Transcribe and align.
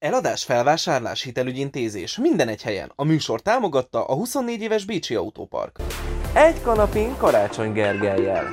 Eladás, 0.00 0.44
felvásárlás, 0.44 1.22
hitelügyintézés, 1.22 2.18
minden 2.18 2.48
egy 2.48 2.62
helyen. 2.62 2.92
A 2.94 3.04
műsor 3.04 3.40
támogatta 3.40 4.04
a 4.04 4.14
24 4.14 4.60
éves 4.60 4.84
Bécsi 4.84 5.14
Autópark. 5.14 5.78
Egy 6.32 6.60
kanapin 6.62 7.16
Karácsony 7.16 7.72
Gergelyel. 7.72 8.44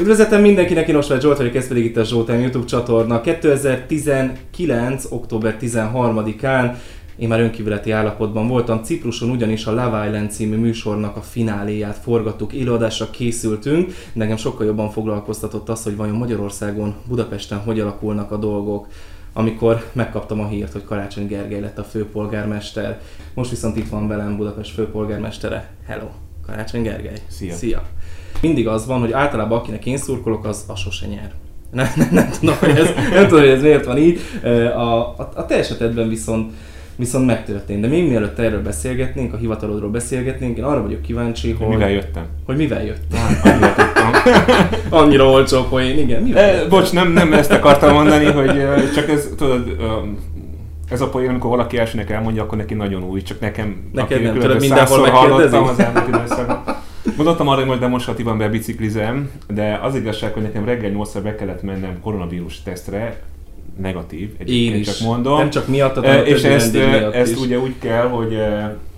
Üdvözletem 0.00 0.40
mindenkinek, 0.40 0.88
én 0.88 0.96
Osváth 0.96 1.22
Zsolt 1.22 1.36
vagyok, 1.36 1.54
ez 1.54 1.68
pedig 1.68 1.84
itt 1.84 1.96
a 1.96 2.04
Zsoltán 2.04 2.40
YouTube 2.40 2.66
csatorna. 2.66 3.20
2019. 3.20 5.04
október 5.10 5.56
13-án 5.60 6.76
én 7.16 7.28
már 7.28 7.40
önkívületi 7.40 7.90
állapotban 7.90 8.48
voltam. 8.48 8.82
Cipruson 8.82 9.30
ugyanis 9.30 9.66
a 9.66 9.70
Love 9.70 10.06
Island 10.06 10.30
című 10.30 10.56
műsornak 10.56 11.16
a 11.16 11.20
fináléját 11.20 11.96
forgattuk, 11.96 12.52
élőadásra 12.52 13.10
készültünk. 13.10 13.94
Nekem 14.12 14.36
sokkal 14.36 14.66
jobban 14.66 14.90
foglalkoztatott 14.90 15.68
az, 15.68 15.82
hogy 15.82 15.96
vajon 15.96 16.16
Magyarországon, 16.16 16.94
Budapesten 17.08 17.58
hogy 17.58 17.80
alakulnak 17.80 18.30
a 18.30 18.36
dolgok 18.36 18.86
amikor 19.32 19.90
megkaptam 19.92 20.40
a 20.40 20.46
hírt, 20.46 20.72
hogy 20.72 20.84
Karácsony 20.84 21.26
Gergely 21.26 21.60
lett 21.60 21.78
a 21.78 21.84
főpolgármester. 21.84 23.00
Most 23.34 23.50
viszont 23.50 23.76
itt 23.76 23.88
van 23.88 24.08
velem 24.08 24.36
Budapest 24.36 24.74
főpolgármestere. 24.74 25.70
Hello, 25.86 26.06
Karácsony 26.46 26.82
Gergely. 26.82 27.18
Szia. 27.28 27.54
Szia. 27.54 27.82
Mindig 28.40 28.68
az 28.68 28.86
van, 28.86 29.00
hogy 29.00 29.12
általában 29.12 29.58
akinek 29.58 29.86
én 29.86 29.96
szurkolok, 29.96 30.44
az 30.44 30.64
a 30.66 30.76
sose 30.76 31.06
nyer. 31.06 31.32
Nem, 31.70 31.86
nem, 31.96 32.08
nem, 32.10 32.30
tudom, 32.30 32.56
hogy 32.58 32.78
ez, 32.78 32.90
nem 33.12 33.26
tudom, 33.26 33.40
hogy 33.40 33.48
ez 33.48 33.62
miért 33.62 33.84
van 33.84 33.98
így. 33.98 34.20
A, 34.74 35.18
a, 35.18 35.30
a 35.34 35.46
te 35.46 35.54
esetedben 35.54 36.08
viszont 36.08 36.52
viszont 37.02 37.26
megtörtént. 37.26 37.80
De 37.80 37.86
még 37.86 38.08
mielőtt 38.08 38.38
erről 38.38 38.62
beszélgetnénk, 38.62 39.32
a 39.32 39.36
hivatalodról 39.36 39.90
beszélgetnénk, 39.90 40.58
én 40.58 40.64
arra 40.64 40.82
vagyok 40.82 41.02
kíváncsi, 41.02 41.50
hogy... 41.50 41.68
Mivel 41.68 41.90
jöttem? 41.90 42.24
Hogy 42.46 42.56
mivel 42.56 42.84
jöttem? 42.84 43.20
Hát, 43.20 43.44
annyira 43.46 43.74
tudtam. 43.74 44.10
Annyira 45.00 45.30
olcsó 45.30 45.62
poén, 45.62 45.98
igen. 45.98 46.22
Mivel 46.22 46.54
e, 46.54 46.68
bocs, 46.68 46.92
nem, 46.92 47.12
nem 47.12 47.32
ezt 47.32 47.52
akartam 47.52 47.94
mondani, 47.94 48.24
hogy 48.24 48.50
csak 48.94 49.08
ez, 49.08 49.28
tudod, 49.36 49.76
ez 50.90 51.00
a 51.00 51.08
poén, 51.08 51.28
amikor 51.28 51.50
valaki 51.50 51.78
elsőnek 51.78 52.10
elmondja, 52.10 52.42
akkor 52.42 52.58
neki 52.58 52.74
nagyon 52.74 53.04
új, 53.04 53.22
csak 53.22 53.40
nekem, 53.40 53.90
Neked 53.92 54.22
nem 54.22 54.34
tudod, 54.34 54.60
mindenhol 54.60 55.00
megkérdezni? 55.00 55.56
az 55.56 55.78
elmúlt 55.78 56.08
időszakban. 56.08 56.76
Mondottam 57.16 57.48
arra, 57.48 57.58
hogy 57.58 57.68
most 57.68 57.80
demonstratívan 57.80 58.38
bebiciklizem, 58.38 59.30
de 59.54 59.80
az 59.82 59.94
igazság, 59.94 60.32
hogy 60.32 60.42
nekem 60.42 60.64
reggel 60.64 60.90
8 60.90 61.20
be 61.22 61.34
kellett 61.34 61.62
mennem 61.62 62.00
koronavírus 62.00 62.62
tesztre, 62.62 63.20
negatív, 63.80 64.30
Én 64.46 64.74
is. 64.74 64.86
csak 64.86 65.06
mondom. 65.06 65.38
Nem 65.38 65.50
csak 65.50 65.68
miattad, 65.68 66.04
hanem 66.04 66.24
És 66.24 66.42
ezt, 66.42 66.76
ezt 67.12 67.30
is. 67.32 67.38
ugye 67.38 67.58
úgy 67.58 67.74
kell, 67.78 68.08
hogy, 68.08 68.38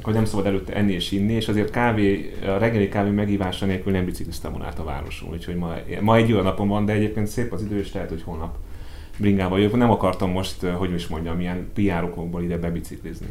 hogy 0.03 0.15
nem 0.15 0.25
szabad 0.25 0.47
előtte 0.47 0.73
enni 0.73 0.93
és 0.93 1.13
inni, 1.13 1.33
és 1.33 1.49
azért 1.49 1.71
kávé, 1.71 2.33
a 2.47 2.59
reggeli 2.59 2.89
kávé 2.89 3.11
megívása 3.11 3.67
nélkül 3.67 3.93
nem 3.93 4.05
bicikliztem 4.05 4.51
volna 4.51 4.67
át 4.67 4.79
a 4.79 4.85
városon, 4.85 5.29
úgyhogy 5.33 5.55
ma, 5.57 5.75
ma 6.01 6.17
egy 6.17 6.33
olyan 6.33 6.45
napom 6.45 6.69
van, 6.69 6.85
de 6.85 6.93
egyébként 6.93 7.27
szép 7.27 7.53
az 7.53 7.63
idő, 7.63 7.79
és 7.79 7.93
lehet, 7.93 8.09
hogy 8.09 8.23
holnap 8.25 8.55
bringával 9.17 9.61
jövök. 9.61 9.77
Nem 9.77 9.91
akartam 9.91 10.31
most, 10.31 10.55
hogy 10.63 10.93
is 10.93 11.07
mondjam, 11.07 11.37
milyen 11.37 11.67
PR 11.75 12.05
okokból 12.05 12.43
ide 12.43 12.57
bebiciklizni. 12.57 13.27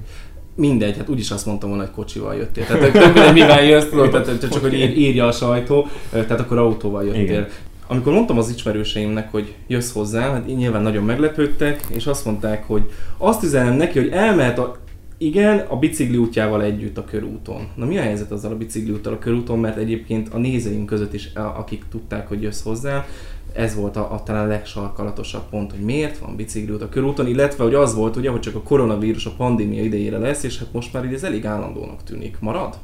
Mindegy, 0.56 0.98
hát 0.98 1.10
úgyis 1.10 1.32
azt 1.32 1.46
mondtam 1.46 1.70
volna, 1.70 1.84
hogy 1.84 1.94
kocsival 1.94 2.36
jöttél. 2.36 2.66
Tehát 2.66 2.92
tök 2.92 3.04
mindegy, 3.04 3.34
mivel 3.34 3.64
jössz, 3.64 3.90
tudod, 3.90 4.10
tehát 4.10 4.52
csak 4.52 4.62
hogy 4.62 4.74
ír, 4.74 4.98
írja 4.98 5.28
a 5.28 5.32
sajtó, 5.32 5.88
tehát 6.10 6.40
akkor 6.40 6.58
autóval 6.58 7.04
jöttél. 7.04 7.22
Igen. 7.22 7.48
Amikor 7.88 8.14
mondtam 8.14 8.38
az 8.38 8.50
ismerőseimnek, 8.50 9.32
hogy 9.32 9.56
jössz 9.68 9.92
hozzá, 9.92 10.32
hát 10.32 10.50
így 10.50 10.56
nyilván 10.56 10.82
nagyon 10.82 11.04
meglepődtek, 11.04 11.86
és 11.90 12.06
azt 12.06 12.26
mondták, 12.26 12.64
hogy 12.68 12.92
azt 13.18 13.44
üzenem 13.44 13.74
neki, 13.74 14.00
hogy 14.00 14.10
elmehet 14.10 14.60
a 14.60 14.82
igen, 15.18 15.60
a 15.60 15.76
bicikli 15.76 16.18
útjával 16.18 16.64
együtt 16.64 16.98
a 16.98 17.04
körúton. 17.04 17.68
Na 17.76 17.86
mi 17.86 17.98
a 17.98 18.02
helyzet 18.02 18.32
azzal 18.32 18.52
a 18.52 18.58
bicikli 18.58 18.92
úttal 18.92 19.14
a 19.14 19.20
körúton, 19.20 19.60
mert 19.60 19.78
egyébként 19.78 20.34
a 20.34 20.38
nézőink 20.38 20.86
között 20.86 21.14
is, 21.14 21.32
akik 21.34 21.84
tudták, 21.90 22.28
hogy 22.28 22.42
jössz 22.42 22.64
hozzá, 22.64 23.06
ez 23.54 23.76
volt 23.76 23.96
a, 23.96 24.14
a 24.14 24.24
talán 24.24 24.48
legsarkalatosabb 24.48 25.50
pont, 25.50 25.72
hogy 25.72 25.80
miért 25.80 26.18
van 26.18 26.36
bicikliút 26.36 26.82
a 26.82 26.90
körúton, 26.90 27.28
illetve 27.28 27.64
hogy 27.64 27.74
az 27.74 27.96
volt 27.96 28.16
ugye, 28.16 28.30
hogy 28.30 28.40
csak 28.40 28.56
a 28.56 28.62
koronavírus 28.62 29.26
a 29.26 29.34
pandémia 29.38 29.84
idejére 29.84 30.18
lesz, 30.18 30.44
és 30.44 30.60
hát 30.60 30.74
most 30.74 30.94
már 30.94 31.06
így 31.06 31.14
ez 31.14 31.24
elég 31.24 31.46
állandónak 31.46 32.04
tűnik. 32.04 32.40
Marad? 32.40 32.78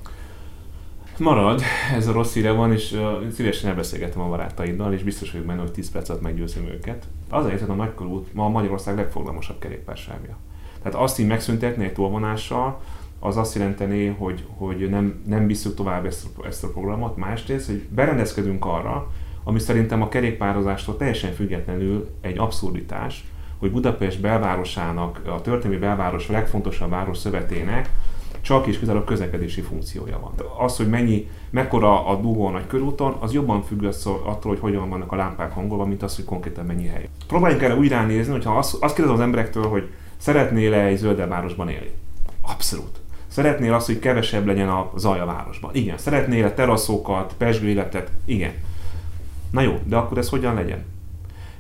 Marad, 1.19 1.62
ez 1.96 2.07
a 2.07 2.12
rossz 2.12 2.34
híre 2.34 2.52
van, 2.52 2.72
és 2.72 2.91
uh, 2.91 3.30
szívesen 3.31 3.69
elbeszélgetem 3.69 4.22
a 4.22 4.30
barátaiddal, 4.30 4.94
és 4.94 5.03
biztos 5.03 5.31
vagyok 5.31 5.47
benne, 5.47 5.62
hogy 5.62 5.72
10 5.72 5.91
perc 5.91 6.09
alatt 6.09 6.22
meggyőzöm 6.22 6.68
őket. 6.68 7.07
Az 7.30 7.46
a 7.46 7.47
helyzet, 7.47 7.69
a 7.69 7.74
nagykorút 7.74 8.34
ma 8.34 8.50
Magyarország 8.50 8.96
legforgalmasabb 8.96 9.59
kerékpársávja. 9.59 10.38
Tehát 10.81 11.00
azt 11.00 11.19
így 11.19 11.28
megszüntetni 11.28 11.84
egy 11.84 11.94
tolvonással, 11.94 12.81
az 13.19 13.38
azt 13.38 13.56
jelenteni, 13.56 14.07
hogy, 14.07 14.46
hogy 14.57 14.90
nem, 14.90 15.22
nem 15.25 15.47
visszük 15.47 15.75
tovább 15.75 16.06
ezt, 16.06 16.28
ezt 16.46 16.63
a 16.63 16.72
programot. 16.72 17.18
Másrészt, 17.18 17.66
hogy 17.66 17.88
berendezkedünk 17.90 18.66
arra, 18.66 19.12
ami 19.44 19.59
szerintem 19.59 20.01
a 20.01 20.09
kerékpározástól 20.09 20.97
teljesen 20.97 21.34
függetlenül 21.34 22.09
egy 22.22 22.38
abszurditás, 22.38 23.25
hogy 23.57 23.72
Budapest 23.72 24.22
belvárosának, 24.22 25.22
a 25.25 25.41
történelmi 25.41 25.80
belváros 25.86 26.28
legfontosabb 26.28 26.90
város 26.90 27.18
szövetének 27.18 27.90
csak 28.41 28.67
és 28.67 28.79
kizárólag 28.79 29.07
közlekedési 29.07 29.61
funkciója 29.61 30.19
van. 30.19 30.47
Az, 30.66 30.77
hogy 30.77 30.89
mennyi, 30.89 31.29
mekkora 31.50 32.05
a 32.05 32.16
dugó 32.16 32.45
a 32.45 32.51
nagy 32.51 32.67
körúton, 32.67 33.16
az 33.19 33.33
jobban 33.33 33.63
függ 33.63 33.83
attól, 34.03 34.51
hogy 34.51 34.59
hogyan 34.59 34.89
vannak 34.89 35.11
a 35.11 35.16
lámpák 35.16 35.51
hangolva, 35.51 35.85
mint 35.85 36.03
az, 36.03 36.16
hogy 36.16 36.25
konkrétan 36.25 36.66
mennyi 36.66 36.85
hely. 36.85 37.09
Próbáljunk 37.27 37.63
erre 37.63 37.75
úgy 37.75 37.89
ránézni, 37.89 38.31
hogyha 38.31 38.57
azt, 38.57 38.73
azt 38.73 38.95
kérdezem 38.95 39.19
az 39.19 39.25
emberektől, 39.25 39.67
hogy 39.67 39.89
szeretnél-e 40.17 40.85
egy 40.85 40.97
zöldebb 40.97 41.29
városban 41.29 41.69
élni? 41.69 41.91
Abszolút. 42.41 43.00
Szeretnél 43.27 43.73
azt, 43.73 43.85
hogy 43.85 44.00
kevesebb 44.00 44.45
legyen 44.45 44.69
a 44.69 44.91
zaj 44.95 45.19
a 45.19 45.25
városban? 45.25 45.75
Igen. 45.75 45.97
Szeretnél-e 45.97 46.53
teraszokat, 46.53 47.33
pesgő 47.38 47.67
életet? 47.67 48.11
Igen. 48.25 48.53
Na 49.51 49.61
jó, 49.61 49.79
de 49.85 49.95
akkor 49.95 50.17
ez 50.17 50.29
hogyan 50.29 50.53
legyen? 50.53 50.85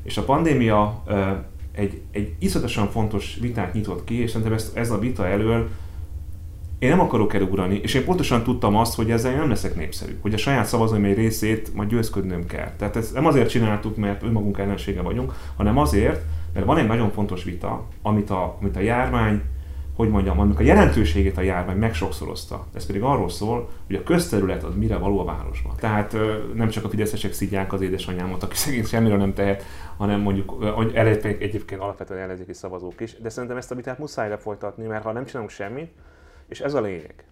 És 0.03 0.17
a 0.17 0.23
pandémia 0.23 1.03
egy, 1.71 2.01
egy 2.11 2.33
iszonyatosan 2.39 2.89
fontos 2.89 3.37
vitát 3.41 3.73
nyitott 3.73 4.03
ki, 4.03 4.21
és 4.21 4.29
szerintem 4.29 4.55
ez, 4.55 4.71
ez 4.73 4.91
a 4.91 4.99
vita 4.99 5.27
elől 5.27 5.69
én 6.79 6.89
nem 6.89 6.99
akarok 6.99 7.33
elugrani, 7.33 7.79
és 7.83 7.93
én 7.93 8.05
pontosan 8.05 8.43
tudtam 8.43 8.75
azt, 8.75 8.95
hogy 8.95 9.11
ezzel 9.11 9.35
nem 9.35 9.49
leszek 9.49 9.75
népszerű, 9.75 10.17
hogy 10.21 10.33
a 10.33 10.37
saját 10.37 10.65
szavazóim 10.65 11.03
egy 11.03 11.15
részét 11.15 11.73
majd 11.73 11.89
győzködnöm 11.89 12.45
kell. 12.45 12.71
Tehát 12.77 12.95
ezt 12.95 13.13
nem 13.13 13.25
azért 13.25 13.49
csináltuk, 13.49 13.97
mert 13.97 14.23
önmagunk 14.23 14.57
ellensége 14.57 15.01
vagyunk, 15.01 15.33
hanem 15.55 15.77
azért, 15.77 16.23
mert 16.53 16.65
van 16.65 16.77
egy 16.77 16.87
nagyon 16.87 17.11
fontos 17.11 17.43
vita, 17.43 17.85
amit 18.01 18.29
a, 18.29 18.57
amit 18.61 18.75
a 18.75 18.79
járvány, 18.79 19.41
hogy 19.95 20.09
mondjam, 20.09 20.39
annak 20.39 20.59
a 20.59 20.63
jelentőségét 20.63 21.37
a 21.37 21.41
járvány 21.41 21.77
megsokszorozta. 21.77 22.65
Ez 22.73 22.85
pedig 22.85 23.01
arról 23.01 23.29
szól, 23.29 23.69
hogy 23.87 23.95
a 23.95 24.03
közterület 24.03 24.63
az 24.63 24.75
mire 24.75 24.97
való 24.97 25.19
a 25.19 25.23
városban. 25.23 25.75
Tehát 25.79 26.15
nem 26.53 26.69
csak 26.69 26.83
a 26.85 26.89
fideszesek 26.89 27.33
szidják 27.33 27.73
az 27.73 27.81
édesanyámat, 27.81 28.43
aki 28.43 28.55
szegény 28.55 28.85
semmiről 28.85 29.17
nem 29.17 29.33
tehet, 29.33 29.63
hanem 29.97 30.19
mondjuk, 30.19 30.75
egyébként 31.39 31.81
alapvetően 31.81 32.19
ellenzéki 32.19 32.53
szavazók 32.53 33.01
is, 33.01 33.15
de 33.21 33.29
szerintem 33.29 33.57
ezt 33.57 33.71
a 33.71 33.75
vitát 33.75 33.99
muszáj 33.99 34.29
lefolytatni, 34.29 34.85
mert 34.85 35.03
ha 35.03 35.11
nem 35.11 35.25
csinálunk 35.25 35.51
semmit, 35.51 35.91
és 36.49 36.61
ez 36.61 36.73
a 36.73 36.81
lényeg, 36.81 37.23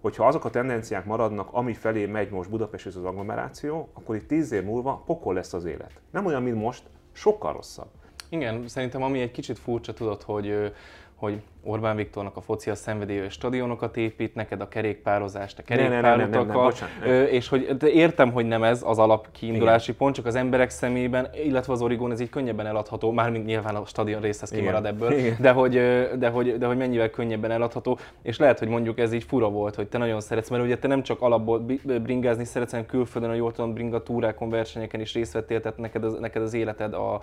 hogyha 0.00 0.26
azok 0.26 0.44
a 0.44 0.50
tendenciák 0.50 1.04
maradnak, 1.04 1.48
ami 1.52 1.74
felé 1.74 2.06
megy 2.06 2.30
most 2.30 2.50
Budapest 2.50 2.86
és 2.86 2.94
az 2.96 3.04
agglomeráció, 3.04 3.88
akkor 3.92 4.16
itt 4.16 4.28
tíz 4.28 4.52
év 4.52 4.64
múlva 4.64 5.02
pokol 5.06 5.34
lesz 5.34 5.52
az 5.52 5.64
élet. 5.64 5.92
Nem 6.10 6.26
olyan, 6.26 6.42
mint 6.42 6.56
most, 6.56 6.82
sokkal 7.12 7.52
rosszabb. 7.52 7.88
Igen, 8.28 8.68
szerintem 8.68 9.02
ami 9.02 9.20
egy 9.20 9.30
kicsit 9.30 9.58
furcsa, 9.58 9.92
tudod, 9.92 10.22
hogy 10.22 10.72
hogy 11.20 11.42
Orbán 11.62 11.96
Viktornak 11.96 12.36
a 12.36 12.40
foci 12.40 12.70
a 12.70 12.74
szenvedélye, 12.74 13.28
stadionokat 13.28 13.96
épít, 13.96 14.34
neked 14.34 14.60
a 14.60 14.68
kerékpározást, 14.68 15.58
a 15.58 15.62
kerékpárutakat, 15.62 16.84
és 17.30 17.48
hogy 17.48 17.76
de 17.76 17.88
értem, 17.90 18.32
hogy 18.32 18.46
nem 18.46 18.62
ez 18.62 18.82
az 18.86 18.98
alap 18.98 19.28
kiindulási 19.32 19.84
Igen. 19.84 19.96
pont, 19.96 20.14
csak 20.14 20.26
az 20.26 20.34
emberek 20.34 20.70
szemében, 20.70 21.28
illetve 21.44 21.72
az 21.72 21.82
Origón 21.82 22.12
ez 22.12 22.20
így 22.20 22.28
könnyebben 22.28 22.66
eladható, 22.66 23.10
mármint 23.10 23.44
nyilván 23.46 23.74
a 23.74 23.84
stadion 23.86 24.20
részhez 24.20 24.50
kimarad 24.50 24.84
Igen. 24.84 24.94
ebből, 24.94 25.12
Igen. 25.12 25.36
De, 25.40 25.50
hogy, 25.50 25.72
de, 26.18 26.28
hogy, 26.28 26.58
de 26.58 26.66
hogy 26.66 26.76
mennyivel 26.76 27.10
könnyebben 27.10 27.50
eladható, 27.50 27.98
és 28.22 28.38
lehet, 28.38 28.58
hogy 28.58 28.68
mondjuk 28.68 28.98
ez 28.98 29.12
így 29.12 29.24
fura 29.24 29.48
volt, 29.48 29.74
hogy 29.74 29.88
te 29.88 29.98
nagyon 29.98 30.20
szeretsz, 30.20 30.48
mert 30.48 30.62
ugye 30.62 30.78
te 30.78 30.88
nem 30.88 31.02
csak 31.02 31.20
alapból 31.20 31.66
bringázni 32.02 32.44
szeretsz, 32.44 32.70
hanem 32.70 32.86
külföldön, 32.86 33.30
a 33.30 33.34
jól 33.34 33.52
tudom, 33.52 33.72
bringa 33.72 34.02
túrákon, 34.02 34.50
versenyeken 34.50 35.00
is 35.00 35.14
részt 35.14 35.32
vettél, 35.32 35.60
tehát 35.60 35.78
neked 35.78 36.04
az, 36.04 36.18
neked 36.20 36.42
az 36.42 36.54
életed 36.54 36.94
a, 36.94 37.20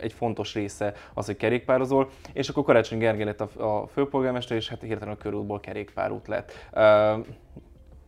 egy 0.00 0.12
fontos 0.12 0.54
része 0.54 0.94
az, 1.14 1.26
hogy 1.26 1.36
kerékpározol, 1.36 2.08
és 2.32 2.48
akkor 2.48 2.64
Karácsony 2.64 2.98
Gergely 2.98 3.24
lett 3.38 3.56
a, 3.56 3.80
a 3.80 3.86
főpolgármester, 3.86 4.56
és 4.56 4.68
hát 4.68 4.80
hirtelen 4.80 5.14
a 5.14 5.18
körútból 5.18 5.60
kerékpárút 5.60 6.26
lett. 6.28 6.52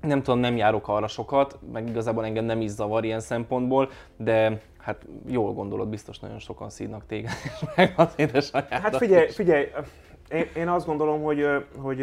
Nem 0.01 0.23
tudom, 0.23 0.39
nem 0.39 0.57
járok 0.57 0.89
arra 0.89 1.09
sokat, 1.09 1.59
meg 1.73 1.89
igazából 1.89 2.25
engem 2.25 2.45
nem 2.45 2.61
is 2.61 2.71
zavar 2.71 3.05
ilyen 3.05 3.21
szempontból, 3.21 3.91
de 4.17 4.61
hát 4.79 5.07
jól 5.27 5.53
gondolod, 5.53 5.89
biztos 5.89 6.19
nagyon 6.19 6.39
sokan 6.39 6.71
szídnak 6.71 7.07
téged, 7.07 7.31
és 7.45 7.67
meg 7.77 7.93
az 7.97 8.13
édesanyádat 8.17 8.81
Hát 8.81 8.97
figyelj, 8.97 9.29
figyelj, 9.29 9.67
én, 10.31 10.47
én 10.57 10.69
azt 10.69 10.87
gondolom, 10.87 11.23
hogy, 11.23 11.47
hogy 11.77 11.97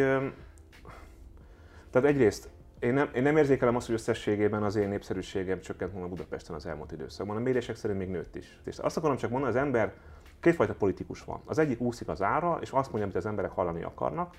tehát 1.91 2.07
egyrészt 2.07 2.49
én 2.79 2.93
nem, 2.93 3.09
én 3.15 3.21
nem 3.23 3.37
érzékelem 3.37 3.75
azt, 3.75 3.85
hogy 3.85 3.95
összességében 3.95 4.63
az 4.63 4.75
én 4.75 4.87
népszerűségem 4.89 5.61
csökkent 5.61 5.91
volna 5.91 6.07
Budapesten 6.07 6.55
az 6.55 6.65
elmúlt 6.65 6.91
időszakban. 6.91 7.35
A 7.35 7.39
mérések 7.39 7.75
szerint 7.75 7.99
még 7.99 8.09
nőtt 8.09 8.35
is. 8.35 8.59
És 8.65 8.77
azt 8.77 8.97
akarom 8.97 9.17
csak 9.17 9.29
mondani, 9.29 9.51
az 9.51 9.59
ember 9.59 9.93
kétfajta 10.39 10.73
politikus 10.73 11.23
van. 11.23 11.41
Az 11.45 11.57
egyik 11.57 11.79
úszik 11.79 12.07
az 12.07 12.21
ára, 12.21 12.57
és 12.61 12.71
azt 12.71 12.85
mondja, 12.85 13.03
amit 13.03 13.15
az 13.15 13.25
emberek 13.25 13.51
hallani 13.51 13.83
akarnak, 13.83 14.35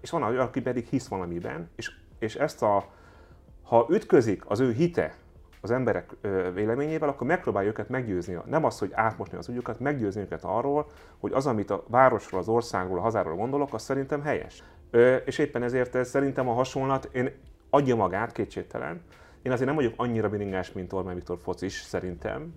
és 0.00 0.10
van 0.10 0.22
aki 0.22 0.60
pedig 0.60 0.86
hisz 0.86 1.08
valamiben, 1.08 1.70
és, 1.76 1.92
és 2.18 2.34
ezt 2.36 2.62
a, 2.62 2.84
ha 3.62 3.86
ütközik 3.90 4.42
az 4.46 4.60
ő 4.60 4.72
hite 4.72 5.14
az 5.60 5.70
emberek 5.70 6.16
véleményével, 6.54 7.08
akkor 7.08 7.26
megpróbálja 7.26 7.68
őket 7.68 7.88
meggyőzni. 7.88 8.38
Nem 8.44 8.64
az, 8.64 8.78
hogy 8.78 8.90
átmosni 8.92 9.38
az 9.38 9.48
ügyüket, 9.48 9.80
meggyőzni 9.80 10.20
őket 10.20 10.44
arról, 10.44 10.86
hogy 11.18 11.32
az, 11.32 11.46
amit 11.46 11.70
a 11.70 11.84
városról, 11.88 12.40
az 12.40 12.48
országról, 12.48 12.98
a 12.98 13.02
hazáról 13.02 13.36
gondolok, 13.36 13.74
az 13.74 13.82
szerintem 13.82 14.22
helyes. 14.22 14.62
És 15.24 15.38
éppen 15.38 15.62
ezért 15.62 15.94
ez 15.94 16.08
szerintem 16.08 16.48
a 16.48 16.52
hasonlat, 16.52 17.08
én 17.12 17.30
adja 17.70 17.96
magát, 17.96 18.32
kétségtelen, 18.32 19.02
én 19.42 19.52
azért 19.52 19.66
nem 19.66 19.76
vagyok 19.76 19.94
annyira 19.96 20.28
biringás, 20.28 20.72
mint 20.72 20.92
Orbán 20.92 21.14
Viktor 21.14 21.38
focis, 21.42 21.80
szerintem. 21.80 22.54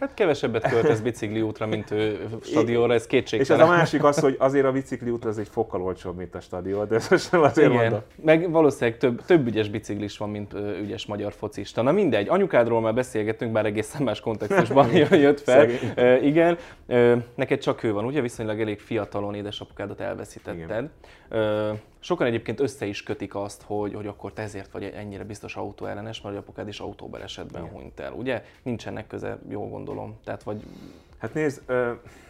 Hát 0.00 0.14
kevesebbet 0.14 0.68
költesz 0.68 1.00
bicikli 1.00 1.40
útra, 1.40 1.66
mint 1.66 1.90
ő 1.90 2.28
stadionra, 2.42 2.94
ez 2.94 3.06
kétségtelen. 3.06 3.60
És 3.60 3.64
ez 3.64 3.74
a 3.74 3.76
másik 3.78 4.04
az, 4.04 4.18
hogy 4.18 4.36
azért 4.38 4.66
a 4.66 4.72
bicikli 4.72 5.10
út 5.10 5.24
az 5.24 5.38
egy 5.38 5.48
fokkal 5.48 5.82
olcsóbb, 5.82 6.16
mint 6.16 6.34
a 6.34 6.40
stadion, 6.40 6.88
de 6.88 6.94
ez 7.10 7.28
sem 7.28 7.40
azért 7.40 7.70
Igen. 7.70 7.82
mondom. 7.82 8.00
Meg 8.22 8.50
valószínűleg 8.50 8.98
több, 8.98 9.24
több 9.24 9.46
ügyes 9.46 9.68
biciklis 9.68 10.18
van, 10.18 10.30
mint 10.30 10.52
ügyes 10.80 11.06
magyar 11.06 11.32
focista. 11.32 11.82
Na 11.82 11.92
mindegy, 11.92 12.28
anyukádról 12.28 12.80
már 12.80 12.94
beszélgettünk, 12.94 13.52
bár 13.52 13.66
egészen 13.66 14.02
más 14.02 14.20
kontextusban 14.20 14.92
jött 15.10 15.40
fel. 15.40 15.68
Szegény. 15.68 16.24
Igen, 16.24 16.58
neked 17.34 17.58
csak 17.58 17.82
ő 17.82 17.92
van, 17.92 18.04
ugye? 18.04 18.20
Viszonylag 18.20 18.60
elég 18.60 18.80
fiatalon 18.80 19.34
édesapukádat 19.34 20.00
elveszítetted. 20.00 20.90
Igen. 21.30 21.80
Sokan 22.00 22.26
egyébként 22.26 22.60
össze 22.60 22.86
is 22.86 23.02
kötik 23.02 23.34
azt, 23.34 23.62
hogy, 23.62 23.94
hogy 23.94 24.06
akkor 24.06 24.32
te 24.32 24.42
ezért 24.42 24.72
vagy 24.72 24.92
ennyire 24.96 25.24
biztos 25.24 25.56
autóellenes, 25.56 26.20
mert 26.20 26.36
apukád 26.36 26.68
is 26.68 26.80
autóbalesetben 26.80 27.68
hunyt 27.68 28.00
el, 28.00 28.12
ugye? 28.12 28.44
Nincsenek 28.62 29.06
köze, 29.38 29.52
jól 29.54 29.68
gondolom. 29.68 30.18
Tehát 30.24 30.42
vagy... 30.42 30.62
Hát 31.18 31.34
nézd, 31.34 31.62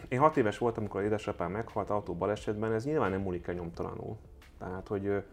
én 0.07 0.19
hat 0.19 0.37
éves 0.37 0.57
voltam, 0.57 0.83
amikor 0.83 1.01
édesapám 1.01 1.51
meghalt 1.51 1.89
autóbalesetben, 1.89 2.73
ez 2.73 2.85
nyilván 2.85 3.11
nem 3.11 3.21
múlik 3.21 3.47
el 3.47 3.53
nyomtalanul. 3.53 4.17
Tehát, 4.59 4.87
hogy, 4.87 5.23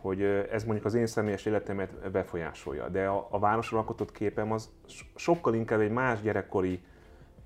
hogy 0.00 0.22
ez 0.22 0.64
mondjuk 0.64 0.86
az 0.86 0.94
én 0.94 1.06
személyes 1.06 1.46
életemet 1.46 2.10
befolyásolja. 2.10 2.88
De 2.88 3.06
a, 3.06 3.26
a 3.30 3.38
városról 3.38 3.80
alkotott 3.80 4.12
képem 4.12 4.52
az 4.52 4.70
sokkal 5.14 5.54
inkább 5.54 5.80
egy 5.80 5.90
más 5.90 6.20
gyerekkori 6.20 6.82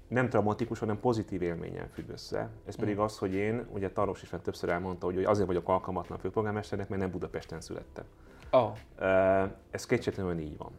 nem 0.09 0.29
traumatikus, 0.29 0.79
hanem 0.79 1.01
pozitív 1.01 1.43
élménnyel 1.43 1.89
függ 1.93 2.09
össze. 2.09 2.49
Ez 2.67 2.77
pedig 2.77 2.97
mm. 2.97 3.01
az, 3.01 3.19
hogy 3.19 3.35
én, 3.35 3.67
ugye 3.73 3.91
Taros 3.91 4.23
is 4.23 4.31
többször 4.43 4.71
elmondta, 4.71 5.07
hogy 5.07 5.25
azért 5.25 5.47
vagyok 5.47 5.69
alkalmatlan 5.69 6.19
főpolgármesternek, 6.19 6.89
mert 6.89 7.01
nem 7.01 7.11
Budapesten 7.11 7.61
születtem. 7.61 8.05
Oh. 8.51 8.77
Ez 9.71 9.87
kétségtelenül 9.87 10.39
így 10.39 10.57
van. 10.57 10.73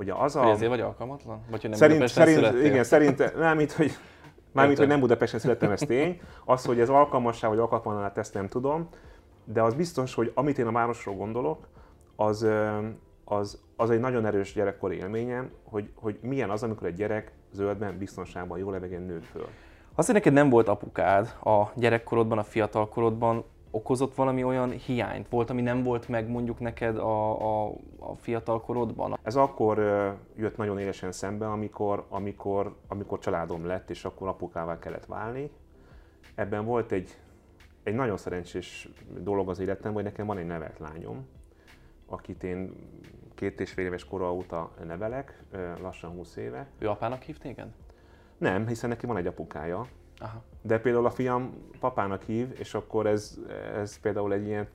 Ugye 0.00 0.14
az 0.14 0.36
a... 0.36 0.42
Hogy 0.42 0.50
ezért 0.50 0.70
vagy 0.70 0.80
alkalmatlan? 0.80 1.40
Vagy 1.50 1.60
hogy 1.60 1.70
nem 1.70 1.78
szerint, 1.78 2.08
szerint, 2.08 2.36
születtél? 2.36 2.64
Igen, 2.64 2.84
szerint, 2.84 3.36
nem, 3.36 3.56
mint 3.56 3.72
hogy 3.72 3.92
Mármint, 4.52 4.78
hogy 4.78 4.86
nem 4.86 5.00
Budapesten 5.00 5.40
születtem, 5.40 5.70
ez 5.70 5.80
tény. 5.80 6.20
Az, 6.44 6.64
hogy 6.64 6.80
ez 6.80 6.88
alkalmassá 6.88 7.48
vagy 7.48 7.58
alkalmatlan, 7.58 8.12
ezt 8.14 8.34
nem 8.34 8.48
tudom. 8.48 8.88
De 9.44 9.62
az 9.62 9.74
biztos, 9.74 10.14
hogy 10.14 10.32
amit 10.34 10.58
én 10.58 10.66
a 10.66 10.72
városról 10.72 11.14
gondolok, 11.14 11.68
az, 12.16 12.46
az, 13.24 13.60
az 13.76 13.90
egy 13.90 14.00
nagyon 14.00 14.26
erős 14.26 14.52
gyerekkori 14.52 14.96
élményem, 14.96 15.50
hogy, 15.64 15.90
hogy 15.94 16.18
milyen 16.20 16.50
az, 16.50 16.62
amikor 16.62 16.86
egy 16.86 16.94
gyerek 16.94 17.32
zöldben, 17.52 17.98
biztonságban, 17.98 18.58
jó 18.58 18.70
levegén 18.70 19.00
nő 19.00 19.20
föl. 19.20 19.46
Az, 19.94 20.06
hogy 20.06 20.14
neked 20.14 20.32
nem 20.32 20.48
volt 20.48 20.68
apukád 20.68 21.34
a 21.44 21.62
gyerekkorodban, 21.74 22.38
a 22.38 22.42
fiatalkorodban, 22.42 23.44
okozott 23.70 24.14
valami 24.14 24.44
olyan 24.44 24.70
hiányt? 24.70 25.28
Volt, 25.28 25.50
ami 25.50 25.62
nem 25.62 25.82
volt 25.82 26.08
meg 26.08 26.28
mondjuk 26.28 26.60
neked 26.60 26.96
a, 26.96 27.40
a, 27.40 27.72
a 27.98 28.14
fiatalkorodban? 28.14 29.18
Ez 29.22 29.36
akkor 29.36 29.78
jött 30.36 30.56
nagyon 30.56 30.78
élesen 30.78 31.12
szembe, 31.12 31.50
amikor, 31.50 32.06
amikor, 32.08 32.76
amikor 32.88 33.18
családom 33.18 33.66
lett, 33.66 33.90
és 33.90 34.04
akkor 34.04 34.28
apukával 34.28 34.78
kellett 34.78 35.06
válni. 35.06 35.50
Ebben 36.34 36.64
volt 36.64 36.92
egy, 36.92 37.18
egy 37.82 37.94
nagyon 37.94 38.16
szerencsés 38.16 38.88
dolog 39.18 39.48
az 39.48 39.58
életem, 39.58 39.92
hogy 39.92 40.04
nekem 40.04 40.26
van 40.26 40.38
egy 40.38 40.46
nevelt 40.46 40.78
lányom, 40.78 41.26
akit 42.06 42.44
én 42.44 42.74
két 43.34 43.60
és 43.60 43.72
fél 43.72 43.84
éves 43.84 44.04
kora 44.04 44.34
óta 44.34 44.70
nevelek, 44.86 45.42
lassan 45.80 46.10
20 46.10 46.36
éve. 46.36 46.66
Ő 46.78 46.88
apának 46.88 47.22
hív 47.22 47.38
téged? 47.38 47.68
Nem, 48.38 48.66
hiszen 48.66 48.88
neki 48.88 49.06
van 49.06 49.16
egy 49.16 49.26
apukája. 49.26 49.86
Aha. 50.20 50.42
De 50.62 50.78
például 50.78 51.06
a 51.06 51.10
fiam 51.10 51.54
papának 51.80 52.22
hív, 52.22 52.54
és 52.58 52.74
akkor 52.74 53.06
ez, 53.06 53.38
ez 53.74 54.00
például 54.00 54.32
egy 54.32 54.46
ilyen 54.46 54.68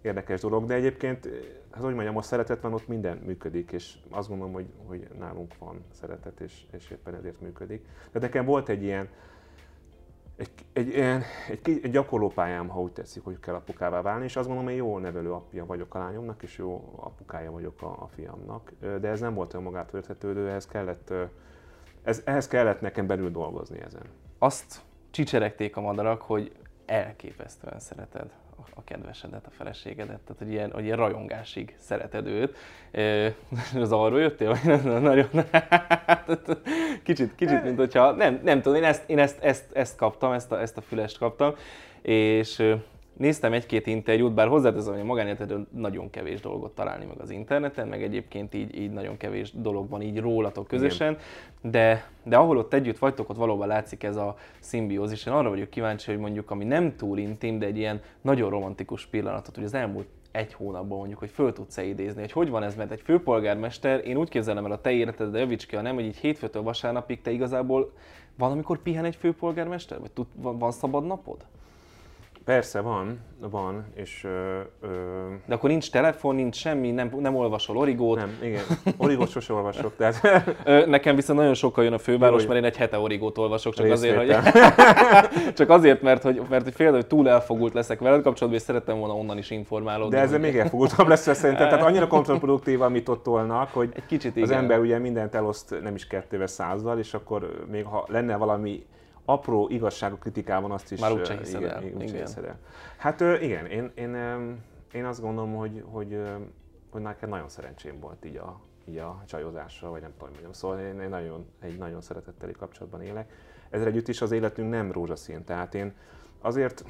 érdekes 0.00 0.40
dolog. 0.40 0.66
De 0.66 0.74
egyébként, 0.74 1.28
hát 1.70 1.82
hogy 1.82 1.94
mondjam, 1.94 2.16
a 2.16 2.22
szeretet 2.22 2.60
van, 2.60 2.72
ott 2.72 2.88
minden 2.88 3.16
működik, 3.16 3.72
és 3.72 3.94
azt 4.10 4.28
gondolom, 4.28 4.52
hogy, 4.52 4.66
hogy 4.86 5.08
nálunk 5.18 5.58
van 5.58 5.84
szeretet, 5.92 6.40
és, 6.40 6.62
és 6.72 6.90
éppen 6.90 7.14
ezért 7.14 7.40
működik. 7.40 7.86
De 8.12 8.20
nekem 8.20 8.44
volt 8.44 8.68
egy 8.68 8.82
ilyen, 8.82 9.08
egy, 10.36 10.50
egy, 10.72 10.92
egy, 10.92 11.22
egy, 11.48 11.80
egy 11.82 11.90
gyakorlópályám, 11.90 12.68
ha 12.68 12.80
úgy 12.80 12.92
tetszik, 12.92 13.24
hogy 13.24 13.40
kell 13.40 13.54
apukává 13.54 14.02
válni, 14.02 14.24
és 14.24 14.36
azt 14.36 14.46
gondolom, 14.46 14.70
hogy 14.70 14.78
jó 14.78 14.98
nevelő 14.98 15.32
apja 15.32 15.66
vagyok 15.66 15.94
a 15.94 15.98
lányomnak, 15.98 16.42
és 16.42 16.58
jó 16.58 16.92
apukája 16.96 17.50
vagyok 17.50 17.82
a, 17.82 17.86
a 17.86 18.08
fiamnak. 18.14 18.72
De 18.80 19.08
ez 19.08 19.20
nem 19.20 19.34
volt 19.34 19.54
olyan 19.54 19.66
magától 19.66 20.00
érthetődő, 20.00 20.48
ehhez 20.48 20.66
kellett, 20.66 21.12
ez, 22.02 22.22
ehhez 22.24 22.46
kellett 22.46 22.80
nekem 22.80 23.06
belül 23.06 23.30
dolgozni 23.30 23.80
ezen. 23.80 24.04
Azt 24.38 24.80
csicseregték 25.10 25.76
a 25.76 25.80
madarak, 25.80 26.22
hogy 26.22 26.52
elképesztően 26.86 27.80
szereted 27.80 28.30
a 28.74 28.84
kedvesedet, 28.84 29.46
a 29.46 29.50
feleségedet, 29.50 30.20
tehát 30.20 30.38
hogy 30.38 30.50
ilyen, 30.50 30.70
hogy 30.72 30.84
ilyen 30.84 30.96
rajongásig 30.96 31.76
szereted 31.78 32.26
őt. 32.26 32.56
Az 33.74 33.92
arról 34.02 34.20
jöttél? 34.20 34.58
Nagyon, 34.82 35.28
kicsit, 37.02 37.34
kicsit, 37.34 37.62
mint 37.62 37.76
hogyha, 37.76 38.10
nem, 38.10 38.40
nem 38.42 38.62
tudom, 38.62 38.78
én 38.78 38.84
ezt, 38.84 39.10
én 39.10 39.18
ezt, 39.18 39.38
ezt, 39.42 39.64
ezt 39.72 39.96
kaptam, 39.96 40.32
ezt 40.32 40.52
a, 40.52 40.60
ezt 40.60 40.76
a 40.76 40.80
fülest 40.80 41.18
kaptam, 41.18 41.54
és 42.02 42.62
néztem 43.18 43.52
egy-két 43.52 43.86
interjút, 43.86 44.34
bár 44.34 44.48
hozzáteszem, 44.48 44.92
hogy 44.92 45.00
a 45.00 45.04
magánéletedről 45.04 45.66
nagyon 45.74 46.10
kevés 46.10 46.40
dolgot 46.40 46.74
találni 46.74 47.04
meg 47.04 47.20
az 47.20 47.30
interneten, 47.30 47.88
meg 47.88 48.02
egyébként 48.02 48.54
így, 48.54 48.78
így 48.78 48.90
nagyon 48.90 49.16
kevés 49.16 49.52
dolog 49.52 49.88
van 49.88 50.02
így 50.02 50.20
rólatok 50.20 50.66
közösen, 50.66 51.16
de, 51.62 52.10
de 52.22 52.36
ahol 52.36 52.56
ott 52.56 52.72
együtt 52.72 52.98
vagytok, 52.98 53.28
ott 53.28 53.36
valóban 53.36 53.68
látszik 53.68 54.02
ez 54.02 54.16
a 54.16 54.36
szimbiózis. 54.58 55.26
Én 55.26 55.32
arra 55.32 55.48
vagyok 55.48 55.70
kíváncsi, 55.70 56.10
hogy 56.10 56.20
mondjuk, 56.20 56.50
ami 56.50 56.64
nem 56.64 56.96
túl 56.96 57.18
intim, 57.18 57.58
de 57.58 57.66
egy 57.66 57.76
ilyen 57.76 58.00
nagyon 58.20 58.50
romantikus 58.50 59.06
pillanatot, 59.06 59.54
hogy 59.54 59.64
az 59.64 59.74
elmúlt 59.74 60.06
egy 60.32 60.52
hónapban 60.52 60.98
mondjuk, 60.98 61.18
hogy 61.18 61.30
föl 61.30 61.52
tudsz-e 61.52 61.82
idézni, 61.82 62.20
hogy 62.20 62.32
hogy 62.32 62.50
van 62.50 62.62
ez, 62.62 62.74
mert 62.74 62.90
egy 62.90 63.00
főpolgármester, 63.00 64.06
én 64.06 64.16
úgy 64.16 64.28
képzelem 64.28 64.64
el 64.64 64.72
a 64.72 64.80
te 64.80 64.90
életed, 64.90 65.30
de 65.30 65.38
javíts 65.38 65.66
ki, 65.66 65.76
nem, 65.76 65.94
hogy 65.94 66.04
így 66.04 66.16
hétfőtől 66.16 66.62
vasárnapig 66.62 67.22
te 67.22 67.30
igazából 67.30 67.92
van, 68.38 68.50
amikor 68.50 68.78
pihen 68.78 69.04
egy 69.04 69.16
főpolgármester? 69.16 70.00
Vagy 70.00 70.10
tud, 70.10 70.26
van, 70.34 70.58
van 70.58 70.70
szabad 70.70 71.06
napod? 71.06 71.46
Persze 72.48 72.80
van, 72.80 73.18
van, 73.50 73.84
és... 73.94 74.24
Ö, 74.24 74.60
ö... 74.80 74.88
De 75.46 75.54
akkor 75.54 75.70
nincs 75.70 75.90
telefon, 75.90 76.34
nincs 76.34 76.56
semmi, 76.56 76.90
nem, 76.90 77.12
nem 77.18 77.36
olvasol 77.36 77.76
origót? 77.76 78.18
Nem, 78.18 78.38
igen, 78.42 78.62
origót 78.96 79.30
sose 79.30 79.52
olvasok, 79.52 79.96
tehát... 79.96 80.22
Nekem 80.86 81.14
viszont 81.14 81.38
nagyon 81.38 81.54
sokkal 81.54 81.84
jön 81.84 81.92
a 81.92 81.98
főváros, 81.98 82.42
Jó, 82.42 82.48
mert 82.48 82.60
én 82.60 82.66
egy 82.66 82.76
hete 82.76 82.98
origót 82.98 83.38
olvasok, 83.38 83.74
csak 83.74 83.90
azért, 83.90 84.16
hogy... 84.16 84.36
csak 85.58 85.70
azért, 85.70 86.02
mert 86.02 86.22
hogy, 86.22 86.42
mert 86.48 86.64
hogy 86.64 86.74
félre, 86.74 86.94
hogy 86.94 87.06
túl 87.06 87.28
elfogult 87.28 87.74
leszek 87.74 88.00
veled 88.00 88.22
kapcsolatban, 88.22 88.60
és 88.60 88.66
szerettem 88.66 88.98
volna 88.98 89.14
onnan 89.14 89.38
is 89.38 89.50
informálódni. 89.50 90.14
De 90.14 90.20
ezzel 90.20 90.38
még 90.38 90.58
elfogultabb 90.58 91.08
lesz 91.08 91.34
szerintem, 91.36 91.68
tehát 91.68 91.84
annyira 91.84 92.06
kontraproduktív, 92.06 92.82
amit 92.82 93.08
ott 93.08 93.22
tolnak, 93.22 93.68
hogy 93.72 93.90
egy 93.94 94.06
kicsit 94.06 94.36
az 94.36 94.48
igen. 94.48 94.58
ember 94.58 94.78
ugye 94.78 94.98
mindent 94.98 95.34
eloszt 95.34 95.74
nem 95.82 95.94
is 95.94 96.06
kettővel 96.06 96.46
százzal, 96.46 96.98
és 96.98 97.14
akkor 97.14 97.66
még 97.70 97.84
ha 97.84 98.04
lenne 98.08 98.36
valami 98.36 98.86
apró 99.28 99.68
igazságok 99.68 100.20
kritikában 100.20 100.70
azt 100.70 100.92
is... 100.92 101.00
Már 101.00 101.12
úgyse 101.12 101.38
hiszed 101.38 101.60
igen, 101.60 101.70
el. 101.70 101.82
Igen. 101.82 102.06
Hiszed 102.06 102.44
el. 102.44 102.58
Hát 102.96 103.20
igen, 103.20 103.66
én, 103.66 103.92
én, 103.94 104.14
én 104.92 105.04
azt 105.04 105.20
gondolom, 105.20 105.54
hogy, 105.54 105.84
hogy, 105.90 106.22
hogy 106.90 107.02
nekem 107.02 107.28
nagyon 107.28 107.48
szerencsém 107.48 108.00
volt 108.00 108.24
így 108.24 108.36
a, 108.36 108.60
így 108.84 108.98
a 108.98 109.22
csajozásra, 109.26 109.90
vagy 109.90 110.00
nem 110.00 110.12
tudom, 110.12 110.28
mondjam. 110.28 110.52
Szóval 110.52 110.78
én, 110.78 111.00
én 111.00 111.08
nagyon, 111.08 111.46
egy 111.60 111.78
nagyon 111.78 112.00
szeretetteli 112.00 112.52
kapcsolatban 112.52 113.02
élek. 113.02 113.32
Ezzel 113.70 113.86
együtt 113.86 114.08
is 114.08 114.20
az 114.20 114.32
életünk 114.32 114.70
nem 114.70 114.92
rózsaszín, 114.92 115.44
tehát 115.44 115.74
én 115.74 115.94
azért, 116.40 116.84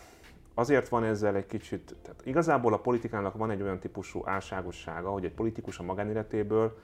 azért 0.54 0.88
van 0.88 1.04
ezzel 1.04 1.34
egy 1.36 1.46
kicsit, 1.46 1.96
tehát 2.02 2.20
igazából 2.24 2.72
a 2.72 2.78
politikának 2.78 3.36
van 3.36 3.50
egy 3.50 3.62
olyan 3.62 3.78
típusú 3.78 4.22
álságossága, 4.24 5.10
hogy 5.10 5.24
egy 5.24 5.34
politikus 5.34 5.78
a 5.78 5.82
magánéletéből 5.82 6.78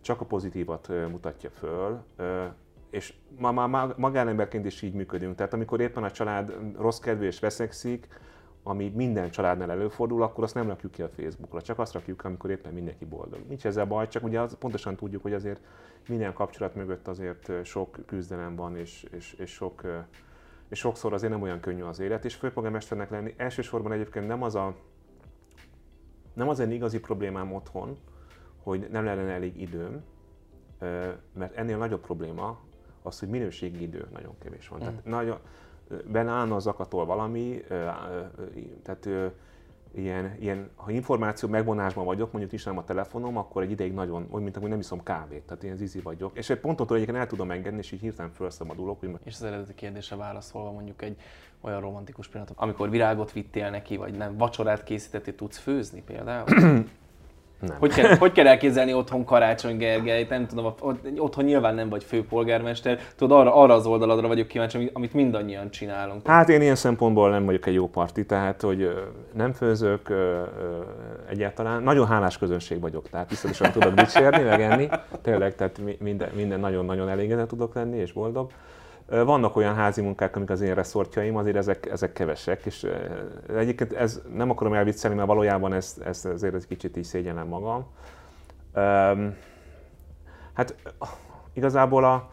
csak 0.00 0.20
a 0.20 0.24
pozitívat 0.24 0.88
mutatja 0.88 1.50
föl, 1.50 2.02
és 2.94 3.14
ma 3.38 3.52
már 3.66 3.94
magánemberként 3.96 4.64
is 4.64 4.82
így 4.82 4.94
működünk. 4.94 5.34
Tehát 5.34 5.52
amikor 5.52 5.80
éppen 5.80 6.04
a 6.04 6.10
család 6.10 6.52
rossz 6.78 6.98
kedvű 6.98 7.26
és 7.26 7.40
veszekszik, 7.40 8.08
ami 8.62 8.92
minden 8.94 9.30
családnál 9.30 9.70
előfordul, 9.70 10.22
akkor 10.22 10.44
azt 10.44 10.54
nem 10.54 10.68
rakjuk 10.68 10.92
ki 10.92 11.02
a 11.02 11.08
Facebookra, 11.08 11.62
csak 11.62 11.78
azt 11.78 11.92
rakjuk, 11.92 12.24
amikor 12.24 12.50
éppen 12.50 12.72
mindenki 12.72 13.04
boldog. 13.04 13.40
Nincs 13.48 13.66
ezzel 13.66 13.86
baj, 13.86 14.08
csak 14.08 14.24
ugye 14.24 14.40
az, 14.40 14.56
pontosan 14.58 14.96
tudjuk, 14.96 15.22
hogy 15.22 15.32
azért 15.32 15.60
minden 16.08 16.32
kapcsolat 16.32 16.74
mögött 16.74 17.08
azért 17.08 17.64
sok 17.64 17.98
küzdelem 18.06 18.56
van, 18.56 18.76
és, 18.76 19.06
és, 19.10 19.32
és, 19.32 19.50
sok, 19.50 19.82
és 20.68 20.78
sokszor 20.78 21.12
azért 21.12 21.32
nem 21.32 21.42
olyan 21.42 21.60
könnyű 21.60 21.82
az 21.82 22.00
élet, 22.00 22.24
és 22.24 22.34
főpolgármesternek 22.34 23.10
lenni 23.10 23.34
elsősorban 23.36 23.92
egyébként 23.92 24.26
nem 24.26 24.42
az 24.42 24.54
a 24.54 24.74
nem 26.34 26.48
az 26.48 26.60
egy 26.60 26.72
igazi 26.72 27.00
problémám 27.00 27.52
otthon, 27.52 27.98
hogy 28.62 28.88
nem 28.90 29.04
lenne 29.04 29.32
elég 29.32 29.60
időm, 29.60 30.04
mert 31.32 31.54
ennél 31.54 31.76
nagyobb 31.76 32.00
probléma 32.00 32.58
az, 33.06 33.18
hogy 33.18 33.28
minőségi 33.28 33.82
idő 33.82 34.06
nagyon 34.12 34.34
kevés 34.38 34.68
van. 34.68 34.78
Mm. 34.78 34.82
Tehát 34.82 35.04
nagyon, 35.04 35.38
benne 36.06 36.30
állna 36.30 36.58
zakatol 36.58 37.06
valami, 37.06 37.62
tehát 38.82 39.08
ilyen, 39.94 40.36
ilyen, 40.40 40.70
ha 40.74 40.90
információ 40.90 41.48
megvonásban 41.48 42.04
vagyok, 42.04 42.32
mondjuk 42.32 42.52
is 42.52 42.64
nem 42.64 42.78
a 42.78 42.84
telefonom, 42.84 43.36
akkor 43.36 43.62
egy 43.62 43.70
ideig 43.70 43.92
nagyon, 43.92 44.26
olyan, 44.30 44.42
mint 44.42 44.54
amikor 44.54 44.70
nem 44.70 44.78
iszom 44.78 45.02
kávét, 45.02 45.42
tehát 45.42 45.62
ilyen 45.62 45.76
zizi 45.76 46.00
vagyok. 46.00 46.36
És 46.36 46.50
egy 46.50 46.58
ponton 46.58 46.86
egyébként 46.90 47.18
el 47.18 47.26
tudom 47.26 47.50
engedni, 47.50 47.78
és 47.78 47.92
így 47.92 48.00
hirtelen 48.00 48.30
felszabadulok. 48.30 49.00
Hogy... 49.00 49.10
És 49.24 49.34
az 49.34 49.42
eredeti 49.42 49.74
kérdésre 49.74 50.16
válaszolva 50.16 50.72
mondjuk 50.72 51.02
egy 51.02 51.16
olyan 51.60 51.80
romantikus 51.80 52.28
pillanat, 52.28 52.52
amikor 52.56 52.90
virágot 52.90 53.32
vittél 53.32 53.70
neki, 53.70 53.96
vagy 53.96 54.16
nem, 54.16 54.36
vacsorát 54.36 54.84
készítettél, 54.84 55.34
tudsz 55.34 55.58
főzni 55.58 56.02
például? 56.02 56.46
Nem. 57.66 57.76
Hogy 57.78 57.94
kell, 57.94 58.16
hogy 58.16 58.32
kell 58.32 58.46
elképzelni 58.46 58.94
otthon 58.94 59.24
Karácsony 59.24 59.76
Gergely? 59.76 60.26
Nem 60.28 60.46
tudom, 60.46 60.74
otthon 61.16 61.44
nyilván 61.44 61.74
nem 61.74 61.88
vagy 61.88 62.04
főpolgármester. 62.04 62.98
Tudod, 63.16 63.38
arra, 63.38 63.54
arra 63.54 63.74
az 63.74 63.86
oldaladra 63.86 64.28
vagyok 64.28 64.48
kíváncsi, 64.48 64.90
amit 64.92 65.12
mindannyian 65.12 65.70
csinálunk. 65.70 66.26
Hát 66.26 66.48
én 66.48 66.60
ilyen 66.60 66.74
szempontból 66.74 67.30
nem 67.30 67.44
vagyok 67.44 67.66
egy 67.66 67.74
jó 67.74 67.88
parti, 67.88 68.26
tehát 68.26 68.60
hogy 68.60 68.90
nem 69.32 69.52
főzök 69.52 70.12
egyáltalán. 71.30 71.82
Nagyon 71.82 72.06
hálás 72.06 72.38
közönség 72.38 72.80
vagyok, 72.80 73.08
tehát 73.08 73.28
biztosan 73.28 73.72
tudok 73.76 73.94
dicsérni, 73.94 74.42
meg 74.42 74.60
enni. 74.60 74.88
Tényleg, 75.22 75.54
tehát 75.54 75.80
minden, 75.98 76.28
minden 76.34 76.60
nagyon-nagyon 76.60 77.08
elégedett 77.08 77.48
tudok 77.48 77.74
lenni, 77.74 77.96
és 77.96 78.12
boldog. 78.12 78.50
Vannak 79.06 79.56
olyan 79.56 79.74
házi 79.74 80.00
munkák, 80.00 80.36
amik 80.36 80.50
az 80.50 80.60
én 80.60 80.74
reszortjaim, 80.74 81.36
azért 81.36 81.56
ezek, 81.56 81.86
ezek 81.86 82.12
kevesek, 82.12 82.64
és 82.64 82.86
egyébként 83.56 83.92
ez 83.92 84.22
nem 84.34 84.50
akarom 84.50 84.72
elviccelni, 84.72 85.16
mert 85.16 85.28
valójában 85.28 85.72
ezt, 85.72 86.00
ezt 86.00 86.24
azért 86.24 86.54
egy 86.54 86.66
kicsit 86.66 86.96
így 86.96 87.04
szégyenem 87.04 87.46
magam. 87.46 87.86
Hát 90.52 90.74
igazából 91.52 92.04
a, 92.04 92.30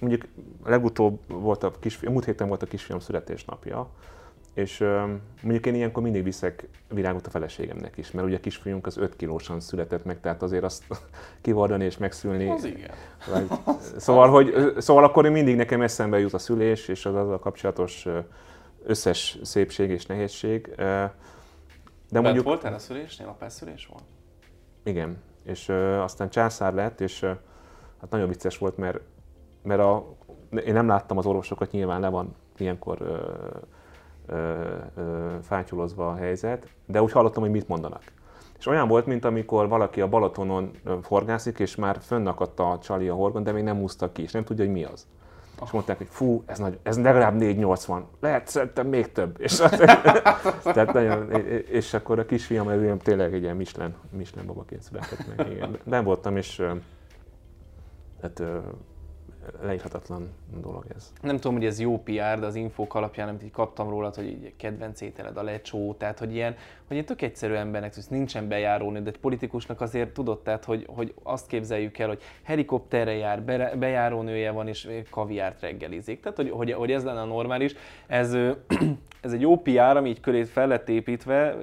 mondjuk 0.00 0.26
legutóbb 0.64 1.20
volt 1.26 1.62
a 1.62 1.70
kisfiam, 1.70 2.12
múlt 2.12 2.24
héten 2.24 2.48
volt 2.48 2.62
a 2.62 2.66
kisfiam 2.66 2.98
születésnapja, 2.98 3.90
és 4.54 4.78
mondjuk 5.42 5.66
én 5.66 5.74
ilyenkor 5.74 6.02
mindig 6.02 6.22
viszek 6.22 6.68
virágot 6.88 7.26
a 7.26 7.30
feleségemnek 7.30 7.96
is, 7.96 8.10
mert 8.10 8.26
ugye 8.26 8.36
a 8.36 8.40
kisfiunk 8.40 8.86
az 8.86 8.96
5 8.96 9.16
kilósan 9.16 9.60
született 9.60 10.04
meg, 10.04 10.20
tehát 10.20 10.42
azért 10.42 10.64
azt 10.64 10.84
kivardani 11.42 11.84
és 11.84 11.98
megszülni. 11.98 12.48
Az 12.48 12.64
igen. 12.64 12.90
Vagy, 13.30 13.46
szóval, 13.96 14.28
hogy, 14.28 14.74
szóval 14.78 15.04
akkor 15.04 15.28
mindig 15.28 15.56
nekem 15.56 15.82
eszembe 15.82 16.18
jut 16.18 16.34
a 16.34 16.38
szülés, 16.38 16.88
és 16.88 17.06
az 17.06 17.14
azzal 17.14 17.38
kapcsolatos 17.38 18.06
összes 18.84 19.38
szépség 19.42 19.90
és 19.90 20.06
nehézség. 20.06 20.74
De 22.10 22.20
mondjuk... 22.20 22.44
voltál 22.44 22.74
a 22.74 22.78
szülésnél? 22.78 23.36
A 23.38 23.48
szülés 23.48 23.86
volt? 23.86 24.04
Igen, 24.82 25.22
és 25.44 25.68
aztán 26.02 26.30
császár 26.30 26.74
lett, 26.74 27.00
és 27.00 27.20
hát 28.00 28.10
nagyon 28.10 28.28
vicces 28.28 28.58
volt, 28.58 28.76
mert, 28.76 29.00
mert 29.62 29.80
a, 29.80 30.16
én 30.64 30.72
nem 30.72 30.88
láttam 30.88 31.18
az 31.18 31.26
orvosokat, 31.26 31.70
nyilván 31.70 32.00
le 32.00 32.08
van 32.08 32.34
ilyenkor 32.56 32.98
fátyulozva 35.42 36.08
a 36.08 36.14
helyzet, 36.14 36.68
de 36.86 37.02
úgy 37.02 37.12
hallottam, 37.12 37.42
hogy 37.42 37.52
mit 37.52 37.68
mondanak. 37.68 38.02
És 38.58 38.66
olyan 38.66 38.88
volt, 38.88 39.06
mint 39.06 39.24
amikor 39.24 39.68
valaki 39.68 40.00
a 40.00 40.08
Balatonon 40.08 40.70
forgászik, 41.02 41.58
és 41.58 41.76
már 41.76 41.98
fönnakadt 42.00 42.60
a 42.60 42.78
csali 42.82 43.08
a 43.08 43.14
horgon, 43.14 43.42
de 43.42 43.52
még 43.52 43.62
nem 43.62 43.80
úszta 43.80 44.12
ki, 44.12 44.22
és 44.22 44.32
nem 44.32 44.44
tudja, 44.44 44.64
hogy 44.64 44.72
mi 44.72 44.84
az. 44.84 45.06
Oh. 45.58 45.66
És 45.66 45.70
mondták, 45.70 45.98
hogy 45.98 46.06
fú, 46.10 46.42
ez, 46.46 46.58
nagy, 46.58 46.78
ez 46.82 47.00
legalább 47.00 47.34
480, 47.34 48.06
lehet 48.20 48.48
szerintem 48.48 48.86
még 48.86 49.12
több. 49.12 49.36
És, 49.40 49.56
tehát 50.74 50.92
nagyon, 50.92 51.32
és 51.70 51.94
akkor 51.94 52.18
a 52.18 52.24
kisfiam, 52.24 52.68
ez 52.68 52.80
tényleg 53.02 53.34
egy 53.34 53.42
ilyen 53.42 53.56
Michelin, 53.56 53.94
Michelin 54.10 54.46
babaként 54.46 54.82
született 54.82 55.36
meg. 55.36 55.50
Igen. 55.50 55.78
Nem 55.84 56.04
voltam, 56.04 56.36
és 56.36 56.62
hát, 58.22 58.42
leírhatatlan 59.62 60.28
dolog 60.60 60.84
ez. 60.96 61.12
Nem 61.22 61.36
tudom, 61.36 61.56
hogy 61.56 61.66
ez 61.66 61.80
jó 61.80 61.98
PR, 62.02 62.38
de 62.38 62.46
az 62.46 62.54
infók 62.54 62.94
alapján, 62.94 63.28
amit 63.28 63.42
így 63.42 63.50
kaptam 63.50 63.88
rólad, 63.88 64.14
hogy 64.14 64.26
így 64.26 64.52
kedvenc 64.56 65.00
ételed 65.00 65.36
a 65.36 65.42
lecsó, 65.42 65.94
tehát 65.98 66.18
hogy 66.18 66.34
ilyen, 66.34 66.52
hogy 66.86 66.92
ilyen 66.96 67.04
tök 67.04 67.22
egyszerű 67.22 67.52
embernek, 67.52 67.94
hogy 67.94 68.04
nincsen 68.08 68.48
bejárónő, 68.48 69.02
de 69.02 69.10
egy 69.10 69.18
politikusnak 69.18 69.80
azért 69.80 70.12
tudod, 70.12 70.42
tehát 70.42 70.64
hogy, 70.64 70.86
hogy 70.94 71.14
azt 71.22 71.46
képzeljük 71.46 71.98
el, 71.98 72.08
hogy 72.08 72.22
helikopterre 72.42 73.14
jár, 73.14 73.42
be, 73.42 73.74
bejárónője 73.76 74.50
van, 74.50 74.68
és 74.68 74.88
kaviárt 75.10 75.60
reggelizik. 75.60 76.20
Tehát, 76.20 76.36
hogy, 76.36 76.50
hogy, 76.50 76.72
hogy 76.72 76.90
ez 76.90 77.04
lenne 77.04 77.20
a 77.20 77.24
normális. 77.24 77.74
Ez, 78.06 78.34
ez 79.20 79.32
egy 79.32 79.40
jó 79.40 79.56
PR, 79.56 79.78
ami 79.78 80.08
így 80.08 80.20
köré 80.20 80.44
fel 80.44 80.66
lett 80.66 80.88
építve, 80.88 81.56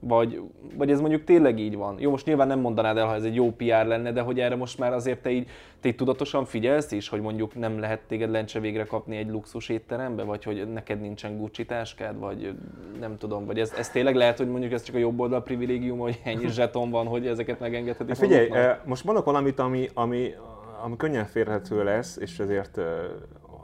vagy, 0.00 0.40
vagy 0.76 0.90
ez 0.90 1.00
mondjuk 1.00 1.24
tényleg 1.24 1.58
így 1.58 1.76
van? 1.76 1.96
Jó, 1.98 2.10
most 2.10 2.26
nyilván 2.26 2.46
nem 2.46 2.60
mondanád 2.60 2.96
el, 2.96 3.06
ha 3.06 3.14
ez 3.14 3.24
egy 3.24 3.34
jó 3.34 3.50
PR 3.50 3.86
lenne, 3.86 4.12
de 4.12 4.20
hogy 4.20 4.40
erre 4.40 4.56
most 4.56 4.78
már 4.78 4.92
azért 4.92 5.22
te 5.22 5.30
így, 5.30 5.48
te 5.80 5.88
így 5.88 5.96
tudatosan 5.96 6.44
figyelsz 6.44 6.92
is, 6.92 7.08
hogy 7.08 7.20
mondjuk 7.20 7.54
nem 7.54 7.78
lehet 7.78 8.00
téged 8.06 8.30
lencse 8.30 8.60
végre 8.60 8.84
kapni 8.84 9.16
egy 9.16 9.28
luxus 9.28 9.68
étterembe, 9.68 10.22
vagy 10.22 10.44
hogy 10.44 10.72
neked 10.72 11.00
nincsen 11.00 11.38
Gucci 11.38 11.64
táskád, 11.64 12.18
vagy 12.18 12.54
nem 13.00 13.18
tudom, 13.18 13.46
vagy 13.46 13.58
ez, 13.58 13.72
ez 13.78 13.90
tényleg 13.90 14.14
lehet, 14.14 14.38
hogy 14.38 14.48
mondjuk 14.48 14.72
ez 14.72 14.82
csak 14.82 14.94
a 14.94 14.98
jobb 14.98 15.20
oldal 15.20 15.42
privilégium, 15.42 15.98
hogy 15.98 16.20
ennyi 16.24 16.48
zseton 16.48 16.90
van, 16.90 17.06
hogy 17.06 17.26
ezeket 17.26 17.60
megengedhetik 17.60 18.08
hát 18.08 18.18
Figyelj, 18.18 18.48
magadnak? 18.48 18.86
most 18.86 19.04
mondok 19.04 19.24
valamit, 19.24 19.58
ami, 19.58 19.88
ami, 19.94 20.34
ami 20.82 20.96
könnyen 20.96 21.24
férhető 21.24 21.84
lesz, 21.84 22.16
és 22.16 22.38
ezért 22.38 22.80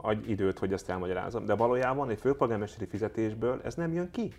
adj 0.01 0.31
időt, 0.31 0.59
hogy 0.59 0.73
ezt 0.73 0.89
elmagyarázom, 0.89 1.45
de 1.45 1.55
valójában 1.55 2.09
egy 2.09 2.19
főpolgármesteri 2.19 2.85
fizetésből 2.85 3.61
ez 3.63 3.75
nem 3.75 3.93
jön 3.93 4.09
ki. 4.11 4.33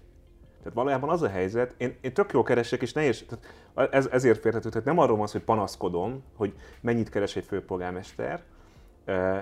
Tehát 0.64 0.78
valójában 0.78 1.09
az 1.09 1.23
a 1.23 1.28
helyzet, 1.28 1.75
én, 1.76 1.97
én 2.00 2.12
tök 2.12 2.33
jól 2.33 2.42
keresek, 2.42 2.83
és 2.83 2.92
nehéz, 2.92 3.25
tehát 3.28 3.92
ez, 3.94 4.06
ezért 4.06 4.40
férhető, 4.40 4.68
tehát 4.68 4.87
nem 4.87 4.99
arról 4.99 5.16
van 5.16 5.26
szó, 5.26 5.33
hogy 5.33 5.42
panaszkodom, 5.42 6.23
hogy 6.37 6.52
mennyit 6.80 7.09
keres 7.09 7.37
egy 7.37 7.44
főpolgármester, 7.44 8.42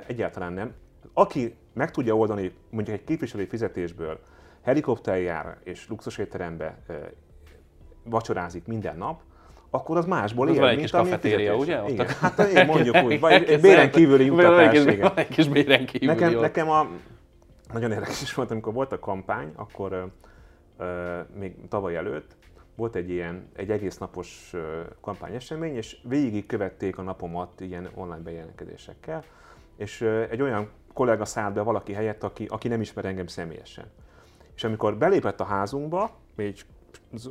egyáltalán 0.07 0.53
nem. 0.53 0.73
Aki 1.13 1.55
meg 1.73 1.91
tudja 1.91 2.17
oldani 2.17 2.55
mondjuk 2.71 2.97
egy 2.97 3.05
képviselői 3.05 3.47
fizetésből 3.47 4.19
helikopterjár 4.63 5.57
és 5.65 5.89
luxus 5.89 6.19
étterembe 6.19 6.79
vacsorázik 8.05 8.67
minden 8.67 8.97
nap, 8.97 9.21
akkor 9.71 9.97
az 9.97 10.05
másból 10.05 10.49
él, 10.49 10.67
mint 10.67 10.81
kis 10.81 10.91
kafetéria, 10.91 11.57
ugye? 11.57 11.83
Igen, 11.89 12.07
hát 12.21 12.39
én 12.39 12.67
mondjuk 12.67 13.03
úgy, 13.03 13.21
vagy 13.21 13.33
egy 13.33 13.61
béren 13.61 13.91
kívüli 13.91 14.31
utatás. 14.31 14.85
Egy 15.15 15.29
kis 15.29 15.49
béren 15.49 15.87
kívüli 15.87 16.13
nekem, 16.13 16.41
nekem 16.41 16.71
a, 16.71 16.89
nagyon 17.73 17.93
érdekes 17.93 18.23
is 18.23 18.35
volt, 18.35 18.51
amikor 18.51 18.73
volt 18.73 18.93
a 18.93 18.99
kampány, 18.99 19.53
akkor 19.57 20.13
még 21.35 21.69
tavaly 21.69 21.97
előtt 21.97 22.37
volt 22.75 22.97
egy 22.97 23.11
ilyen, 23.11 23.49
egy 23.53 23.71
egész 23.71 23.99
napos 23.99 24.55
kampányesemény, 25.01 25.75
és 25.75 26.01
végig 26.05 26.47
követték 26.47 26.99
a 26.99 27.03
napomat 27.03 27.61
ilyen 27.61 27.91
online 27.95 28.23
bejelentkezésekkel, 28.23 29.25
és 29.77 30.01
egy 30.03 30.43
olyan 30.43 30.71
kollega 30.93 31.25
szállt 31.25 31.55
be 31.55 31.63
valaki 31.63 31.93
helyett, 31.93 32.23
aki, 32.23 32.47
aki 32.47 32.69
nem 32.69 32.81
ismer 32.81 33.05
engem 33.05 33.27
személyesen. 33.27 33.91
És 34.55 34.65
amikor 34.65 34.97
belépett 34.99 35.41
a 35.41 35.45
házunkba, 35.45 36.11
még 36.35 36.57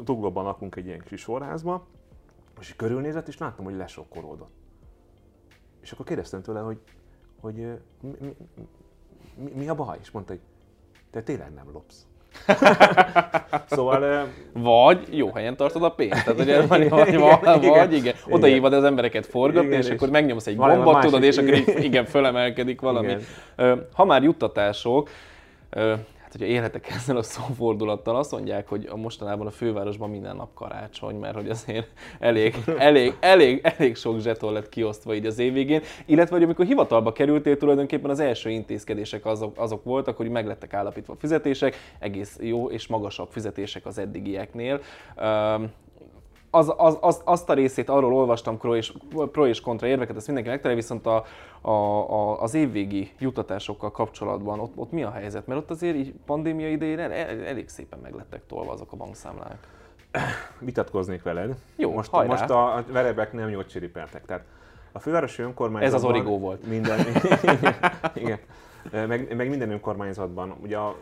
duglóban 0.04 0.44
lakunk 0.44 0.76
egy 0.76 0.86
ilyen 0.86 1.00
kis 1.00 1.22
sorházba, 1.22 1.88
és 2.60 2.76
körülnézett, 2.76 3.28
és 3.28 3.38
láttam, 3.38 3.66
hogy 3.66 3.76
lesokkolódott. 3.76 4.54
És 5.82 5.92
akkor 5.92 6.06
kérdeztem 6.06 6.42
tőle, 6.42 6.60
hogy, 6.60 6.80
hogy 7.40 7.56
mi, 8.02 8.16
mi, 8.20 8.36
mi, 9.36 9.52
mi 9.52 9.70
a 9.70 9.76
baj? 9.76 9.98
És 10.02 10.12
mondta, 10.12 10.32
hogy 10.32 10.42
te 11.10 11.22
tényleg 11.22 11.54
nem 11.54 11.72
lopsz. 11.72 12.08
szóval... 13.76 14.28
Vagy 14.54 15.08
jó 15.10 15.32
helyen 15.34 15.56
tartod 15.56 15.84
a 15.84 15.90
pénzt. 15.90 16.24
Tehát, 16.24 16.40
ugye, 16.40 16.62
vagy, 16.62 16.90
vagy, 16.90 17.18
vagy, 17.44 17.66
vagy 17.68 17.94
igen. 17.94 18.14
Oda 18.30 18.48
hívod 18.48 18.74
az 18.74 18.84
embereket 18.84 19.26
forgatni, 19.26 19.68
igen, 19.68 19.80
és, 19.80 19.88
és 19.88 19.92
akkor 19.92 20.10
megnyomsz 20.10 20.48
egy 20.48 20.56
gombot, 20.56 21.00
tudod, 21.00 21.24
és 21.24 21.38
akkor 21.38 21.54
igen, 21.80 22.06
fölemelkedik 22.06 22.82
valami. 22.82 23.16
Igen. 23.58 23.88
Ha 23.94 24.06
már 24.06 24.24
juttatások, 24.24 25.10
Hát, 26.32 26.40
hogyha 26.40 26.56
élhetek 26.56 26.90
ezzel 26.90 27.18
a 27.18 27.24
szófordulattal, 27.24 28.16
azt 28.16 28.32
mondják, 28.32 28.68
hogy 28.68 28.88
a 28.92 28.96
mostanában 28.96 29.48
a 29.48 29.52
fővárosban 29.52 30.10
minden 30.10 30.36
nap 30.36 30.54
karácsony, 30.54 31.16
mert 31.16 31.36
hogy 31.36 31.50
azért 31.50 31.88
elég, 32.20 32.56
elég, 32.78 33.16
elég, 33.20 33.60
elég 33.64 33.96
sok 33.96 34.20
zseton 34.20 34.54
lett 34.54 34.70
kiosztva 34.70 35.14
így 35.14 35.26
az 35.26 35.40
év 35.40 35.54
végén. 35.54 35.82
Illetve, 36.06 36.36
hogy 36.36 36.44
amikor 36.44 36.66
hivatalba 36.66 37.12
kerültél, 37.12 37.58
tulajdonképpen 37.58 38.10
az 38.10 38.20
első 38.20 38.50
intézkedések 38.50 39.26
azok, 39.26 39.60
azok 39.60 39.84
voltak, 39.84 40.18
hogy 40.18 40.30
meglettek 40.30 40.74
állapítva 40.74 41.16
fizetések, 41.16 41.76
egész 42.00 42.38
jó 42.42 42.70
és 42.70 42.88
magasabb 42.88 43.30
fizetések 43.32 43.86
az 43.86 43.98
eddigieknél 43.98 44.82
az, 46.52 46.74
az, 46.78 46.98
az, 47.02 47.22
azt 47.26 47.50
a 47.50 47.54
részét 47.54 47.90
arról 47.90 48.14
olvastam 48.14 48.58
pro 48.58 48.76
és, 48.76 48.94
pro 49.32 49.48
és 49.48 49.62
kontra 49.62 49.88
érveket, 49.88 50.16
ezt 50.16 50.26
mindenki 50.26 50.52
megtalálja, 50.52 50.82
viszont 50.82 51.06
a, 51.06 51.24
a, 51.62 51.72
a, 51.72 52.42
az 52.42 52.54
évvégi 52.54 53.12
juttatásokkal 53.20 53.92
kapcsolatban 53.92 54.60
ott, 54.60 54.74
ott 54.76 54.92
mi 54.92 55.04
a 55.04 55.12
helyzet? 55.12 55.48
Mert 55.48 55.60
ott 55.60 55.70
azért 55.70 55.96
így 55.96 56.14
pandémia 56.26 56.70
idején 56.70 57.00
el, 57.00 57.12
el, 57.12 57.46
elég 57.46 57.70
szépen 57.70 58.00
meglettek 58.00 58.46
tolva 58.48 58.72
azok 58.72 58.92
a 58.92 58.96
bankszámlák. 58.96 59.68
Vitatkoznék 60.60 61.24
veled. 61.24 61.56
Jó, 61.76 61.92
most, 61.92 62.10
hajrá. 62.10 62.30
most 62.30 62.50
a 62.50 62.84
verebek 62.92 63.34
nem 63.34 63.50
jót 63.50 63.68
csiripeltek. 63.68 64.26
Tehát 64.26 64.44
a 64.92 65.00
fővárosi 65.00 65.42
önkormányzatban... 65.42 66.00
Ez 66.00 66.04
az 66.04 66.10
origó 66.10 66.40
volt. 66.40 66.68
Minden, 66.68 67.00
igen, 68.14 68.40
meg, 68.92 69.36
meg 69.36 69.50
minden 69.50 69.72
önkormányzatban. 69.72 70.56
Ugye 70.62 70.78
a, 70.78 70.96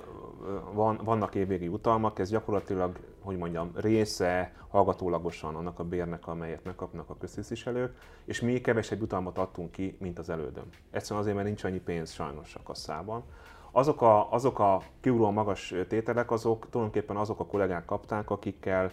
van, 0.74 1.00
vannak 1.04 1.36
évvégi 1.36 1.68
utalmak, 1.68 2.20
ez 2.20 2.30
gyakorlatilag, 2.30 2.92
hogy 3.30 3.38
mondjam, 3.38 3.72
része 3.76 4.54
hallgatólagosan 4.68 5.56
annak 5.56 5.80
a 5.80 5.84
bérnek, 5.84 6.28
amelyet 6.28 6.64
megkapnak 6.64 7.10
a 7.10 7.18
köztisztviselők, 7.18 7.98
és 8.26 8.42
mi 8.42 8.62
kevesebb 8.62 9.02
utalmat 9.02 9.38
adtunk 9.38 9.72
ki, 9.72 9.98
mint 10.00 10.20
az 10.20 10.30
elődöm. 10.30 10.64
Egyszerűen 10.92 11.20
azért, 11.20 11.36
mert 11.36 11.48
nincs 11.48 11.64
annyi 11.64 11.80
pénz 11.80 12.12
sajnos 12.12 12.56
a 12.56 12.64
kasszában. 12.64 13.24
azok 13.72 14.02
a, 14.02 14.32
azok 14.32 14.60
a 14.60 14.82
kiugró 15.02 15.30
magas 15.32 15.74
tételek, 15.88 16.32
azok 16.32 16.70
tulajdonképpen 16.70 17.18
azok 17.18 17.40
a 17.40 17.46
kollégák 17.46 17.86
kapták, 17.86 18.30
akikkel 18.30 18.92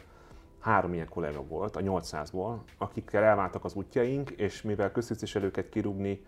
három 0.61 0.95
ilyen 0.95 1.09
kollega 1.09 1.43
volt 1.43 1.77
a 1.77 1.81
800-ból, 1.81 2.57
akikkel 2.79 3.23
elváltak 3.23 3.65
az 3.65 3.75
útjaink, 3.75 4.31
és 4.31 4.63
mivel 4.63 4.93
köztisztviselőket 4.93 5.69
kirúgni 5.69 6.25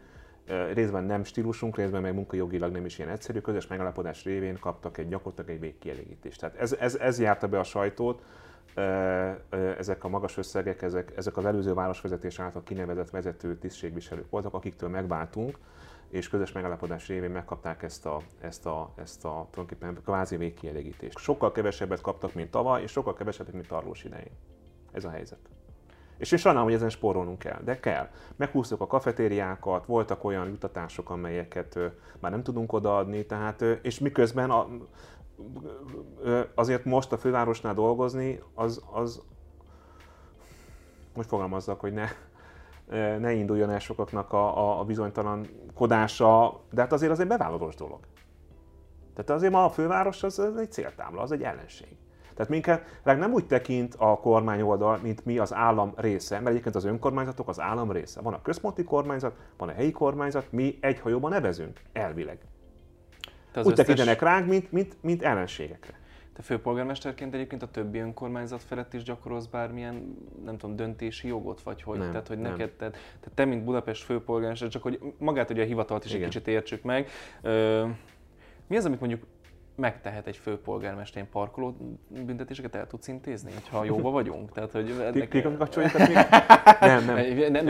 részben 0.73 1.05
nem 1.05 1.25
stílusunk, 1.25 1.77
részben 1.77 2.03
meg 2.03 2.15
munkajogilag 2.15 2.73
nem 2.73 2.85
is 2.85 2.99
ilyen 2.99 3.11
egyszerű, 3.11 3.41
közös 3.41 3.67
megállapodás 3.67 4.25
révén 4.25 4.59
kaptak 4.59 4.99
egy 4.99 5.09
gyakorlatilag 5.09 5.51
egy 5.51 5.61
végkielégítést. 5.61 6.41
Tehát 6.41 6.57
ez, 6.57 6.73
ez, 6.73 6.95
ez 6.95 7.21
járta 7.21 7.49
be 7.49 7.59
a 7.59 7.65
sajtót, 7.65 8.23
ezek 9.79 10.05
a 10.05 10.09
magas 10.09 10.37
összegek, 10.37 10.83
ezek, 10.83 11.13
ezek 11.17 11.37
az 11.37 11.45
előző 11.45 11.75
városvezetés 11.75 12.41
által 12.41 12.63
kinevezett 12.63 13.11
vezető 13.11 13.57
tisztségviselők 13.57 14.31
voltak, 14.31 14.55
akiktől 14.55 14.89
megváltunk, 14.89 15.59
és 16.09 16.29
közös 16.29 16.53
megállapodás 16.53 17.09
révén 17.09 17.31
megkapták 17.31 17.83
ezt 17.83 18.07
a, 18.07 18.21
ezt 18.41 18.67
a, 18.67 18.93
ezt 18.97 19.25
a 19.25 19.49
tulajdonképpen 19.51 20.03
kvázi 20.05 20.37
végkielégítést. 20.37 21.19
Sokkal 21.19 21.53
kevesebbet 21.53 22.01
kaptak, 22.01 22.35
mint 22.35 22.51
tavaly, 22.51 22.83
és 22.83 22.91
sokkal 22.91 23.15
kevesebbet, 23.15 23.55
mint 23.55 23.69
Tarlós 23.69 24.05
idején. 24.05 24.33
Ez 24.93 25.05
a 25.05 25.11
helyzet. 25.11 25.58
És 26.19 26.33
én 26.33 26.39
sajnálom, 26.39 26.67
hogy 26.67 26.77
ezen 26.77 26.89
spórolnunk 26.89 27.39
kell, 27.39 27.61
de 27.65 27.81
kell. 27.81 28.09
Meghúztuk 28.37 28.81
a 28.81 28.87
kafetériákat, 28.87 29.87
voltak 29.87 30.25
olyan 30.25 30.49
jutatások, 30.49 31.11
amelyeket 31.11 31.79
már 32.21 32.31
nem 32.31 32.43
tudunk 32.43 32.73
odaadni, 32.73 33.27
tehát, 33.27 33.63
és 33.83 33.99
miközben 33.99 34.51
a, 34.51 34.69
azért 36.55 36.85
most 36.85 37.13
a 37.13 37.19
fővárosnál 37.19 37.75
dolgozni, 37.75 38.43
az, 38.55 38.83
az 38.93 39.23
most 41.15 41.29
fogalmazzak, 41.29 41.81
hogy 41.81 41.93
ne, 41.93 42.09
ne 43.19 43.33
induljon 43.33 43.71
el 43.71 43.79
sokaknak 43.79 44.33
a, 44.33 44.59
a, 44.59 44.81
a 44.81 44.85
bizonytalankodása, 44.85 46.61
de 46.71 46.81
hát 46.81 46.93
azért 46.93 47.13
az 47.13 47.21
egy 47.21 47.27
bevállalós 47.27 47.75
dolog. 47.75 48.01
Tehát 49.15 49.31
azért 49.31 49.53
ma 49.53 49.65
a 49.65 49.71
főváros 49.71 50.23
az, 50.23 50.39
az 50.39 50.57
egy 50.57 50.73
céltámla, 50.73 51.23
az 51.23 51.33
egy 51.33 51.43
ellenség. 51.43 51.97
Tehát 52.39 52.53
minket 52.53 53.01
nem 53.05 53.33
úgy 53.33 53.47
tekint 53.47 53.95
a 53.95 54.19
kormány 54.21 54.61
oldal, 54.61 54.99
mint 55.03 55.25
mi 55.25 55.39
az 55.39 55.55
állam 55.55 55.93
része, 55.97 56.37
mert 56.37 56.49
egyébként 56.49 56.75
az 56.75 56.85
önkormányzatok 56.85 57.49
az 57.49 57.61
állam 57.61 57.93
része. 57.93 58.21
Van 58.21 58.33
a 58.33 58.43
központi 58.43 58.85
kormányzat, 58.85 59.37
van 59.57 59.69
a 59.69 59.73
helyi 59.73 59.91
kormányzat, 59.91 60.53
mi 60.53 60.79
egy 60.81 61.01
hajóban 61.01 61.31
nevezünk, 61.31 61.81
elvileg. 61.93 62.39
Te 63.53 63.61
úgy 63.61 63.67
összes... 63.67 63.77
tekintenek 63.87 64.23
ránk, 64.23 64.49
mint, 64.49 64.73
mint, 64.73 64.97
mint 65.01 65.23
ellenségekre. 65.23 65.99
Te 66.33 66.43
főpolgármesterként 66.43 67.35
egyébként 67.35 67.63
a 67.63 67.71
többi 67.71 67.99
önkormányzat 67.99 68.63
felett 68.63 68.95
is 68.95 69.03
gyakorolsz 69.03 69.47
bármilyen, 69.47 70.17
nem 70.45 70.57
tudom, 70.59 70.77
döntési 70.77 71.29
jogot, 71.29 71.63
vagy 71.63 71.83
hogy? 71.83 71.99
Nem, 71.99 72.11
tehát, 72.11 72.29
hogy 72.29 72.39
nem. 72.39 72.51
neked, 72.51 72.71
tehát, 72.71 72.93
tehát 72.93 73.33
te, 73.35 73.45
mint 73.45 73.65
Budapest 73.65 74.05
főpolgármester, 74.05 74.69
csak 74.69 74.83
hogy 74.83 75.01
magát 75.19 75.47
hogy 75.47 75.61
a 75.61 75.65
hivatalt 75.65 76.05
is 76.05 76.11
Igen. 76.11 76.23
egy 76.23 76.29
kicsit 76.29 76.49
értsük 76.49 76.83
meg. 76.83 77.09
Ö, 77.43 77.87
mi 78.67 78.77
az, 78.77 78.85
amit 78.85 79.01
mondjuk 79.01 79.27
megtehet 79.79 80.27
egy 80.27 80.37
főpolgármester 80.37 81.25
parkoló 81.25 81.77
büntetéseket 82.09 82.75
el 82.75 82.87
tudsz 82.87 83.09
intézni, 83.09 83.53
ha 83.71 83.85
jóba 83.85 84.11
vagyunk? 84.11 84.53
Tehát, 84.53 84.73
hogy 84.73 84.95
ennek... 85.01 85.29
Kik, 85.29 85.43
nem, 86.81 87.05
nem. 87.05 87.17
Nem, 87.31 87.51
nem, 87.51 87.65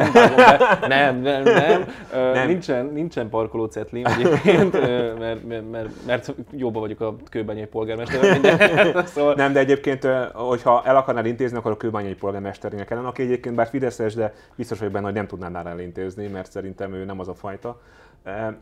nem, 0.89 1.21
nem, 1.21 1.43
nem, 1.43 1.85
nem. 2.13 2.47
Nincsen, 2.47 2.87
nincsen 2.87 3.29
parkoló 3.29 3.65
cetlim 3.65 4.07
egyébként, 4.07 4.73
mert, 5.19 5.45
mert, 5.47 5.71
mert, 5.71 5.89
mert 6.07 6.35
jóba 6.51 6.81
vagyok 6.81 7.01
a 7.01 7.17
kőbányai 7.31 7.67
polgármester. 7.67 8.37
Szóval... 9.07 9.35
Nem, 9.35 9.53
de 9.53 9.59
egyébként, 9.59 10.05
hogyha 10.33 10.83
el 10.85 10.97
akarnál 10.97 11.27
intézni, 11.27 11.57
akkor 11.57 11.71
a 11.71 11.77
kőbányai 11.77 12.15
polgármesternek 12.15 12.87
kellene, 12.87 13.09
aki 13.09 13.23
egyébként 13.23 13.55
bár 13.55 13.67
Fideszes, 13.67 14.15
de 14.15 14.35
biztos 14.57 14.79
vagyok 14.79 14.93
benne, 14.93 15.05
hogy 15.05 15.15
nem 15.15 15.27
tudnál 15.27 15.63
rá 15.63 15.71
elintézni, 15.71 16.27
mert 16.27 16.51
szerintem 16.51 16.93
ő 16.95 17.05
nem 17.05 17.21
az 17.21 17.29
a 17.29 17.35
fajta. 17.35 17.81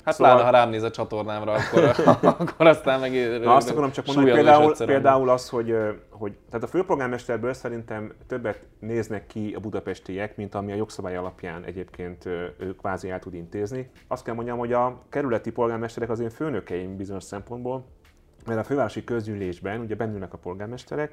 Hát 0.04 0.14
szóval... 0.14 0.32
pláne, 0.32 0.42
ha 0.42 0.50
rám 0.50 0.70
néz 0.70 0.82
a 0.82 0.90
csatornámra, 0.90 1.52
akkor, 1.52 1.94
akkor 2.38 2.66
aztán 2.66 3.00
meg 3.00 3.40
Na 3.40 3.54
azt 3.54 3.70
akarom 3.70 3.90
csak 3.90 4.06
mondani, 4.06 4.30
például, 4.30 4.76
például 4.76 5.28
az, 5.28 5.48
hogy, 5.48 5.76
hogy 6.10 6.36
tehát 6.50 6.66
a 6.66 6.68
főpolgármesterből 6.68 7.52
szerintem 7.52 8.12
többet 8.26 8.60
néznek 8.78 9.26
ki 9.26 9.54
a 9.56 9.60
budapestiek, 9.60 10.36
mint 10.36 10.54
ami 10.54 10.72
a 10.72 10.74
jogszabály 10.74 11.16
alapján 11.16 11.64
egyébként 11.64 12.26
ők 12.58 12.76
kvázi 12.76 13.10
el 13.10 13.18
tud 13.18 13.34
intézni. 13.34 13.90
Azt 14.08 14.24
kell 14.24 14.34
mondjam, 14.34 14.58
hogy 14.58 14.72
a 14.72 15.02
kerületi 15.08 15.50
polgármesterek 15.50 16.10
az 16.10 16.20
én 16.20 16.30
főnökeim 16.30 16.96
bizonyos 16.96 17.24
szempontból, 17.24 17.84
mert 18.46 18.60
a 18.60 18.64
fővárosi 18.64 19.04
közgyűlésben 19.04 19.80
ugye 19.80 19.94
bennülnek 19.94 20.32
a 20.32 20.38
polgármesterek, 20.38 21.12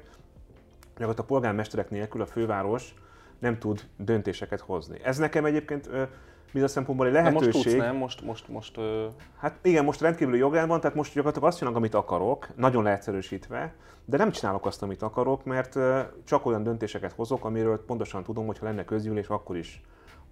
gyakorlatilag 0.96 1.18
a 1.18 1.32
polgármesterek 1.32 1.90
nélkül 1.90 2.20
a 2.20 2.26
főváros 2.26 2.94
nem 3.38 3.58
tud 3.58 3.80
döntéseket 3.96 4.60
hozni. 4.60 4.98
Ez 5.02 5.18
nekem 5.18 5.44
egyébként 5.44 5.90
bizonyos 6.54 6.72
szempontból 6.72 7.06
egy 7.06 7.12
lehetőség. 7.12 7.52
De 7.52 7.52
most 7.52 7.62
tudsz, 7.62 7.76
nem? 7.76 7.96
Most, 7.96 8.22
most, 8.22 8.48
most, 8.48 8.76
ö... 8.76 9.06
Hát 9.36 9.58
igen, 9.62 9.84
most 9.84 10.00
rendkívüli 10.00 10.38
jogán 10.38 10.68
van, 10.68 10.80
tehát 10.80 10.96
most 10.96 11.14
gyakorlatilag 11.14 11.48
azt 11.48 11.58
csinálok, 11.58 11.78
amit 11.78 11.94
akarok, 11.94 12.48
nagyon 12.56 12.82
leegyszerűsítve, 12.82 13.74
de 14.04 14.16
nem 14.16 14.30
csinálok 14.30 14.66
azt, 14.66 14.82
amit 14.82 15.02
akarok, 15.02 15.44
mert 15.44 15.78
csak 16.24 16.46
olyan 16.46 16.62
döntéseket 16.62 17.12
hozok, 17.12 17.44
amiről 17.44 17.84
pontosan 17.84 18.22
tudom, 18.22 18.46
hogy 18.46 18.58
ha 18.58 18.64
lenne 18.64 18.84
közgyűlés, 18.84 19.26
akkor 19.26 19.56
is 19.56 19.82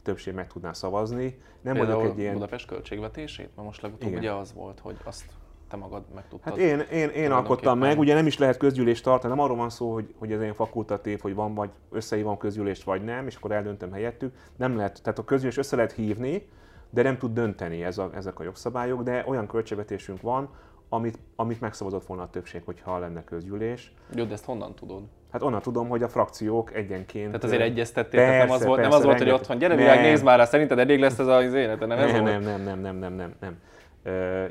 többség 0.02 0.34
meg 0.34 0.46
tudná 0.46 0.72
szavazni. 0.72 1.38
Nem 1.60 1.74
Például 1.74 1.96
vagyok 1.96 2.12
egy 2.12 2.18
ilyen... 2.18 2.32
Budapest 2.32 2.66
költségvetését? 2.66 3.50
Mert 3.54 3.66
most 3.66 3.82
legutóbb 3.82 4.08
igen. 4.08 4.20
ugye 4.20 4.32
az 4.32 4.52
volt, 4.52 4.80
hogy 4.80 4.96
azt 5.04 5.24
te 5.72 5.78
magad 5.78 6.02
meg 6.14 6.28
tudtad. 6.28 6.52
Hát 6.52 6.62
én, 6.62 6.80
én, 6.80 7.08
én 7.08 7.30
alkottam 7.30 7.78
meg, 7.78 7.98
ugye 7.98 8.14
nem 8.14 8.26
is 8.26 8.38
lehet 8.38 8.56
közgyűlést 8.56 9.04
tartani, 9.04 9.34
nem 9.34 9.44
arról 9.44 9.56
van 9.56 9.70
szó, 9.70 9.92
hogy, 9.92 10.14
hogy 10.18 10.32
ez 10.32 10.40
egy 10.40 10.54
fakultatív, 10.54 11.20
hogy 11.20 11.34
van 11.34 11.54
vagy 11.54 11.70
összehívom 11.90 12.36
közgyűlést 12.36 12.82
vagy 12.82 13.04
nem, 13.04 13.26
és 13.26 13.36
akkor 13.36 13.52
eldöntöm 13.52 13.92
helyettük. 13.92 14.34
Nem 14.56 14.76
lehet, 14.76 15.02
tehát 15.02 15.18
a 15.18 15.24
közgyűlés 15.24 15.56
össze 15.56 15.76
lehet 15.76 15.92
hívni, 15.92 16.48
de 16.90 17.02
nem 17.02 17.18
tud 17.18 17.32
dönteni 17.32 17.84
ez 17.84 17.98
a, 17.98 18.10
ezek 18.14 18.38
a 18.38 18.42
jogszabályok, 18.42 19.02
de 19.02 19.24
olyan 19.26 19.46
költségvetésünk 19.46 20.20
van, 20.20 20.48
amit, 20.88 21.18
amit 21.36 21.60
megszavazott 21.60 22.06
volna 22.06 22.22
a 22.22 22.30
többség, 22.30 22.62
hogyha 22.64 22.98
lenne 22.98 23.24
közgyűlés. 23.24 23.92
Jó, 24.14 24.24
de 24.24 24.32
ezt 24.32 24.44
honnan 24.44 24.74
tudod? 24.74 25.02
Hát 25.30 25.42
onnan 25.42 25.62
tudom, 25.62 25.88
hogy 25.88 26.02
a 26.02 26.08
frakciók 26.08 26.74
egyenként... 26.74 27.26
Tehát 27.26 27.44
azért 27.44 27.62
egyeztettél, 27.62 28.20
persze, 28.20 28.32
tehát 28.32 28.46
nem 28.46 28.56
az 28.56 28.64
volt, 28.64 28.80
persze, 28.80 28.90
nem 28.90 28.98
az 28.98 29.04
volt 29.04 29.18
hogy 29.18 29.30
otthon, 29.30 29.58
gyere 29.58 29.76
világ, 29.76 30.00
nézd 30.00 30.24
már 30.24 30.38
rá, 30.38 30.44
szerinted 30.44 30.78
elég 30.78 31.00
lesz 31.00 31.18
ez 31.18 31.26
az 31.26 31.54
élete, 31.54 31.86
nem, 31.86 31.98
nem 31.98 32.08
ez 32.08 32.12
nem, 32.12 32.22
volt? 32.22 32.44
nem, 32.44 32.62
nem, 32.62 32.80
nem, 32.80 32.96
nem, 32.96 33.12
nem, 33.14 33.34
nem 33.40 33.56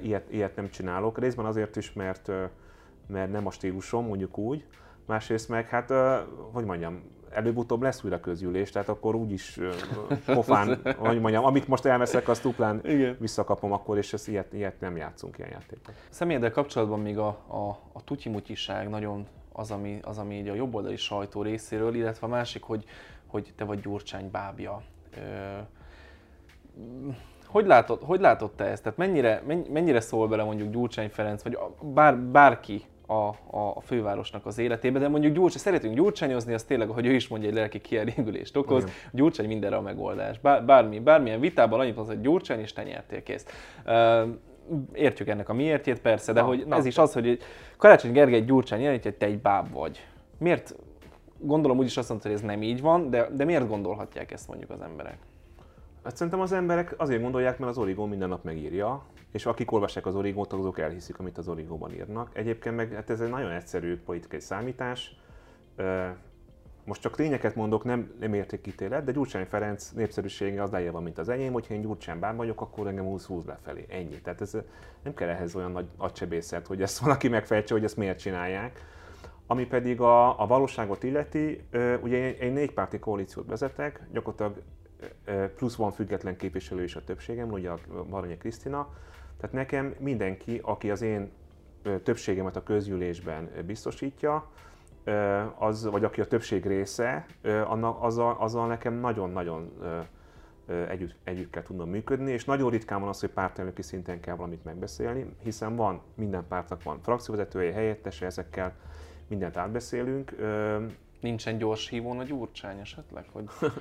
ilyet, 0.02 0.32
ilyet 0.32 0.56
nem 0.56 0.70
csinálok. 0.70 1.18
Részben 1.20 1.46
azért 1.46 1.76
is, 1.76 1.94
mert, 1.94 2.32
mert 3.08 3.32
nem 3.32 3.48
a 3.48 3.52
stílusom, 3.52 4.06
mondjuk 4.06 4.38
úgy. 4.38 4.66
Másrészt 5.06 5.50
meg, 5.50 5.68
hát, 5.70 5.94
hogy 6.52 6.66
mondjam, 6.66 7.02
előbb-utóbb 7.34 7.82
lesz 7.82 8.04
újra 8.04 8.20
közgyűlés, 8.20 8.70
tehát 8.70 8.90
akkor 8.90 9.16
úgyis 9.16 9.60
pofán, 10.26 10.82
hogy 10.98 11.20
mondjam, 11.20 11.46
amit 11.46 11.68
most 11.68 11.86
elveszek, 11.86 12.28
azt 12.28 12.42
duplán 12.42 12.82
Igen. 12.84 13.16
visszakapom 13.20 13.72
akkor, 13.72 13.98
és 13.98 14.14
ezt 14.14 14.28
ilyet, 14.28 14.54
ilyet 14.54 14.80
nem 14.80 14.98
játszunk, 14.98 15.38
ilyen 15.38 15.50
játékot. 15.50 15.94
Személyeddel 16.10 16.52
kapcsolatban 16.52 17.00
még 17.00 17.18
a, 17.18 17.28
a, 17.48 17.80
a 17.92 18.04
tutyimutyiság 18.04 18.90
nagyon 18.90 19.28
az, 19.52 19.72
ami, 19.72 20.00
az, 20.02 20.18
ami 20.18 20.36
így 20.36 20.48
a 20.48 20.54
jobboldali 20.54 20.96
sajtó 20.96 21.42
részéről, 21.42 21.96
illetve 21.96 22.28
a 22.28 22.30
másik, 22.30 22.64
hogy, 22.64 22.86
hogy 23.28 23.54
te 23.56 23.64
vagy 23.64 23.80
Gyurcsány 23.80 24.32
bábja. 24.32 24.82
Ö, 25.18 25.58
hogy 27.52 27.66
látod, 27.66 28.02
hogy 28.04 28.20
látod 28.20 28.52
te 28.52 28.64
ezt? 28.64 28.84
Tehát 28.84 28.98
mennyire, 28.98 29.44
mennyire 29.70 30.00
szól 30.00 30.28
bele 30.28 30.44
mondjuk 30.44 30.72
Gyurcsány 30.72 31.10
Ferenc, 31.10 31.44
vagy 31.44 31.58
bár, 31.82 32.18
bárki 32.18 32.84
a, 33.06 33.14
a, 33.58 33.72
a 33.76 33.82
fővárosnak 33.82 34.46
az 34.46 34.58
életébe, 34.58 35.00
de 35.00 35.08
mondjuk 35.08 35.34
Gyurcsány, 35.34 35.62
szeretünk 35.62 35.96
gyurcsányozni, 35.96 36.54
az 36.54 36.64
tényleg, 36.64 36.90
ahogy 36.90 37.06
ő 37.06 37.14
is 37.14 37.28
mondja, 37.28 37.50
egy 37.50 37.56
lelki 37.56 37.82
kielégülést 37.82 38.58
okoz. 38.58 38.84
Igen. 38.84 38.96
Gyurcsány 39.12 39.48
mindenre 39.48 39.76
a 39.76 39.82
megoldás. 39.82 40.40
Bár, 40.40 40.66
bármi, 40.66 41.00
bármilyen 41.00 41.40
vitában 41.40 41.80
annyit 41.80 41.98
az, 41.98 42.08
hogy 42.08 42.22
Gyurcsány, 42.22 42.60
és 42.60 42.74
te 42.74 42.84
nyertél 42.84 43.24
kész. 43.24 43.46
Uh, 43.86 44.28
értjük 44.94 45.28
ennek 45.28 45.50
a 45.50 45.54
miértjét 45.54 46.02
persze, 46.02 46.34
de 46.34 46.42
na, 46.42 46.48
hogy 46.48 46.66
na. 46.68 46.76
ez 46.76 46.86
is 46.86 46.98
az, 46.98 47.14
hogy 47.14 47.40
Karácsony 47.78 48.12
Gergely 48.12 48.42
Gyurcsány 48.42 48.82
jelenti, 48.82 49.08
hogy 49.08 49.18
te 49.18 49.26
egy 49.26 49.40
báb 49.40 49.72
vagy. 49.72 50.06
Miért? 50.38 50.76
Gondolom 51.38 51.78
úgyis 51.78 51.98
azt 51.98 52.10
mondta, 52.10 52.28
hogy 52.28 52.38
ez 52.38 52.44
nem 52.44 52.62
így 52.62 52.82
van, 52.82 53.10
de, 53.10 53.30
de 53.36 53.46
miért 53.46 53.68
gondolhatják 53.68 54.32
ezt 54.32 54.48
mondjuk 54.48 54.70
az 54.70 54.82
emberek? 54.82 55.18
Hát 56.04 56.16
szerintem 56.16 56.42
az 56.42 56.52
emberek 56.52 56.94
azért 56.98 57.22
gondolják, 57.22 57.60
mert 57.60 57.72
az 57.72 57.78
Origó 57.78 58.06
minden 58.06 58.30
nap 58.30 58.44
megírja, 58.44 59.04
és 59.32 59.46
akik 59.46 59.72
olvassák 59.72 60.06
az 60.06 60.16
Origót, 60.16 60.54
azok 60.54 60.80
elhiszik, 60.80 61.20
amit 61.20 61.38
az 61.38 61.48
Origóban 61.48 61.94
írnak. 61.94 62.30
Egyébként 62.34 62.76
meg 62.76 62.92
hát 62.92 63.10
ez 63.10 63.22
egy 63.22 63.30
nagyon 63.30 63.52
egyszerű 63.52 63.98
politikai 63.98 64.40
számítás. 64.40 65.16
Most 66.84 67.02
csak 67.02 67.16
tényeket 67.16 67.56
mondok, 67.56 67.84
nem, 67.84 68.12
nem 68.20 68.34
értékítélet, 68.34 69.04
de 69.04 69.12
Gyurcsány 69.12 69.46
Ferenc 69.46 69.90
népszerűsége 69.90 70.64
az 70.64 70.72
van, 70.92 71.04
mint 71.04 71.18
az 71.18 71.30
enyém, 71.30 71.54
hogyha 71.54 71.74
én 71.74 71.82
Gyurcsány 71.82 72.20
bán 72.20 72.36
vagyok, 72.36 72.62
akkor 72.62 72.88
engem 72.88 73.06
20-20 73.08 73.46
lefelé. 73.46 73.86
Ennyi. 73.90 74.22
Tehát 74.22 74.42
ez, 74.42 74.58
nem 75.04 75.14
kell 75.14 75.30
ehhez 75.30 75.56
olyan 75.56 75.72
nagy 75.72 75.88
agysebészet, 75.98 76.68
hogy 76.68 76.82
ezt 76.82 77.00
valaki 77.00 77.28
megfejtse, 77.28 77.74
hogy 77.74 77.84
ezt 77.84 77.98
miért 77.98 78.20
csinálják. 78.20 78.86
Ami 79.48 79.66
pedig 79.66 80.02
a, 80.02 80.42
a 80.42 80.48
valóságot 80.48 81.04
illeti, 81.04 81.64
ugye 82.02 82.38
egy 82.40 82.54
négypárti 82.54 83.00
koalíciót 83.00 83.48
vezetek, 83.48 84.08
gyakorlatilag 84.12 84.64
plusz 85.56 85.76
van 85.76 85.92
független 85.92 86.36
képviselő 86.36 86.84
is 86.84 86.96
a 86.96 87.04
többségem, 87.04 87.52
ugye 87.52 87.70
a 87.70 87.78
Baranyi 88.10 88.38
Krisztina. 88.38 88.88
Tehát 89.38 89.56
nekem 89.56 89.96
mindenki, 90.00 90.60
aki 90.64 90.92
az 90.92 91.02
én 91.02 91.32
többségemet 92.04 92.56
a 92.56 92.64
közgyűlésben 92.64 93.50
biztosítja, 93.66 94.50
az, 95.58 95.86
vagy 95.86 96.04
aki 96.04 96.22
a 96.22 96.28
többség 96.28 96.66
része, 96.66 97.26
annak, 97.44 98.04
azzal, 98.04 98.36
azzal 98.40 98.68
nekem 98.68 98.94
nagyon-nagyon 98.94 99.72
együtt, 100.88 101.16
együtt 101.24 101.50
kell 101.50 101.64
tudnom 101.64 101.90
működni, 101.90 102.32
és 102.32 102.46
nagyon 102.46 102.70
ritkán 102.70 103.00
van 103.00 103.10
az, 103.10 103.20
hogy 103.20 103.30
pártelnöki 103.30 103.82
szinten 103.82 104.20
kell 104.20 104.36
valamit 104.36 104.64
megbeszélni, 104.64 105.36
hiszen 105.44 105.76
van, 105.76 106.02
minden 106.16 106.48
pártnak 106.48 106.84
van 106.84 107.00
frakcióvezetője, 107.02 107.74
helyettese, 107.74 108.26
ezekkel 108.26 108.76
mindent 109.28 109.58
átbeszélünk. 109.58 110.36
Nincsen 111.20 111.58
gyors 111.58 111.90
hívón 111.90 112.20
a 112.20 112.24
gyurcsány 112.24 112.80
esetleg? 112.80 113.26
Hogy, 113.32 113.50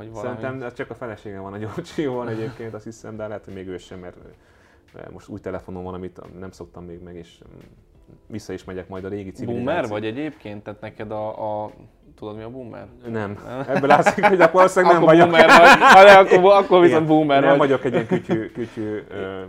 hogy 0.00 0.12
valami... 0.12 0.40
Szerintem 0.40 0.72
csak 0.72 0.90
a 0.90 0.94
felesége 0.94 1.38
van 1.38 1.52
a 1.52 1.56
gyors 1.56 1.94
hívón 1.94 2.28
egyébként, 2.28 2.74
azt 2.74 2.84
hiszem, 2.84 3.16
de 3.16 3.26
lehet, 3.26 3.44
hogy 3.44 3.54
még 3.54 3.68
ő 3.68 3.78
sem, 3.78 3.98
mert 3.98 4.16
most 5.10 5.28
új 5.28 5.40
telefonom 5.40 5.84
van, 5.84 5.94
amit 5.94 6.38
nem 6.38 6.50
szoktam 6.50 6.84
még 6.84 7.00
meg, 7.00 7.16
és 7.16 7.38
vissza 8.26 8.52
is 8.52 8.64
megyek 8.64 8.88
majd 8.88 9.04
a 9.04 9.08
régi 9.08 9.30
civilizáció. 9.30 9.64
Boomer 9.64 9.88
vagy 9.88 10.04
egyébként? 10.04 10.62
Tehát 10.62 10.80
neked 10.80 11.10
a, 11.10 11.62
a 11.64 11.70
Tudod 12.16 12.36
mi 12.36 12.42
a 12.42 12.50
boomer? 12.50 12.86
Nem. 13.08 13.38
Ebből 13.68 13.88
látszik, 13.88 14.24
hogy 14.24 14.40
akkor 14.40 14.54
valószínűleg 14.54 14.94
nem 14.94 15.04
vagyok. 15.04 15.28
Boomer 15.28 15.46
vagy. 15.46 15.78
Ha 15.78 16.18
akkor, 16.18 16.52
akkor 16.52 16.80
viszont 16.80 17.06
boomer 17.06 17.40
nem 17.40 17.48
vagy. 17.48 17.58
vagyok 17.58 17.84
egy 17.84 17.92
ilyen 17.92 18.06
kütyű, 18.06 18.46
kütyű 18.46 19.02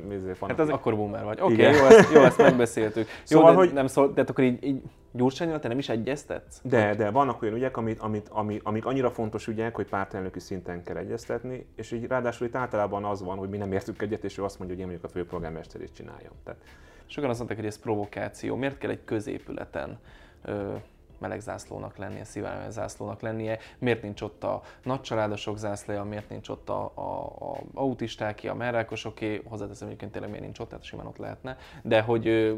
uh, 0.09 0.47
Hát 0.47 0.59
az 0.59 0.69
akkor 0.69 0.95
boomer 0.95 1.23
vagy. 1.23 1.39
Oké, 1.41 1.53
okay, 1.53 1.75
jó, 1.75 1.85
ezt, 1.85 2.13
jó, 2.13 2.21
ezt 2.21 2.37
megbeszéltük. 2.37 3.07
Szóval, 3.23 3.51
jó, 3.51 3.57
de 3.57 3.65
hogy... 3.65 3.73
nem 3.73 3.87
szól, 3.87 4.11
de 4.13 4.23
akkor 4.27 4.43
így, 4.43 4.63
így 4.63 4.81
Gyurcsányal 5.13 5.59
te 5.59 5.67
nem 5.67 5.77
is 5.77 5.89
egyeztetsz? 5.89 6.59
De, 6.63 6.95
de 6.95 7.09
vannak 7.09 7.41
olyan 7.41 7.55
ügyek, 7.55 7.77
amit, 7.77 7.99
amit, 7.99 8.29
amik, 8.29 8.61
amik 8.63 8.85
annyira 8.85 9.09
fontos 9.09 9.47
ügyek, 9.47 9.75
hogy 9.75 9.87
pártelnöki 9.87 10.39
szinten 10.39 10.83
kell 10.83 10.95
egyeztetni, 10.95 11.65
és 11.75 11.91
így 11.91 12.07
ráadásul 12.07 12.47
itt 12.47 12.55
általában 12.55 13.03
az 13.03 13.23
van, 13.23 13.37
hogy 13.37 13.49
mi 13.49 13.57
nem 13.57 13.71
értünk 13.71 14.01
egyet, 14.01 14.23
és 14.23 14.37
ő 14.37 14.43
azt 14.43 14.59
mondja, 14.59 14.75
hogy 14.75 14.85
én 14.85 14.91
mondjuk 14.91 15.11
a 15.11 15.17
főpolgármesterét 15.17 15.93
csináljam. 15.93 16.31
Tehát... 16.43 16.61
Sokan 17.05 17.29
azt 17.29 17.37
mondták, 17.37 17.59
hogy 17.59 17.67
ez 17.67 17.79
provokáció. 17.79 18.55
Miért 18.55 18.77
kell 18.77 18.89
egy 18.89 19.03
középületen 19.05 19.99
ö, 20.45 20.73
melegzászlónak 21.21 21.97
lennie, 21.97 22.23
szivárvány 22.23 22.71
zászlónak 22.71 23.21
lennie, 23.21 23.59
miért 23.79 24.01
nincs 24.01 24.21
ott 24.21 24.43
a 24.43 24.61
nagycsaládosok 24.83 25.57
zászlaja, 25.57 26.03
miért 26.03 26.29
nincs 26.29 26.49
ott 26.49 26.69
a, 26.69 26.91
a, 26.95 27.25
a 27.51 27.59
autistáké, 27.73 28.47
a 28.47 28.53
merrákosoké, 28.53 29.41
hozzáteszem 29.45 29.87
egyébként 29.87 30.11
tényleg 30.11 30.29
miért 30.29 30.45
nincs 30.45 30.59
ott, 30.59 30.69
tehát 30.69 30.83
simán 30.83 31.05
ott 31.05 31.17
lehetne, 31.17 31.57
de 31.83 32.01
hogy 32.01 32.55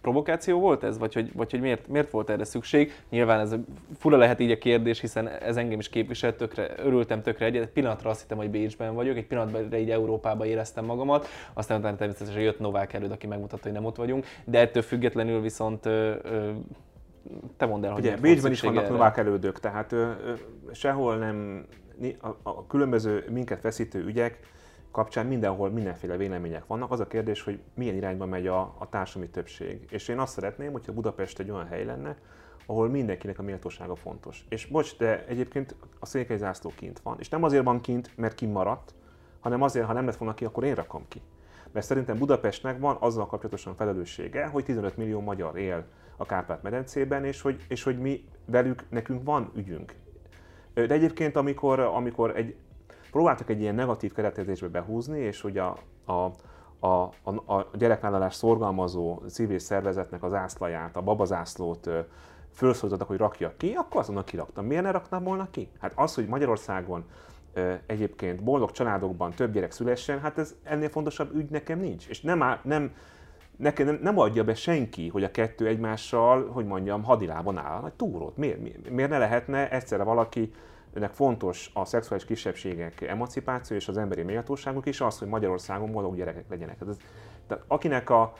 provokáció 0.00 0.60
volt 0.60 0.84
ez, 0.84 0.98
vagy 0.98 1.14
hogy, 1.14 1.32
vagy 1.34 1.50
hogy 1.50 1.60
miért, 1.60 1.88
miért 1.88 2.10
volt 2.10 2.30
erre 2.30 2.44
szükség? 2.44 2.92
Nyilván 3.10 3.40
ez 3.40 3.54
fura 3.98 4.16
lehet 4.16 4.40
így 4.40 4.50
a 4.50 4.58
kérdés, 4.58 5.00
hiszen 5.00 5.28
ez 5.28 5.56
engem 5.56 5.78
is 5.78 5.88
képviselt, 5.88 6.36
tökre, 6.36 6.70
örültem 6.76 7.22
tökre 7.22 7.46
egyet. 7.46 7.62
Egy 7.62 7.68
pillanatra 7.68 8.10
azt 8.10 8.20
hittem, 8.20 8.36
hogy 8.36 8.50
Bécsben 8.50 8.94
vagyok, 8.94 9.16
egy 9.16 9.26
pillanatban 9.26 9.74
így 9.74 9.90
Európában 9.90 10.46
éreztem 10.46 10.84
magamat, 10.84 11.26
aztán 11.52 11.78
utána 11.78 11.96
természetesen 11.96 12.40
jött 12.40 12.58
Novák 12.58 12.92
előd, 12.92 13.10
aki 13.10 13.26
megmutatta, 13.26 13.62
hogy 13.62 13.72
nem 13.72 13.84
ott 13.84 13.96
vagyunk, 13.96 14.26
de 14.44 14.58
ettől 14.58 14.82
függetlenül 14.82 15.40
viszont 15.40 15.86
ö, 15.86 16.14
ö, 16.22 16.50
te 17.56 17.66
mondd 17.66 17.84
el, 17.84 17.92
hogy 17.92 18.00
Ugye, 18.00 18.16
Bécsben 18.16 18.52
is 18.52 18.60
vannak 18.60 18.82
erre. 18.82 18.92
Novák 18.92 19.16
elődök, 19.16 19.60
tehát 19.60 19.92
ö, 19.92 20.10
ö, 20.24 20.32
sehol 20.72 21.16
nem, 21.16 21.66
a, 22.20 22.28
a 22.42 22.66
különböző 22.66 23.24
minket 23.30 23.60
feszítő 23.60 24.04
ügyek, 24.04 24.38
kapcsán 24.90 25.26
mindenhol 25.26 25.70
mindenféle 25.70 26.16
vélemények 26.16 26.66
vannak. 26.66 26.90
Az 26.90 27.00
a 27.00 27.06
kérdés, 27.06 27.42
hogy 27.42 27.60
milyen 27.74 27.94
irányba 27.94 28.26
megy 28.26 28.46
a, 28.46 28.60
a 28.78 28.88
társadalmi 28.90 29.28
többség. 29.28 29.86
És 29.90 30.08
én 30.08 30.18
azt 30.18 30.32
szeretném, 30.32 30.72
hogyha 30.72 30.92
Budapest 30.92 31.38
egy 31.38 31.50
olyan 31.50 31.66
hely 31.66 31.84
lenne, 31.84 32.16
ahol 32.66 32.88
mindenkinek 32.88 33.38
a 33.38 33.42
méltósága 33.42 33.94
fontos. 33.94 34.44
És 34.48 34.66
bocs, 34.66 34.96
de 34.96 35.26
egyébként 35.26 35.74
a 35.98 36.06
székely 36.06 36.36
zászló 36.36 36.72
kint 36.76 37.00
van. 37.00 37.16
És 37.18 37.28
nem 37.28 37.42
azért 37.42 37.64
van 37.64 37.80
kint, 37.80 38.10
mert 38.16 38.34
kimaradt, 38.34 38.94
hanem 39.40 39.62
azért, 39.62 39.86
ha 39.86 39.92
nem 39.92 40.06
lett 40.06 40.16
volna 40.16 40.34
ki, 40.34 40.44
akkor 40.44 40.64
én 40.64 40.74
rakom 40.74 41.04
ki. 41.08 41.20
Mert 41.72 41.86
szerintem 41.86 42.18
Budapestnek 42.18 42.78
van 42.78 42.96
azzal 43.00 43.26
kapcsolatosan 43.26 43.74
felelőssége, 43.74 44.46
hogy 44.46 44.64
15 44.64 44.96
millió 44.96 45.20
magyar 45.20 45.58
él 45.58 45.84
a 46.16 46.26
Kárpát-medencében, 46.26 47.24
és 47.24 47.40
hogy, 47.40 47.64
és 47.68 47.82
hogy 47.82 47.98
mi 47.98 48.24
velük, 48.44 48.84
nekünk 48.88 49.24
van 49.24 49.50
ügyünk. 49.54 49.94
De 50.74 50.88
egyébként, 50.88 51.36
amikor, 51.36 51.80
amikor 51.80 52.36
egy 52.36 52.56
próbáltak 53.10 53.50
egy 53.50 53.60
ilyen 53.60 53.74
negatív 53.74 54.12
keretezésbe 54.12 54.68
behúzni, 54.68 55.18
és 55.18 55.40
hogy 55.40 55.58
a, 55.58 55.76
a, 56.04 56.12
a, 56.80 57.10
a, 57.22 57.54
a 57.54 57.70
gyerekvállalás 57.74 58.34
szorgalmazó 58.34 59.22
civil 59.28 59.58
szervezetnek 59.58 60.22
az 60.22 60.32
ászlaját, 60.32 60.96
a 60.96 61.02
babazászlót 61.02 61.90
felszólítottak, 62.52 63.08
hogy 63.08 63.18
rakja 63.18 63.54
ki, 63.56 63.72
akkor 63.76 64.00
azonnal 64.00 64.24
kiraktam. 64.24 64.66
Miért 64.66 64.82
ne 64.82 64.90
raknám 64.90 65.24
volna 65.24 65.50
ki? 65.50 65.68
Hát 65.80 65.92
az, 65.94 66.14
hogy 66.14 66.26
Magyarországon 66.26 67.04
egyébként 67.86 68.42
boldog 68.42 68.70
családokban 68.70 69.30
több 69.30 69.52
gyerek 69.52 69.70
szülessen, 69.70 70.20
hát 70.20 70.38
ez 70.38 70.54
ennél 70.62 70.88
fontosabb 70.88 71.34
ügy 71.34 71.50
nekem 71.50 71.78
nincs. 71.78 72.08
És 72.08 72.20
nem, 72.20 72.42
áll, 72.42 72.58
nem, 72.62 72.94
nekem 73.56 73.86
nem, 73.86 73.98
nem 74.02 74.18
adja 74.18 74.44
be 74.44 74.54
senki, 74.54 75.08
hogy 75.08 75.24
a 75.24 75.30
kettő 75.30 75.66
egymással, 75.66 76.48
hogy 76.48 76.66
mondjam, 76.66 77.02
hadilában 77.02 77.58
áll, 77.58 77.80
nagy 77.80 77.92
túrót. 77.92 78.36
Miért, 78.36 78.60
miért, 78.60 78.90
miért 78.90 79.10
ne 79.10 79.18
lehetne 79.18 79.70
egyszerre 79.70 80.02
valaki 80.02 80.52
ennek 80.94 81.12
fontos 81.12 81.70
a 81.74 81.84
szexuális 81.84 82.24
kisebbségek 82.24 83.00
emancipáció 83.00 83.76
és 83.76 83.88
az 83.88 83.96
emberi 83.96 84.22
méltóságuk 84.22 84.86
is, 84.86 85.00
az, 85.00 85.18
hogy 85.18 85.28
Magyarországon 85.28 85.92
boldog 85.92 86.16
gyerekek 86.16 86.44
legyenek. 86.48 86.76
Ez, 86.88 86.96
tehát 87.46 87.64
akinek 87.66 88.10
a 88.10 88.32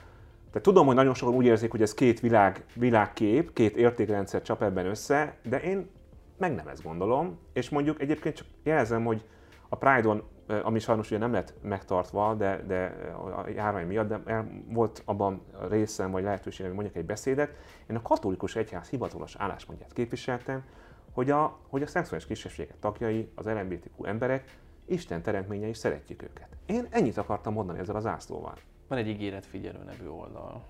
tehát 0.50 0.62
tudom, 0.62 0.86
hogy 0.86 0.94
nagyon 0.94 1.14
sokan 1.14 1.34
úgy 1.34 1.44
érzik, 1.44 1.70
hogy 1.70 1.82
ez 1.82 1.94
két 1.94 2.20
világ, 2.20 2.64
világkép, 2.74 3.52
két 3.52 3.76
értékrendszer 3.76 4.42
csap 4.42 4.62
ebben 4.62 4.86
össze, 4.86 5.36
de 5.42 5.60
én 5.60 5.90
meg 6.36 6.54
nem 6.54 6.68
ezt 6.68 6.82
gondolom, 6.82 7.38
és 7.52 7.68
mondjuk 7.68 8.00
egyébként 8.00 8.36
csak 8.36 8.46
jelzem, 8.62 9.04
hogy 9.04 9.24
a 9.68 9.76
Pride-on, 9.76 10.22
ami 10.62 10.78
sajnos 10.78 11.10
ugye 11.10 11.18
nem 11.18 11.32
lett 11.32 11.54
megtartva, 11.62 12.34
de, 12.34 12.62
de 12.66 12.84
a 13.36 13.48
járvány 13.48 13.86
miatt, 13.86 14.08
de 14.08 14.44
volt 14.68 15.02
abban 15.04 15.42
részem, 15.68 16.10
vagy 16.10 16.22
lehetőségem, 16.22 16.66
hogy 16.66 16.80
mondjak 16.80 17.02
egy 17.02 17.08
beszédet, 17.08 17.54
én 17.90 17.96
a 17.96 18.02
katolikus 18.02 18.56
egyház 18.56 18.88
hivatalos 18.88 19.36
álláspontját 19.36 19.92
képviseltem, 19.92 20.62
hogy 21.12 21.30
a, 21.30 21.58
hogy 21.68 21.82
a 21.82 21.86
szexuális 21.86 22.26
kisebbségek 22.26 22.78
tagjai, 22.78 23.30
az 23.34 23.46
LMBTQ 23.46 24.04
emberek, 24.04 24.58
Isten 24.84 25.22
teremtményei, 25.22 25.74
szeretjük 25.74 26.22
őket. 26.22 26.48
Én 26.66 26.86
ennyit 26.90 27.16
akartam 27.16 27.52
mondani 27.52 27.78
ezzel 27.78 27.96
az 27.96 28.06
ászlóval. 28.06 28.54
Van 28.88 28.98
egy 28.98 29.08
ígéretfigyelő 29.08 29.84
nevű 29.84 30.06
oldal. 30.06 30.62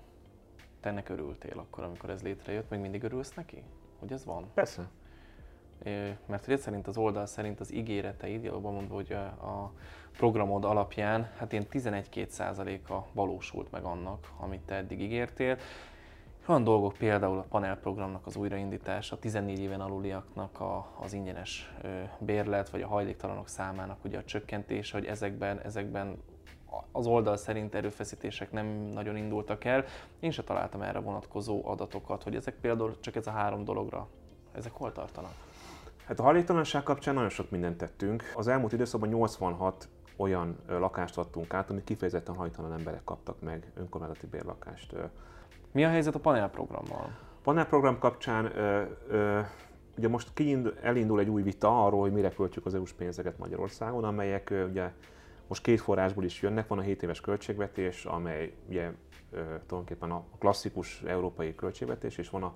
Te 0.79 0.89
ennek 0.89 1.09
örültél 1.09 1.57
akkor, 1.57 1.83
amikor 1.83 2.09
ez 2.09 2.21
létrejött, 2.21 2.69
még 2.69 2.79
mindig 2.79 3.03
örülsz 3.03 3.33
neki? 3.33 3.63
Hogy 3.99 4.11
ez 4.11 4.25
van? 4.25 4.51
Persze. 4.53 4.89
Mert 6.25 6.45
hogy 6.45 6.59
szerint 6.59 6.87
az 6.87 6.97
oldal 6.97 7.25
szerint 7.25 7.59
az 7.59 7.73
ígéreteid, 7.73 8.43
jobban 8.43 8.73
mondva, 8.73 8.95
hogy 8.95 9.11
a 9.11 9.71
programod 10.17 10.65
alapján, 10.65 11.29
hát 11.37 11.51
ilyen 11.51 11.65
11-2 11.71 12.89
a 12.89 13.05
valósult 13.11 13.71
meg 13.71 13.83
annak, 13.83 14.31
amit 14.37 14.61
te 14.61 14.75
eddig 14.75 15.01
ígértél. 15.01 15.57
Olyan 16.49 16.63
dolgok 16.63 16.93
például 16.93 17.37
a 17.37 17.45
panelprogramnak 17.49 18.25
az 18.25 18.35
újraindítása, 18.35 19.19
14 19.19 19.59
éven 19.59 19.81
aluliaknak 19.81 20.59
a, 20.59 20.87
az 20.99 21.13
ingyenes 21.13 21.73
bérlet, 22.19 22.69
vagy 22.69 22.81
a 22.81 22.87
hajléktalanok 22.87 23.47
számának 23.47 23.97
ugye 24.05 24.17
a 24.17 24.23
csökkentése, 24.23 24.97
hogy 24.97 25.05
ezekben, 25.07 25.59
ezekben 25.59 26.17
az 26.91 27.05
oldal 27.05 27.37
szerint 27.37 27.75
erőfeszítések 27.75 28.51
nem 28.51 28.65
nagyon 28.93 29.17
indultak 29.17 29.63
el. 29.63 29.85
Én 30.19 30.31
se 30.31 30.43
találtam 30.43 30.81
erre 30.81 30.99
vonatkozó 30.99 31.61
adatokat, 31.65 32.23
hogy 32.23 32.35
ezek 32.35 32.55
például 32.61 32.99
csak 32.99 33.15
ez 33.15 33.27
a 33.27 33.31
három 33.31 33.63
dologra, 33.63 34.07
ezek 34.51 34.71
hol 34.71 34.91
tartanak? 34.91 35.33
Hát 36.05 36.19
a 36.19 36.23
hajléktalanság 36.23 36.83
kapcsán 36.83 37.13
nagyon 37.13 37.29
sok 37.29 37.49
mindent 37.49 37.77
tettünk. 37.77 38.23
Az 38.35 38.47
elmúlt 38.47 38.73
időszakban 38.73 39.09
86 39.09 39.89
olyan 40.15 40.57
lakást 40.67 41.17
adtunk 41.17 41.53
át, 41.53 41.69
amit 41.69 41.83
kifejezetten 41.83 42.35
hajtalan 42.35 42.73
emberek 42.73 43.03
kaptak 43.03 43.41
meg 43.41 43.71
önkormányzati 43.75 44.27
bérlakást. 44.27 44.95
Mi 45.71 45.85
a 45.85 45.89
helyzet 45.89 46.15
a 46.15 46.19
panelprogrammal? 46.19 47.17
A 47.35 47.41
panelprogram 47.43 47.99
kapcsán 47.99 48.57
ö, 48.57 48.83
ö, 49.07 49.39
ugye 49.97 50.07
most 50.07 50.33
kiindul, 50.33 50.73
elindul 50.81 51.19
egy 51.19 51.29
új 51.29 51.41
vita 51.41 51.85
arról, 51.85 52.01
hogy 52.01 52.11
mire 52.11 52.29
költjük 52.29 52.65
az 52.65 52.75
EU-s 52.75 52.93
pénzeket 52.93 53.37
Magyarországon, 53.37 54.03
amelyek 54.03 54.49
ö, 54.49 54.67
ugye 54.67 54.91
most 55.47 55.63
két 55.63 55.79
forrásból 55.79 56.23
is 56.23 56.41
jönnek, 56.41 56.67
van 56.67 56.77
a 56.77 56.81
7 56.81 57.03
éves 57.03 57.21
költségvetés, 57.21 58.05
amely 58.05 58.53
ugye 58.67 58.91
ö, 59.31 59.37
tulajdonképpen 59.37 60.11
a 60.11 60.23
klasszikus 60.39 61.01
európai 61.01 61.55
költségvetés, 61.55 62.17
és 62.17 62.29
van 62.29 62.43
a 62.43 62.53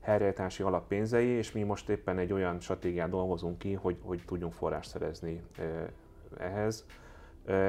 helyreállítási 0.00 0.62
alap 0.62 0.88
pénzei, 0.88 1.26
és 1.26 1.52
mi 1.52 1.62
most 1.62 1.88
éppen 1.88 2.18
egy 2.18 2.32
olyan 2.32 2.60
stratégiát 2.60 3.10
dolgozunk 3.10 3.58
ki, 3.58 3.72
hogy, 3.72 3.96
hogy 4.02 4.22
tudjunk 4.26 4.52
forrást 4.52 4.90
szerezni 4.90 5.42
ehhez. 6.38 6.86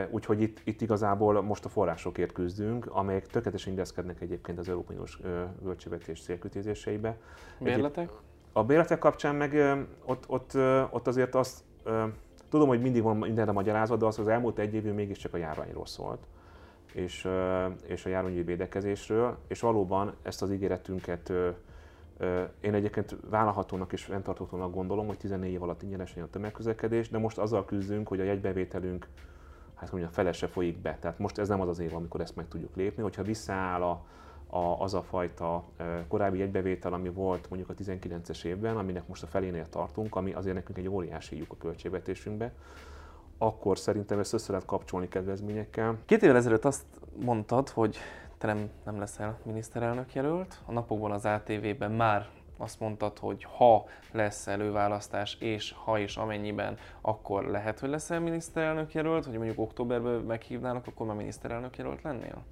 Úgyhogy 0.09 0.41
itt, 0.41 0.61
itt 0.63 0.81
igazából 0.81 1.41
most 1.41 1.65
a 1.65 1.69
forrásokért 1.69 2.31
küzdünk, 2.31 2.85
amelyek 2.85 3.27
tökéletesen 3.27 3.69
indeszkednek 3.69 4.21
egyébként 4.21 4.59
az 4.59 4.69
Európai 4.69 4.95
Uniós 4.95 5.19
költségvetés 5.63 6.21
célkütézéseibe. 6.21 7.17
Bérletek? 7.59 8.09
A 8.51 8.63
bérletek 8.63 8.99
kapcsán 8.99 9.35
meg 9.35 9.53
ott, 10.05 10.23
ott, 10.27 10.57
ott 10.91 11.07
azért 11.07 11.35
azt, 11.35 11.63
tudom, 12.49 12.67
hogy 12.67 12.81
mindig 12.81 13.01
van 13.01 13.17
mindenre 13.17 13.51
magyarázat, 13.51 13.99
de 13.99 14.05
az 14.05 14.19
az 14.19 14.27
elmúlt 14.27 14.59
egy 14.59 14.73
évű 14.73 14.91
mégiscsak 14.91 15.33
a 15.33 15.37
járványról 15.37 15.85
szólt 15.85 16.27
és, 16.97 17.27
és 17.85 18.05
a 18.05 18.09
járványi 18.09 18.41
védekezésről, 18.41 19.37
és 19.47 19.59
valóban 19.59 20.13
ezt 20.21 20.41
az 20.41 20.51
ígéretünket 20.51 21.31
én 22.61 22.73
egyébként 22.73 23.15
vállalhatónak 23.29 23.93
és 23.93 24.03
fenntartónak 24.03 24.73
gondolom, 24.73 25.07
hogy 25.07 25.17
14 25.17 25.51
év 25.51 25.63
alatt 25.63 25.81
ingyenes 25.81 26.15
a 26.15 26.29
tömegközlekedés, 26.29 27.09
de 27.09 27.17
most 27.17 27.37
azzal 27.37 27.65
küzdünk, 27.65 28.07
hogy 28.07 28.19
a 28.19 28.23
jegybevételünk 28.23 29.07
hát 29.77 29.91
mondjam, 29.91 30.11
fele 30.11 30.31
se 30.31 30.47
folyik 30.47 30.77
be. 30.77 30.97
Tehát 30.99 31.19
most 31.19 31.37
ez 31.37 31.47
nem 31.47 31.61
az 31.61 31.67
az 31.67 31.79
év, 31.79 31.95
amikor 31.95 32.21
ezt 32.21 32.35
meg 32.35 32.47
tudjuk 32.47 32.75
lépni. 32.75 33.03
Hogyha 33.03 33.23
visszaáll 33.23 33.81
a, 33.81 34.05
a, 34.47 34.81
az 34.81 34.93
a 34.93 35.01
fajta 35.01 35.63
korábbi 36.07 36.41
egybevétel, 36.41 36.93
ami 36.93 37.09
volt 37.09 37.49
mondjuk 37.49 37.69
a 37.69 37.73
19-es 37.73 38.43
évben, 38.43 38.77
aminek 38.77 39.07
most 39.07 39.23
a 39.23 39.27
felénél 39.27 39.69
tartunk, 39.69 40.15
ami 40.15 40.33
azért 40.33 40.55
nekünk 40.55 40.77
egy 40.77 40.87
óriási 40.87 41.37
lyuk 41.37 41.51
a 41.51 41.57
költségvetésünkbe, 41.57 42.53
akkor 43.37 43.77
szerintem 43.77 44.19
ezt 44.19 44.33
össze 44.33 44.51
lehet 44.51 44.67
kapcsolni 44.67 45.07
kedvezményekkel. 45.07 45.97
Két 46.05 46.23
évvel 46.23 46.35
ezelőtt 46.35 46.65
azt 46.65 46.85
mondtad, 47.19 47.69
hogy 47.69 47.97
te 48.37 48.47
nem, 48.47 48.69
nem 48.85 48.99
leszel 48.99 49.39
miniszterelnök 49.43 50.13
jelölt. 50.13 50.61
A 50.65 50.71
napokban 50.71 51.11
az 51.11 51.25
ATV-ben 51.25 51.91
már 51.91 52.27
azt 52.57 52.79
mondtad, 52.79 53.19
hogy 53.19 53.43
ha 53.57 53.85
lesz 54.11 54.47
előválasztás, 54.47 55.37
és 55.39 55.73
ha 55.83 55.99
és 55.99 56.17
amennyiben, 56.17 56.77
akkor 57.01 57.45
lehet, 57.45 57.79
hogy 57.79 57.89
leszel 57.89 58.19
miniszterelnök 58.19 58.93
jelölt, 58.93 59.25
hogy 59.25 59.37
mondjuk 59.37 59.59
októberben 59.59 60.21
meghívnának, 60.21 60.87
akkor 60.87 61.07
már 61.07 61.15
miniszterelnök 61.15 61.77
jelölt 61.77 62.01
lennél? 62.01 62.43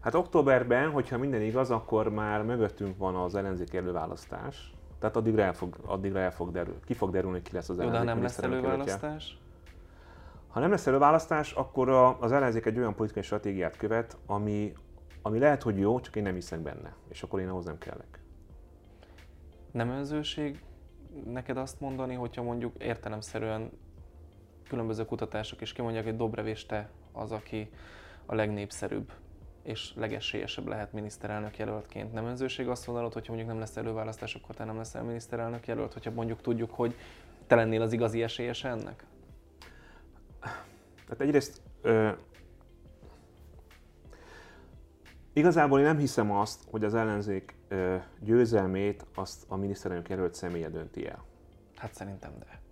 Hát 0.00 0.14
októberben, 0.14 0.90
hogyha 0.90 1.18
minden 1.18 1.42
igaz, 1.42 1.70
akkor 1.70 2.08
már 2.08 2.42
mögöttünk 2.42 2.98
van 2.98 3.14
az 3.14 3.34
ellenzék 3.34 3.74
előválasztás. 3.74 4.72
Tehát 4.98 5.16
addigra 5.16 5.42
el 5.42 5.52
fog, 5.52 5.76
addigra 5.86 6.18
el 6.18 6.32
fog 6.32 6.50
derül, 6.50 6.80
ki 6.84 6.94
fog 6.94 7.10
derülni, 7.10 7.42
ki 7.42 7.52
lesz 7.52 7.68
az 7.68 7.78
ellenzék 7.78 8.00
Jó, 8.00 8.06
de 8.06 8.12
nem 8.12 8.22
lesz 8.22 8.38
előválasztás? 8.38 9.38
Ha 10.48 10.60
nem 10.60 10.70
lesz 10.70 10.86
előválasztás, 10.86 11.52
akkor 11.52 11.88
az 12.20 12.32
ellenzék 12.32 12.66
egy 12.66 12.78
olyan 12.78 12.94
politikai 12.94 13.22
stratégiát 13.22 13.76
követ, 13.76 14.16
ami, 14.26 14.72
ami 15.22 15.38
lehet, 15.38 15.62
hogy 15.62 15.78
jó, 15.78 16.00
csak 16.00 16.16
én 16.16 16.22
nem 16.22 16.34
hiszek 16.34 16.60
benne, 16.60 16.94
és 17.08 17.22
akkor 17.22 17.40
én 17.40 17.48
ahhoz 17.48 17.64
nem 17.64 17.78
kellek. 17.78 18.23
Nem 19.74 19.88
önzőség 19.88 20.62
neked 21.24 21.56
azt 21.56 21.80
mondani, 21.80 22.14
hogyha 22.14 22.42
mondjuk 22.42 22.82
értelemszerűen 22.82 23.70
különböző 24.68 25.04
kutatások 25.04 25.60
is 25.60 25.72
kimondják, 25.72 26.04
hogy 26.04 26.16
Dobrev 26.16 26.46
és 26.46 26.66
te 26.66 26.90
az, 27.12 27.32
aki 27.32 27.70
a 28.26 28.34
legnépszerűbb 28.34 29.12
és 29.62 29.92
legesélyesebb 29.96 30.66
lehet 30.66 30.92
miniszterelnök 30.92 31.58
jelöltként. 31.58 32.12
Nem 32.12 32.24
önzőség 32.24 32.68
azt 32.68 32.86
mondanod, 32.86 33.12
hogyha 33.12 33.32
mondjuk 33.32 33.50
nem 33.50 33.60
lesz 33.60 33.76
előválasztás, 33.76 34.34
akkor 34.34 34.54
te 34.54 34.64
nem 34.64 34.76
leszel 34.76 35.02
miniszterelnök 35.02 35.66
jelölt, 35.66 35.92
hogyha 35.92 36.10
mondjuk 36.10 36.40
tudjuk, 36.40 36.70
hogy 36.70 36.94
te 37.46 37.54
lennél 37.54 37.82
az 37.82 37.92
igazi 37.92 38.22
esélyes 38.22 38.64
ennek? 38.64 39.04
Hát 41.08 41.20
egyrészt 41.20 41.62
ö, 41.82 42.10
igazából 45.32 45.78
én 45.78 45.84
nem 45.84 45.98
hiszem 45.98 46.30
azt, 46.30 46.64
hogy 46.70 46.84
az 46.84 46.94
ellenzék 46.94 47.54
győzelmét 48.20 49.06
azt 49.14 49.44
a 49.48 49.56
miniszterelnök 49.56 50.08
jelölt 50.08 50.34
személye 50.34 50.68
dönti 50.68 51.08
el. 51.08 51.24
Hát 51.76 51.94
szerintem 51.94 52.32
de. 52.38 52.62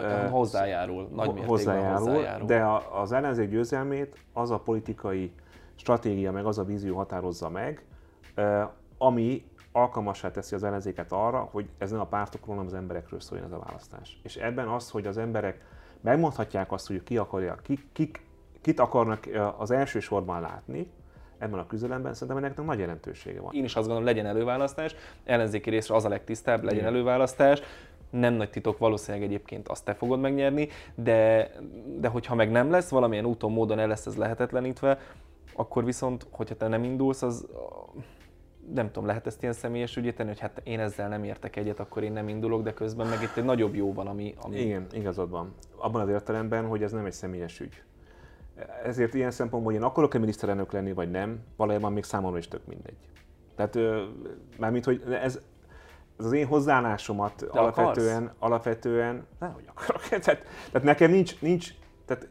Ö, 0.00 0.28
hozzájárul, 0.28 1.02
nagy 1.02 1.26
mértékben 1.26 1.48
hozzájárul, 1.48 2.06
hozzájárul. 2.06 2.46
De 2.46 2.62
a, 2.62 3.00
az 3.00 3.12
ellenzék 3.12 3.48
győzelmét 3.48 4.24
az 4.32 4.50
a 4.50 4.58
politikai 4.58 5.32
stratégia, 5.74 6.32
meg 6.32 6.46
az 6.46 6.58
a 6.58 6.64
vízió 6.64 6.96
határozza 6.96 7.48
meg, 7.48 7.84
ami 8.98 9.44
alkalmassá 9.72 10.30
teszi 10.30 10.54
az 10.54 10.62
ellenzéket 10.62 11.12
arra, 11.12 11.48
hogy 11.50 11.68
ez 11.78 11.90
nem 11.90 12.00
a 12.00 12.06
pártokról, 12.06 12.54
hanem 12.54 12.70
az 12.70 12.74
emberekről 12.74 13.20
szóljon 13.20 13.46
ez 13.46 13.52
a 13.52 13.58
választás. 13.58 14.20
És 14.22 14.36
ebben 14.36 14.68
az, 14.68 14.90
hogy 14.90 15.06
az 15.06 15.16
emberek 15.16 15.64
megmondhatják 16.00 16.72
azt, 16.72 16.86
hogy 16.86 17.02
ki 17.02 17.16
akarja, 17.16 17.54
ki, 17.54 17.78
kik, 17.92 18.26
kit 18.60 18.80
akarnak 18.80 19.28
az 19.58 19.70
első 19.70 20.00
sorban 20.00 20.40
látni, 20.40 20.90
ebben 21.40 21.58
a 21.58 21.66
küzdelemben, 21.66 22.14
szerintem 22.14 22.44
ennek 22.44 22.64
nagy 22.64 22.78
jelentősége 22.78 23.40
van. 23.40 23.54
Én 23.54 23.64
is 23.64 23.74
azt 23.74 23.86
gondolom, 23.86 24.04
legyen 24.04 24.26
előválasztás, 24.26 24.94
ellenzéki 25.24 25.70
részre 25.70 25.94
az 25.94 26.04
a 26.04 26.08
legtisztább, 26.08 26.64
legyen 26.64 26.84
előválasztás, 26.84 27.62
nem 28.10 28.34
nagy 28.34 28.50
titok, 28.50 28.78
valószínűleg 28.78 29.26
egyébként 29.26 29.68
azt 29.68 29.84
te 29.84 29.94
fogod 29.94 30.20
megnyerni, 30.20 30.68
de, 30.94 31.50
de 31.98 32.08
hogyha 32.08 32.34
meg 32.34 32.50
nem 32.50 32.70
lesz, 32.70 32.88
valamilyen 32.88 33.24
úton, 33.24 33.52
módon 33.52 33.78
el 33.78 33.88
lesz 33.88 34.06
ez 34.06 34.16
lehetetlenítve, 34.16 34.98
akkor 35.54 35.84
viszont, 35.84 36.26
hogyha 36.30 36.56
te 36.56 36.68
nem 36.68 36.84
indulsz, 36.84 37.22
az 37.22 37.46
nem 38.74 38.86
tudom, 38.86 39.06
lehet 39.06 39.26
ezt 39.26 39.42
ilyen 39.42 39.54
személyes 39.54 39.96
ügyét 39.96 40.16
tenni, 40.16 40.28
hogy 40.28 40.38
hát 40.38 40.60
én 40.64 40.80
ezzel 40.80 41.08
nem 41.08 41.24
értek 41.24 41.56
egyet, 41.56 41.80
akkor 41.80 42.02
én 42.02 42.12
nem 42.12 42.28
indulok, 42.28 42.62
de 42.62 42.72
közben 42.72 43.06
meg 43.06 43.22
itt 43.22 43.36
egy 43.36 43.44
nagyobb 43.44 43.74
jó 43.74 43.92
van, 43.92 44.06
ami... 44.06 44.34
ami... 44.40 44.60
Igen, 44.60 44.86
igazad 44.92 45.30
van. 45.30 45.54
Abban 45.76 46.00
az 46.00 46.08
értelemben, 46.08 46.66
hogy 46.66 46.82
ez 46.82 46.92
nem 46.92 47.04
egy 47.04 47.12
személyes 47.12 47.60
ügy. 47.60 47.82
Ezért 48.84 49.14
ilyen 49.14 49.30
szempontból, 49.30 49.72
hogy 49.72 49.82
én 49.82 49.88
akarok-e 49.88 50.18
miniszterelnök 50.18 50.72
lenni, 50.72 50.92
vagy 50.92 51.10
nem, 51.10 51.38
valójában 51.56 51.92
még 51.92 52.04
számomra 52.04 52.38
is 52.38 52.48
tök 52.48 52.66
mindegy. 52.66 52.96
Tehát, 53.56 53.78
mármint, 54.58 54.84
hogy 54.84 55.02
ez, 55.22 55.38
ez 56.18 56.24
az 56.24 56.32
én 56.32 56.46
hozzáállásomat 56.46 57.42
alapvetően, 57.42 58.22
akarsz? 58.22 58.36
alapvetően, 58.38 59.26
nem, 59.38 59.52
hogy 59.52 59.64
akarok. 59.66 60.02
Tehát, 60.08 60.24
tehát 60.72 60.82
nekem 60.82 61.10
nincs, 61.10 61.40
nincs 61.40 61.68
tehát 62.06 62.28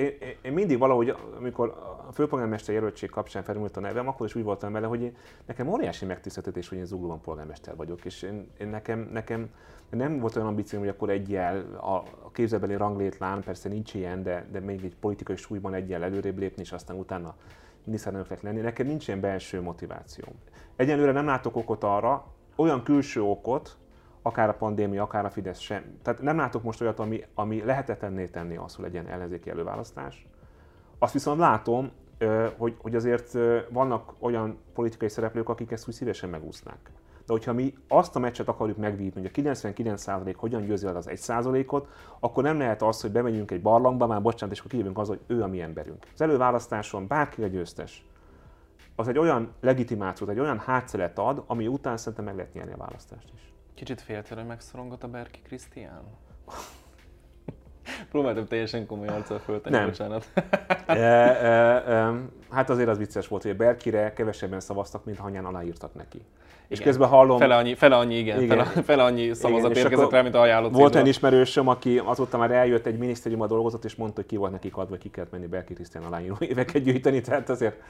én, 0.00 0.12
én 0.42 0.52
mindig 0.52 0.78
valahogy, 0.78 1.14
amikor 1.36 1.68
a 2.08 2.12
főpolgármester 2.12 2.74
jelöltség 2.74 3.10
kapcsán 3.10 3.42
felmerült 3.42 3.76
a 3.76 3.80
nevem, 3.80 4.08
akkor 4.08 4.26
is 4.26 4.34
úgy 4.34 4.42
voltam 4.42 4.72
vele, 4.72 4.86
hogy 4.86 5.02
én, 5.02 5.16
nekem 5.46 5.68
óriási 5.68 6.04
megtiszteltetés, 6.04 6.68
hogy 6.68 6.78
én 6.78 6.84
Zuglóban 6.84 7.20
polgármester 7.20 7.76
vagyok, 7.76 8.04
és 8.04 8.22
én, 8.22 8.50
én 8.58 8.68
nekem, 8.68 9.08
nekem 9.12 9.50
nem 9.90 10.18
volt 10.18 10.36
olyan 10.36 10.48
ambícióm, 10.48 10.82
hogy 10.82 10.90
akkor 10.90 11.10
egyel 11.10 11.76
a, 11.80 11.94
a 12.24 12.30
képzelbeli 12.32 12.74
ranglétlán, 12.74 13.42
persze 13.42 13.68
nincs 13.68 13.94
ilyen, 13.94 14.22
de, 14.22 14.46
de 14.52 14.60
még 14.60 14.84
egy 14.84 14.96
politikai 15.00 15.36
súlyban 15.36 15.74
egyel 15.74 16.02
előrébb 16.02 16.38
lépni, 16.38 16.62
és 16.62 16.72
aztán 16.72 16.96
utána 16.96 17.34
miniszterelnöknek 17.84 18.42
lenni. 18.42 18.60
Nekem 18.60 18.86
nincs 18.86 19.08
ilyen 19.08 19.20
belső 19.20 19.60
motivációm. 19.62 20.34
Egyelőre 20.76 21.12
nem 21.12 21.26
látok 21.26 21.56
okot 21.56 21.84
arra, 21.84 22.26
olyan 22.56 22.82
külső 22.82 23.22
okot, 23.22 23.76
akár 24.22 24.48
a 24.48 24.54
pandémia, 24.54 25.02
akár 25.02 25.24
a 25.24 25.30
Fidesz 25.30 25.58
sem. 25.58 25.82
Tehát 26.02 26.22
nem 26.22 26.36
látok 26.36 26.62
most 26.62 26.80
olyat, 26.80 26.98
ami, 26.98 27.24
ami 27.34 27.62
lehetetlenné 27.64 28.26
tenni 28.26 28.56
azt, 28.56 28.76
hogy 28.76 28.84
legyen 28.84 29.06
ellenzéki 29.06 29.50
előválasztás. 29.50 30.26
Azt 30.98 31.12
viszont 31.12 31.38
látom, 31.38 31.90
hogy, 32.56 32.74
hogy 32.78 32.94
azért 32.94 33.32
vannak 33.68 34.14
olyan 34.18 34.58
politikai 34.74 35.08
szereplők, 35.08 35.48
akik 35.48 35.70
ezt 35.70 35.88
úgy 35.88 35.94
szívesen 35.94 36.28
megúsznák. 36.30 36.90
De 37.26 37.36
hogyha 37.36 37.52
mi 37.52 37.74
azt 37.88 38.16
a 38.16 38.18
meccset 38.18 38.48
akarjuk 38.48 38.76
megvívni, 38.76 39.20
hogy 39.20 39.30
a 39.46 39.50
99% 39.52 40.34
hogyan 40.36 40.66
győzi 40.66 40.86
el 40.86 40.96
az 40.96 41.08
1%-ot, 41.10 41.88
akkor 42.20 42.42
nem 42.42 42.58
lehet 42.58 42.82
az, 42.82 43.00
hogy 43.00 43.10
bemegyünk 43.10 43.50
egy 43.50 43.62
barlangba, 43.62 44.06
már 44.06 44.22
bocsánat, 44.22 44.54
és 44.54 44.60
akkor 44.60 44.70
kijövünk 44.70 44.98
az, 44.98 45.08
hogy 45.08 45.20
ő 45.26 45.42
a 45.42 45.46
mi 45.46 45.60
emberünk. 45.60 46.06
Az 46.14 46.20
előválasztáson 46.20 47.06
bárki 47.06 47.42
a 47.42 47.46
győztes. 47.46 48.04
Az 48.96 49.08
egy 49.08 49.18
olyan 49.18 49.52
legitimációt, 49.60 50.30
egy 50.30 50.38
olyan 50.38 50.58
hátszelet 50.58 51.18
ad, 51.18 51.42
ami 51.46 51.66
után 51.66 51.96
szerintem 51.96 52.24
meg 52.24 52.34
lehet 52.36 52.52
nyerni 52.52 52.72
a 52.72 52.76
választást 52.76 53.30
is. 53.34 53.49
Kicsit 53.74 54.00
féltél, 54.00 54.36
hogy 54.36 54.46
megszorongott 54.46 55.02
a 55.02 55.08
Berki 55.08 55.40
Krisztián? 55.42 56.02
Próbáltam 58.10 58.46
teljesen 58.46 58.86
komoly 58.86 59.06
arccal 59.06 59.38
föltenni, 59.38 59.76
Nem. 59.76 59.86
bocsánat. 59.86 60.28
e, 60.86 60.94
e, 60.94 60.98
e, 61.92 62.12
hát 62.50 62.70
azért 62.70 62.88
az 62.88 62.98
vicces 62.98 63.28
volt, 63.28 63.42
hogy 63.42 63.50
a 63.50 63.54
Berkire 63.54 64.12
kevesebben 64.12 64.60
szavaztak, 64.60 65.04
mint 65.04 65.18
hanyán 65.18 65.44
aláírtak 65.44 65.94
neki. 65.94 66.16
Igen. 66.16 66.28
És 66.68 66.80
közben 66.80 67.08
hallom... 67.08 67.38
Fele 67.38 67.56
annyi, 67.56 67.74
fele 67.74 67.96
annyi 67.96 68.16
igen, 68.16 68.42
igen. 68.42 68.64
Fele, 68.64 68.82
fele 68.82 69.02
annyi 69.02 69.34
szavazat 69.34 69.70
igen, 69.70 69.82
érkezett 69.82 70.10
rá, 70.10 70.22
mint 70.22 70.34
ajánlott 70.34 70.72
Volt 70.72 70.94
egy 70.94 71.06
ismerősöm, 71.06 71.68
aki 71.68 71.98
azóta 71.98 72.38
már 72.38 72.50
eljött 72.50 72.86
egy 72.86 72.98
minisztériumban 72.98 73.48
dolgozott, 73.48 73.84
és 73.84 73.94
mondta, 73.94 74.20
hogy 74.20 74.30
ki 74.30 74.36
volt 74.36 74.52
nekik 74.52 74.76
adva, 74.76 74.96
ki 74.96 75.10
kellett 75.10 75.30
menni 75.30 75.46
Berki 75.46 75.74
Krisztián 75.74 76.04
aláíró 76.04 76.36
éveket 76.38 76.82
gyűjteni, 76.82 77.20
tehát 77.20 77.48
azért 77.48 77.82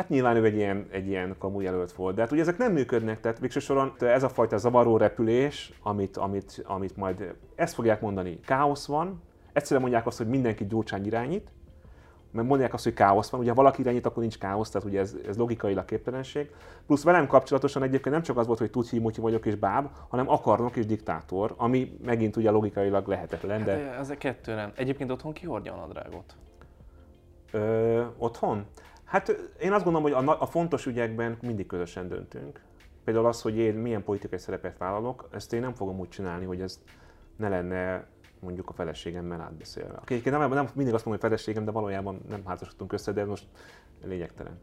Hát 0.00 0.08
nyilván 0.08 0.36
ő 0.36 0.44
egy 0.44 0.56
ilyen, 0.56 0.86
egy 0.90 1.06
ilyen 1.06 1.34
kamu 1.38 1.60
jelölt 1.60 1.92
volt, 1.92 2.14
de 2.14 2.20
hát 2.20 2.32
ugye 2.32 2.40
ezek 2.40 2.58
nem 2.58 2.72
működnek, 2.72 3.20
tehát 3.20 3.38
végső 3.38 3.60
soron 3.60 3.92
ez 3.98 4.22
a 4.22 4.28
fajta 4.28 4.56
zavaró 4.56 4.96
repülés, 4.96 5.72
amit, 5.82 6.16
amit, 6.16 6.62
amit 6.64 6.96
majd, 6.96 7.34
ezt 7.54 7.74
fogják 7.74 8.00
mondani, 8.00 8.40
káosz 8.40 8.86
van, 8.86 9.22
egyszerűen 9.52 9.80
mondják 9.80 10.06
azt, 10.06 10.18
hogy 10.18 10.28
mindenki 10.28 10.66
gyurcsány 10.66 11.06
irányít, 11.06 11.50
mert 12.30 12.48
mondják 12.48 12.74
azt, 12.74 12.84
hogy 12.84 12.94
káosz 12.94 13.30
van, 13.30 13.40
ugye 13.40 13.50
ha 13.50 13.54
valaki 13.54 13.80
irányít, 13.80 14.06
akkor 14.06 14.22
nincs 14.22 14.38
káosz, 14.38 14.70
tehát 14.70 14.88
ugye 14.88 15.00
ez, 15.00 15.16
ez 15.28 15.36
logikailag 15.36 15.84
képtelenség. 15.84 16.50
Plusz 16.86 17.02
velem 17.02 17.26
kapcsolatosan 17.26 17.82
egyébként 17.82 18.14
nem 18.14 18.24
csak 18.24 18.36
az 18.36 18.46
volt, 18.46 18.58
hogy 18.58 18.70
tudj, 18.70 18.98
mutyi 18.98 19.20
vagyok 19.20 19.46
és 19.46 19.54
báb, 19.54 19.88
hanem 20.08 20.28
akarnok 20.28 20.76
és 20.76 20.86
diktátor, 20.86 21.54
ami 21.56 21.98
megint 22.04 22.36
ugye 22.36 22.50
logikailag 22.50 23.08
lehetetlen. 23.08 23.64
De... 23.64 23.72
Hát, 23.72 24.00
ez 24.00 24.10
a 24.10 24.16
kettő 24.16 24.54
nem. 24.54 24.72
Egyébként 24.74 25.10
otthon 25.10 25.32
ki 25.32 25.46
hordja 25.46 25.72
a 25.72 25.76
nadrágot? 25.76 26.34
Ö, 27.52 28.02
otthon? 28.18 28.66
Hát 29.10 29.28
én 29.60 29.72
azt 29.72 29.84
gondolom, 29.84 30.12
hogy 30.12 30.26
a, 30.28 30.40
a 30.40 30.46
fontos 30.46 30.86
ügyekben 30.86 31.36
mindig 31.42 31.66
közösen 31.66 32.08
döntünk. 32.08 32.60
Például 33.04 33.26
az, 33.26 33.42
hogy 33.42 33.56
én 33.56 33.74
milyen 33.74 34.04
politikai 34.04 34.38
szerepet 34.38 34.78
vállalok, 34.78 35.28
ezt 35.32 35.52
én 35.52 35.60
nem 35.60 35.74
fogom 35.74 35.98
úgy 35.98 36.08
csinálni, 36.08 36.44
hogy 36.44 36.60
ez 36.60 36.80
ne 37.36 37.48
lenne 37.48 38.06
mondjuk 38.40 38.68
a 38.68 38.72
feleségemmel 38.72 39.40
átbeszélve. 39.40 40.00
Egyébként 40.06 40.38
nem, 40.38 40.50
nem 40.50 40.68
mindig 40.74 40.94
azt 40.94 41.04
mondom, 41.04 41.22
hogy 41.22 41.30
feleségem, 41.30 41.64
de 41.64 41.70
valójában 41.70 42.20
nem 42.28 42.42
házasodtunk 42.46 42.92
össze, 42.92 43.12
de 43.12 43.24
most 43.24 43.46
lényegtelen. 44.04 44.58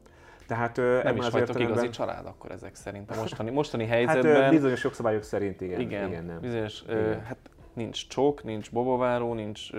Tehát 0.47 0.77
nem 0.77 1.15
is 1.15 1.29
vagytok 1.29 1.39
értelemben... 1.39 1.71
igazi 1.71 1.89
család 1.89 2.25
akkor 2.25 2.51
ezek 2.51 2.75
szerint 2.75 3.11
a 3.11 3.15
mostani, 3.15 3.49
mostani 3.49 3.85
helyzetben. 3.85 4.41
Hát 4.41 4.51
bizonyos 4.51 4.83
jogszabályok 4.83 5.23
szerint 5.23 5.61
igen. 5.61 5.79
Igen, 5.79 6.07
igen 6.07 6.25
nem. 6.25 6.39
bizonyos, 6.39 6.83
igen. 6.87 7.21
hát 7.21 7.37
nincs 7.73 8.07
csók, 8.07 8.43
nincs 8.43 8.71
babaváró, 8.71 9.33
nincs 9.33 9.69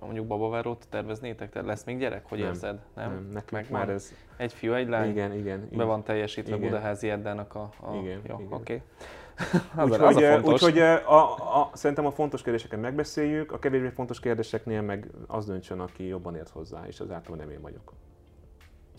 mondjuk 0.00 0.26
babavárót 0.26 0.86
terveznétek? 0.90 1.50
Tehát 1.50 1.68
lesz 1.68 1.84
még 1.84 1.98
gyerek? 1.98 2.28
Hogy 2.28 2.38
nem, 2.38 2.48
érzed? 2.48 2.80
Nem? 2.94 3.10
nem 3.10 3.28
nekünk 3.32 3.50
Meg 3.50 3.70
már 3.70 3.88
ez... 3.88 4.12
Egy 4.36 4.52
fiú, 4.52 4.72
egy 4.72 4.88
lány? 4.88 5.08
Igen, 5.08 5.32
igen. 5.32 5.68
Be 5.72 5.84
van 5.84 6.04
teljesítve 6.04 6.56
igen. 6.56 6.68
Budaházi 6.68 7.10
Eddának 7.10 7.54
a... 7.54 7.70
a... 7.80 7.94
Igen, 7.94 8.20
Jó, 8.28 8.38
igen. 8.40 8.52
oké. 8.52 8.82
Okay. 9.76 10.08
úgyhogy, 10.08 10.24
a 10.24 10.40
úgyhogy 10.40 10.78
a, 10.78 11.60
a, 11.60 11.70
szerintem 11.72 12.06
a 12.06 12.10
fontos 12.10 12.42
kérdéseket 12.42 12.80
megbeszéljük, 12.80 13.52
a 13.52 13.58
kevésbé 13.58 13.88
fontos 13.88 14.20
kérdéseknél 14.20 14.82
meg 14.82 15.10
az 15.26 15.46
döntsön, 15.46 15.80
aki 15.80 16.06
jobban 16.06 16.36
ért 16.36 16.48
hozzá, 16.48 16.86
és 16.86 17.00
az 17.00 17.10
általában 17.10 17.46
nem 17.46 17.54
én 17.56 17.60
vagyok. 17.60 17.92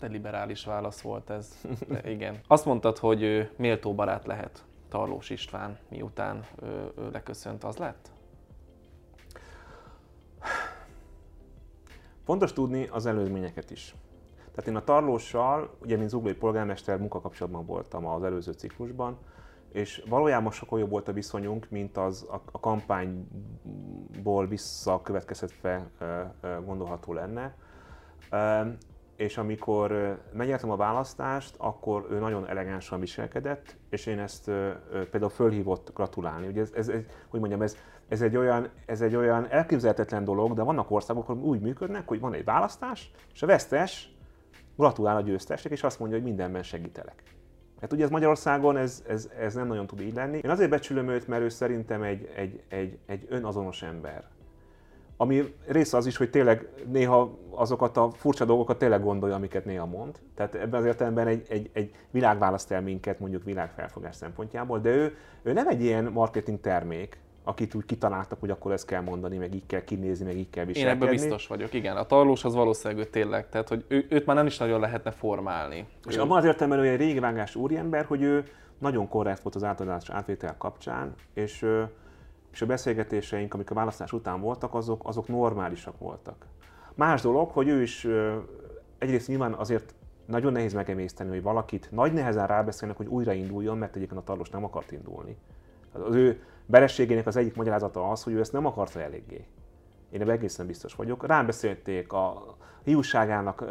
De 0.00 0.06
liberális 0.06 0.64
válasz 0.64 1.00
volt 1.00 1.30
ez. 1.30 1.60
De 1.88 2.10
igen. 2.10 2.40
Azt 2.46 2.64
mondtad, 2.64 2.98
hogy 2.98 3.50
méltó 3.56 3.94
barát 3.94 4.26
lehet 4.26 4.64
Tarlós 4.88 5.30
István, 5.30 5.78
miután 5.88 6.44
ő, 6.62 6.92
ő 6.98 7.10
leköszönt, 7.12 7.64
az 7.64 7.76
lett? 7.76 8.10
Fontos 12.28 12.52
tudni 12.52 12.88
az 12.90 13.06
előzményeket 13.06 13.70
is. 13.70 13.94
Tehát 14.54 14.70
én 14.70 14.76
a 14.76 14.84
Tarlóssal, 14.84 15.70
ugye 15.82 15.96
mint 15.96 16.08
zuglói 16.08 16.34
polgármester 16.34 16.98
munkakapcsolatban 16.98 17.66
voltam 17.66 18.06
az 18.06 18.22
előző 18.22 18.52
ciklusban, 18.52 19.18
és 19.72 20.04
valójában 20.08 20.52
sokkal 20.52 20.78
jobb 20.78 20.90
volt 20.90 21.08
a 21.08 21.12
viszonyunk, 21.12 21.66
mint 21.70 21.96
az 21.96 22.26
a, 22.30 22.40
a 22.52 22.60
kampányból 22.60 24.46
visszakövetkezhetve 24.46 25.90
gondolható 26.64 27.12
lenne. 27.12 27.54
És 29.16 29.38
amikor 29.38 30.18
megnyertem 30.32 30.70
a 30.70 30.76
választást, 30.76 31.54
akkor 31.58 32.06
ő 32.10 32.18
nagyon 32.18 32.48
elegánsan 32.48 33.00
viselkedett, 33.00 33.76
és 33.90 34.06
én 34.06 34.18
ezt 34.18 34.44
például 34.90 35.30
fölhívott 35.30 35.90
gratulálni. 35.94 36.46
Ugye 36.46 36.60
ez, 36.60 36.72
ez, 36.74 36.88
ez 36.88 37.02
hogy 37.28 37.40
mondjam, 37.40 37.62
ez, 37.62 37.76
ez, 38.08 38.22
egy 38.22 38.36
olyan, 38.36 38.68
ez 38.86 39.00
egy 39.00 39.16
olyan 39.16 39.46
elképzelhetetlen 39.50 40.24
dolog, 40.24 40.54
de 40.54 40.62
vannak 40.62 40.90
országok, 40.90 41.28
ahol 41.28 41.42
úgy 41.42 41.60
működnek, 41.60 42.08
hogy 42.08 42.20
van 42.20 42.34
egy 42.34 42.44
választás, 42.44 43.10
és 43.34 43.42
a 43.42 43.46
vesztes 43.46 44.16
gratulál 44.76 45.16
a 45.16 45.20
győztesnek, 45.20 45.72
és 45.72 45.82
azt 45.82 45.98
mondja, 45.98 46.16
hogy 46.16 46.26
mindenben 46.26 46.62
segítelek. 46.62 47.22
Hát 47.80 47.92
ugye 47.92 48.04
ez 48.04 48.10
Magyarországon 48.10 48.76
ez, 48.76 49.02
ez, 49.08 49.28
ez 49.38 49.54
nem 49.54 49.66
nagyon 49.66 49.86
tud 49.86 50.00
így 50.00 50.14
lenni. 50.14 50.40
Én 50.44 50.50
azért 50.50 50.70
becsülöm 50.70 51.08
őt, 51.08 51.28
mert 51.28 51.42
ő 51.42 51.48
szerintem 51.48 52.02
egy, 52.02 52.30
egy, 52.34 52.62
egy, 52.68 52.98
egy 53.06 53.26
önazonos 53.28 53.82
ember. 53.82 54.24
Ami 55.16 55.54
része 55.66 55.96
az 55.96 56.06
is, 56.06 56.16
hogy 56.16 56.30
tényleg 56.30 56.68
néha 56.86 57.38
azokat 57.50 57.96
a 57.96 58.10
furcsa 58.10 58.44
dolgokat 58.44 58.78
tényleg 58.78 59.02
gondolja, 59.02 59.34
amiket 59.34 59.64
néha 59.64 59.86
mond. 59.86 60.18
Tehát 60.34 60.54
ebben 60.54 60.80
az 60.80 60.86
értelemben 60.86 61.26
egy, 61.26 61.46
egy, 61.48 61.70
egy 61.72 61.94
világ 62.10 62.38
választ 62.38 62.70
el 62.70 62.82
minket 62.82 63.20
mondjuk 63.20 63.44
világfelfogás 63.44 64.16
szempontjából, 64.16 64.78
de 64.78 64.90
ő, 64.90 65.16
ő 65.42 65.52
nem 65.52 65.68
egy 65.68 65.82
ilyen 65.82 66.04
marketing 66.04 66.60
termék, 66.60 67.18
akit 67.48 67.74
úgy 67.74 67.84
kitaláltak, 67.84 68.40
hogy 68.40 68.50
akkor 68.50 68.72
ezt 68.72 68.86
kell 68.86 69.00
mondani, 69.00 69.36
meg 69.36 69.54
így 69.54 69.66
kell 69.66 69.84
kinézni, 69.84 70.24
meg 70.24 70.36
így 70.36 70.50
kell 70.50 70.64
viselkedni. 70.64 71.04
Én 71.04 71.10
ebben 71.10 71.28
biztos 71.28 71.46
vagyok, 71.46 71.72
igen. 71.72 71.96
A 71.96 72.04
tarlós 72.04 72.44
az 72.44 72.54
valószínűleg 72.54 73.06
ő 73.06 73.10
tényleg, 73.10 73.48
tehát 73.48 73.68
hogy 73.68 73.84
ő, 73.88 74.06
őt 74.08 74.26
már 74.26 74.36
nem 74.36 74.46
is 74.46 74.58
nagyon 74.58 74.80
lehetne 74.80 75.10
formálni. 75.10 75.86
És 76.08 76.16
ő... 76.16 76.20
abban 76.20 76.38
az 76.38 76.44
értelemben 76.44 76.86
ő 76.86 76.88
egy 76.88 76.98
régi 76.98 77.18
vágás 77.18 77.54
úriember, 77.54 78.04
hogy 78.04 78.22
ő 78.22 78.44
nagyon 78.78 79.08
korrekt 79.08 79.42
volt 79.42 79.54
az 79.54 79.64
általános 79.64 80.10
átvétel 80.10 80.56
kapcsán, 80.56 81.14
és, 81.34 81.66
és 82.52 82.62
a 82.62 82.66
beszélgetéseink, 82.66 83.54
amik 83.54 83.70
a 83.70 83.74
választás 83.74 84.12
után 84.12 84.40
voltak, 84.40 84.74
azok, 84.74 85.08
azok 85.08 85.28
normálisak 85.28 85.98
voltak. 85.98 86.46
Más 86.94 87.22
dolog, 87.22 87.50
hogy 87.50 87.68
ő 87.68 87.82
is 87.82 88.06
egyrészt 88.98 89.28
nyilván 89.28 89.52
azért 89.52 89.94
nagyon 90.26 90.52
nehéz 90.52 90.72
megemészteni, 90.72 91.30
hogy 91.30 91.42
valakit 91.42 91.88
nagy 91.90 92.12
nehezen 92.12 92.46
rábeszélnek, 92.46 92.96
hogy 92.96 93.06
újrainduljon, 93.06 93.78
mert 93.78 93.96
egyébként 93.96 94.20
a 94.20 94.24
tarlós 94.24 94.50
nem 94.50 94.64
akart 94.64 94.92
indulni. 94.92 95.36
Az 95.92 96.14
ő 96.14 96.42
verességének 96.68 97.26
az 97.26 97.36
egyik 97.36 97.56
magyarázata 97.56 98.10
az, 98.10 98.22
hogy 98.22 98.32
ő 98.32 98.40
ezt 98.40 98.52
nem 98.52 98.66
akarta 98.66 99.00
eléggé. 99.00 99.46
Én 100.10 100.20
ebben 100.20 100.34
egészen 100.34 100.66
biztos 100.66 100.94
vagyok. 100.94 101.26
Rám 101.26 101.46
beszélték 101.46 102.12
a 102.12 102.56
hiúságának, 102.84 103.64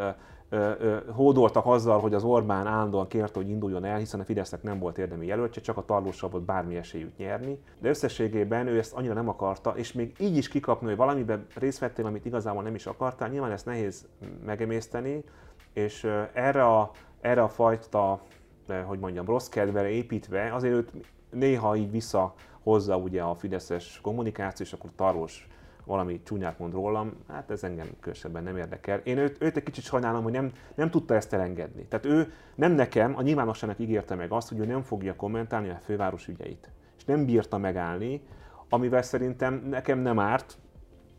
hódoltak 1.12 1.66
azzal, 1.66 2.00
hogy 2.00 2.14
az 2.14 2.24
Orbán 2.24 2.68
állandóan 2.68 3.08
kérte, 3.08 3.40
hogy 3.40 3.50
induljon 3.50 3.86
el, 3.86 3.98
hiszen 3.98 4.20
a 4.20 4.24
Fidesznek 4.24 4.64
nem 4.64 4.80
volt 4.80 4.98
érdemi 4.98 5.26
jelöltje, 5.26 5.62
csak 5.62 5.78
a 5.78 5.86
tarlósabb 5.86 6.32
volt 6.32 6.44
bármi 6.44 6.76
esélyük 6.76 7.18
nyerni. 7.18 7.60
De 7.80 7.90
összességében 7.90 8.68
ő 8.68 8.78
ezt 8.78 8.94
annyira 8.94 9.14
nem 9.14 9.30
akarta, 9.30 9.74
és 9.76 9.94
még 9.94 10.16
így 10.20 10.38
is 10.38 10.48
kikapni, 10.48 10.88
hogy 10.88 10.96
valamiben 10.96 11.46
részt 11.56 11.80
vettél, 11.80 12.06
amit 12.06 12.26
igazából 12.26 12.64
nem 12.64 12.76
is 12.76 12.86
akartál, 12.86 13.30
nyilván 13.30 13.52
ezt 13.52 13.66
nehéz 13.66 14.08
megemészteni, 14.46 15.24
és 15.74 16.04
erre 16.34 16.66
a, 16.66 16.92
erre 17.22 17.42
a 17.42 17.50
fajta, 17.50 18.22
hogy 18.86 19.00
mondjam, 19.00 19.26
rossz 19.26 19.48
kedvere 19.48 19.90
építve, 19.90 20.54
azért 20.54 20.74
őt 20.74 20.92
néha 21.30 21.76
így 21.76 21.92
vissza 21.92 22.34
hozza 22.68 22.98
ugye 22.98 23.22
a 23.22 23.36
fideszes 23.36 24.00
kommunikáció, 24.02 24.66
és 24.66 24.74
akkor 24.74 24.90
tarós 24.96 25.48
valami 25.86 26.22
csúnyát 26.24 26.60
mond 26.60 26.74
rólam, 26.74 27.14
hát 27.28 27.52
ez 27.52 27.64
engem 27.64 27.88
különösebben 28.00 28.44
nem 28.44 28.58
érdekel. 28.58 29.00
Én 29.04 29.18
őt, 29.18 29.42
őt 29.42 29.58
egy 29.58 29.64
kicsit 29.64 29.84
sajnálom, 29.84 30.24
hogy 30.24 30.32
nem, 30.32 30.52
nem 30.76 30.90
tudta 30.90 31.16
ezt 31.16 31.34
elengedni. 31.34 31.86
Tehát 31.86 32.06
ő 32.06 32.34
nem 32.56 32.72
nekem, 32.72 33.18
a 33.18 33.22
nyilvánosságnak 33.22 33.80
ígérte 33.80 34.16
meg 34.16 34.32
azt, 34.32 34.50
hogy 34.50 34.60
ő 34.60 34.66
nem 34.66 34.82
fogja 34.82 35.16
kommentálni 35.16 35.70
a 35.70 35.80
főváros 35.84 36.28
ügyeit. 36.28 36.72
És 36.98 37.06
nem 37.06 37.26
bírta 37.26 37.58
megállni, 37.58 38.22
amivel 38.70 39.02
szerintem 39.02 39.64
nekem 39.70 40.00
nem 40.00 40.20
árt, 40.20 40.58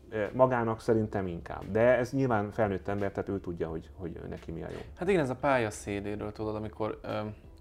eh, 0.09 0.29
magának 0.33 0.81
szerintem 0.81 1.27
inkább. 1.27 1.71
De 1.71 1.97
ez 1.97 2.11
nyilván 2.11 2.51
felnőtt 2.51 2.87
ember, 2.87 3.11
tehát 3.11 3.29
ő 3.29 3.39
tudja, 3.39 3.67
hogy, 3.69 3.89
hogy 3.95 4.19
neki 4.29 4.51
mi 4.51 4.63
a 4.63 4.67
jó. 4.71 4.79
Hát 4.95 5.09
igen, 5.09 5.21
ez 5.21 5.29
a 5.29 5.35
pálya 5.35 5.69
szédéről 5.69 6.31
tudod, 6.31 6.55
amikor 6.55 6.99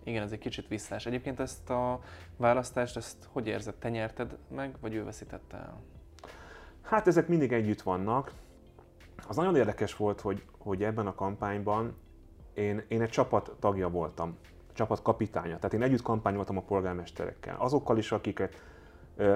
igen, 0.09 0.23
ez 0.23 0.33
egy 0.33 0.39
kicsit 0.39 0.69
visszás. 0.69 1.07
Egyébként 1.07 1.41
ezt 1.41 1.71
a 1.71 2.01
választást, 2.37 2.97
ezt 2.97 3.29
hogy 3.33 3.47
érzed? 3.47 3.75
Te 3.75 3.89
nyerted 3.89 4.37
meg, 4.55 4.77
vagy 4.81 4.95
ő 4.95 5.05
veszítette 5.05 5.57
el? 5.57 5.81
Hát 6.83 7.07
ezek 7.07 7.29
mindig 7.29 7.53
együtt 7.53 7.83
vannak. 7.83 8.33
Az 9.29 9.37
nagyon 9.37 9.57
érdekes 9.57 9.97
volt, 9.97 10.21
hogy, 10.21 10.43
hogy 10.59 10.83
ebben 10.83 11.07
a 11.07 11.15
kampányban 11.15 11.97
én, 12.55 12.83
én 12.89 13.03
egy 13.03 13.11
csapat 13.11 13.53
tagja 13.59 13.89
voltam, 13.89 14.37
csapat 14.73 15.03
kapitánya. 15.03 15.57
Tehát 15.57 15.73
én 15.73 15.83
együtt 15.83 16.03
kampányoltam 16.03 16.57
a 16.57 16.63
polgármesterekkel. 16.63 17.57
Azokkal 17.59 17.99
is, 17.99 18.13
akiket 18.13 18.63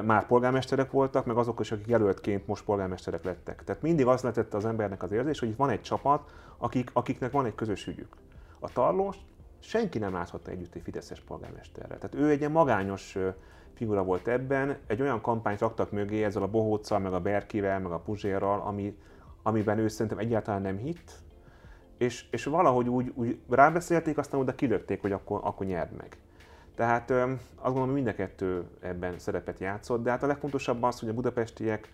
már 0.04 0.26
polgármesterek 0.26 0.90
voltak, 0.90 1.26
meg 1.26 1.36
azok 1.36 1.60
is, 1.60 1.72
akik 1.72 1.86
jelöltként 1.86 2.46
most 2.46 2.64
polgármesterek 2.64 3.24
lettek. 3.24 3.64
Tehát 3.64 3.82
mindig 3.82 4.06
az 4.06 4.22
letette 4.22 4.56
az 4.56 4.64
embernek 4.64 5.02
az 5.02 5.12
érzés, 5.12 5.38
hogy 5.38 5.48
itt 5.48 5.56
van 5.56 5.70
egy 5.70 5.82
csapat, 5.82 6.30
akik, 6.58 6.90
akiknek 6.92 7.30
van 7.30 7.46
egy 7.46 7.54
közös 7.54 7.86
ügyük. 7.86 8.16
A 8.58 8.68
tarlós 8.68 9.16
senki 9.62 9.98
nem 9.98 10.12
láthatta 10.12 10.50
együtt 10.50 10.74
egy 10.74 10.82
Fideszes 10.82 11.20
polgármesterrel. 11.20 11.98
Tehát 11.98 12.14
ő 12.14 12.30
egy 12.30 12.38
ilyen 12.38 12.50
magányos 12.50 13.18
figura 13.74 14.02
volt 14.04 14.28
ebben, 14.28 14.76
egy 14.86 15.00
olyan 15.00 15.20
kampányt 15.20 15.60
raktak 15.60 15.90
mögé 15.90 16.24
ezzel 16.24 16.42
a 16.42 16.48
Bohóccal, 16.48 16.98
meg 16.98 17.12
a 17.12 17.20
Berkivel, 17.20 17.80
meg 17.80 17.92
a 17.92 17.98
Puzsérral, 17.98 18.60
ami, 18.60 18.96
amiben 19.42 19.78
ő 19.78 19.88
szerintem 19.88 20.18
egyáltalán 20.18 20.62
nem 20.62 20.76
hitt, 20.76 21.10
és, 21.98 22.26
és 22.30 22.44
valahogy 22.44 22.88
úgy, 22.88 23.12
úgy 23.14 23.38
rábeszélték, 23.50 24.18
aztán 24.18 24.40
oda 24.40 24.54
kilökték, 24.54 25.00
hogy 25.00 25.12
akkor, 25.12 25.40
akkor 25.42 25.66
nyerd 25.66 25.96
meg. 25.96 26.16
Tehát 26.74 27.10
azt 27.10 27.38
gondolom, 27.56 27.84
hogy 27.84 27.94
mind 27.94 28.06
a 28.06 28.14
kettő 28.14 28.64
ebben 28.80 29.18
szerepet 29.18 29.58
játszott, 29.58 30.02
de 30.02 30.10
hát 30.10 30.22
a 30.22 30.26
legfontosabb 30.26 30.82
az, 30.82 31.00
hogy 31.00 31.08
a 31.08 31.14
budapestiek 31.14 31.92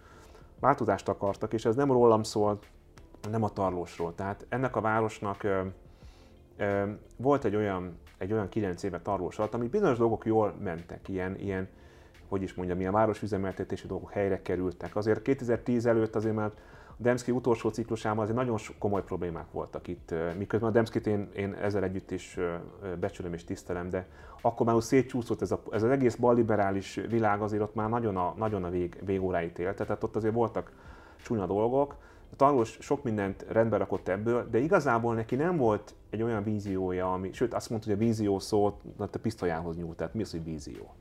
változást 0.60 1.08
akartak, 1.08 1.52
és 1.52 1.64
ez 1.64 1.74
nem 1.74 1.92
rólam 1.92 2.22
szól, 2.22 2.58
nem 3.30 3.42
a 3.42 3.48
tarlósról. 3.48 4.14
Tehát 4.14 4.46
ennek 4.48 4.76
a 4.76 4.80
városnak 4.80 5.46
volt 7.16 7.44
egy 7.44 7.56
olyan, 7.56 7.98
egy 8.18 8.32
olyan 8.32 8.48
9 8.48 8.82
éve 8.82 9.00
tarlós 9.00 9.38
alatt, 9.38 9.54
ami 9.54 9.68
bizonyos 9.68 9.98
dolgok 9.98 10.24
jól 10.24 10.54
mentek, 10.62 11.08
ilyen, 11.08 11.38
ilyen 11.38 11.68
hogy 12.28 12.42
is 12.42 12.54
mondjam, 12.54 12.80
ilyen 12.80 12.92
városüzemeltetési 12.92 13.86
dolgok 13.86 14.10
helyre 14.10 14.42
kerültek. 14.42 14.96
Azért 14.96 15.22
2010 15.22 15.86
előtt 15.86 16.14
azért 16.14 16.34
már 16.34 16.52
a 16.86 17.02
Demszki 17.02 17.30
utolsó 17.30 17.68
ciklusában 17.68 18.18
azért 18.18 18.36
nagyon 18.36 18.58
komoly 18.78 19.02
problémák 19.02 19.52
voltak 19.52 19.88
itt, 19.88 20.14
miközben 20.38 20.68
a 20.68 20.72
Demszkit 20.72 21.06
én, 21.06 21.28
én 21.34 21.54
ezzel 21.54 21.82
együtt 21.82 22.10
is 22.10 22.38
becsülöm 23.00 23.32
és 23.32 23.44
tisztelem, 23.44 23.90
de 23.90 24.06
akkor 24.40 24.66
már 24.66 24.74
úgy 24.74 24.82
szétcsúszott 24.82 25.42
ez, 25.42 25.50
a, 25.50 25.62
ez 25.70 25.82
az 25.82 25.90
egész 25.90 26.14
balliberális 26.14 27.00
világ, 27.08 27.40
azért 27.40 27.62
ott 27.62 27.74
már 27.74 27.88
nagyon 27.88 28.16
a, 28.16 28.34
nagyon 28.36 28.64
a 28.64 28.70
vég, 28.70 28.98
végóráit 29.04 29.58
élt, 29.58 29.76
tehát 29.76 30.02
ott 30.02 30.16
azért 30.16 30.34
voltak 30.34 30.72
csúnya 31.22 31.46
dolgok, 31.46 31.94
a 32.32 32.36
tanulós 32.36 32.76
sok 32.80 33.02
mindent 33.02 33.44
rendbe 33.48 33.76
rakott 33.76 34.08
ebből, 34.08 34.48
de 34.50 34.58
igazából 34.58 35.14
neki 35.14 35.36
nem 35.36 35.56
volt 35.56 35.94
egy 36.10 36.22
olyan 36.22 36.42
víziója, 36.42 37.12
ami, 37.12 37.32
sőt 37.32 37.54
azt 37.54 37.70
mondta, 37.70 37.88
hogy 37.88 37.96
a 37.96 38.04
vízió 38.04 38.38
szót 38.38 38.82
a 38.98 39.18
pisztolyához 39.22 39.76
nyúlt, 39.76 39.96
tehát 39.96 40.14
mi 40.14 40.22
az, 40.22 40.30
hogy 40.30 40.44
vízió. 40.44 40.94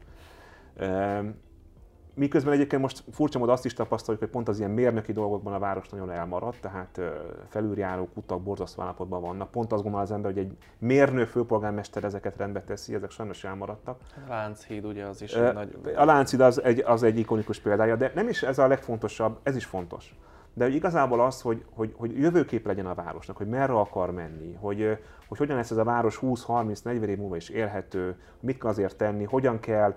Miközben 2.13 2.53
egyébként 2.53 2.81
most 2.81 3.03
furcsa 3.11 3.39
módon 3.39 3.53
azt 3.53 3.65
is 3.65 3.73
tapasztaljuk, 3.73 4.23
hogy 4.23 4.31
pont 4.31 4.47
az 4.47 4.59
ilyen 4.59 4.71
mérnöki 4.71 5.11
dolgokban 5.11 5.53
a 5.53 5.59
város 5.59 5.89
nagyon 5.89 6.11
elmaradt, 6.11 6.61
tehát 6.61 7.01
felüljárók, 7.47 8.09
utak 8.13 8.41
borzasztó 8.41 8.81
állapotban 8.81 9.21
vannak. 9.21 9.51
Pont 9.51 9.71
azt 9.71 9.83
gondol 9.83 10.01
az 10.01 10.11
ember, 10.11 10.31
hogy 10.31 10.41
egy 10.41 10.57
mérnő 10.77 11.25
főpolgármester 11.25 12.03
ezeket 12.03 12.37
rendbe 12.37 12.63
teszi, 12.63 12.93
ezek 12.93 13.11
sajnos 13.11 13.43
elmaradtak. 13.43 13.99
A 14.15 14.29
Lánchíd 14.29 14.85
ugye 14.85 15.05
az 15.05 15.21
is 15.21 15.33
egy 15.33 15.53
nagy... 15.53 15.77
A 15.95 16.05
Lánchíd 16.05 16.39
az 16.39 16.63
egy, 16.63 16.79
az 16.79 17.03
egy 17.03 17.17
ikonikus 17.17 17.59
példája, 17.59 17.95
de 17.95 18.11
nem 18.15 18.27
is 18.27 18.43
ez 18.43 18.57
a 18.57 18.67
legfontosabb, 18.67 19.39
ez 19.43 19.55
is 19.55 19.65
fontos 19.65 20.15
de 20.58 20.63
hogy 20.63 20.76
igazából 20.76 21.22
az, 21.22 21.41
hogy, 21.41 21.63
hogy, 21.74 21.93
hogy 21.98 22.20
jövőkép 22.20 22.65
legyen 22.65 22.86
a 22.86 22.93
városnak, 22.93 23.38
hogy 23.38 23.48
merre 23.48 23.74
akar 23.74 24.12
menni, 24.12 24.54
hogy, 24.54 24.98
hogy 25.28 25.38
hogyan 25.38 25.56
lesz 25.56 25.72
ez 25.72 25.78
a 25.78 25.84
város 25.84 26.20
20-30-40 26.22 27.02
év 27.02 27.17
múlva 27.17 27.36
is 27.36 27.50
élhető, 27.50 28.15
mit 28.39 28.58
kell 28.58 28.70
azért 28.70 28.96
tenni, 28.96 29.24
hogyan 29.24 29.60
kell, 29.60 29.96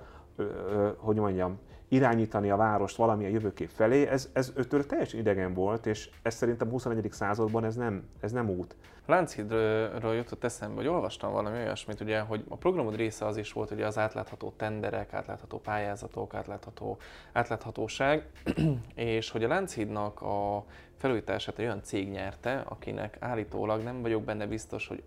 hogy 0.96 1.16
mondjam, 1.16 1.58
irányítani 1.90 2.50
a 2.50 2.56
várost 2.56 2.96
valami 2.96 3.24
a 3.24 3.28
jövőkép 3.28 3.68
felé, 3.68 4.06
ez, 4.06 4.28
ez 4.32 4.52
őtől 4.56 4.86
teljesen 4.86 5.20
idegen 5.20 5.54
volt, 5.54 5.86
és 5.86 6.10
ez 6.22 6.34
szerintem 6.34 6.68
a 6.68 6.70
21. 6.70 7.08
században 7.10 7.64
ez 7.64 7.74
nem, 7.74 8.08
ez 8.20 8.32
nem 8.32 8.48
út. 8.48 8.76
Lánchídről 9.06 10.14
jutott 10.14 10.44
eszembe, 10.44 10.74
hogy 10.74 10.86
olvastam 10.86 11.32
valami 11.32 11.56
olyasmit, 11.56 12.00
ugye, 12.00 12.20
hogy 12.20 12.44
a 12.48 12.56
programod 12.56 12.96
része 12.96 13.26
az 13.26 13.36
is 13.36 13.52
volt, 13.52 13.68
hogy 13.68 13.82
az 13.82 13.98
átlátható 13.98 14.52
tenderek, 14.56 15.12
átlátható 15.12 15.58
pályázatok, 15.58 16.34
átlátható, 16.34 16.98
átláthatóság, 17.32 18.26
és 18.94 19.30
hogy 19.30 19.44
a 19.44 19.48
Lánchídnak 19.48 20.22
a 20.22 20.64
felújítását 20.96 21.58
egy 21.58 21.64
olyan 21.64 21.82
cég 21.82 22.10
nyerte, 22.10 22.64
akinek 22.68 23.16
állítólag 23.20 23.82
nem 23.82 24.02
vagyok 24.02 24.22
benne 24.22 24.46
biztos, 24.46 24.86
hogy 24.86 25.02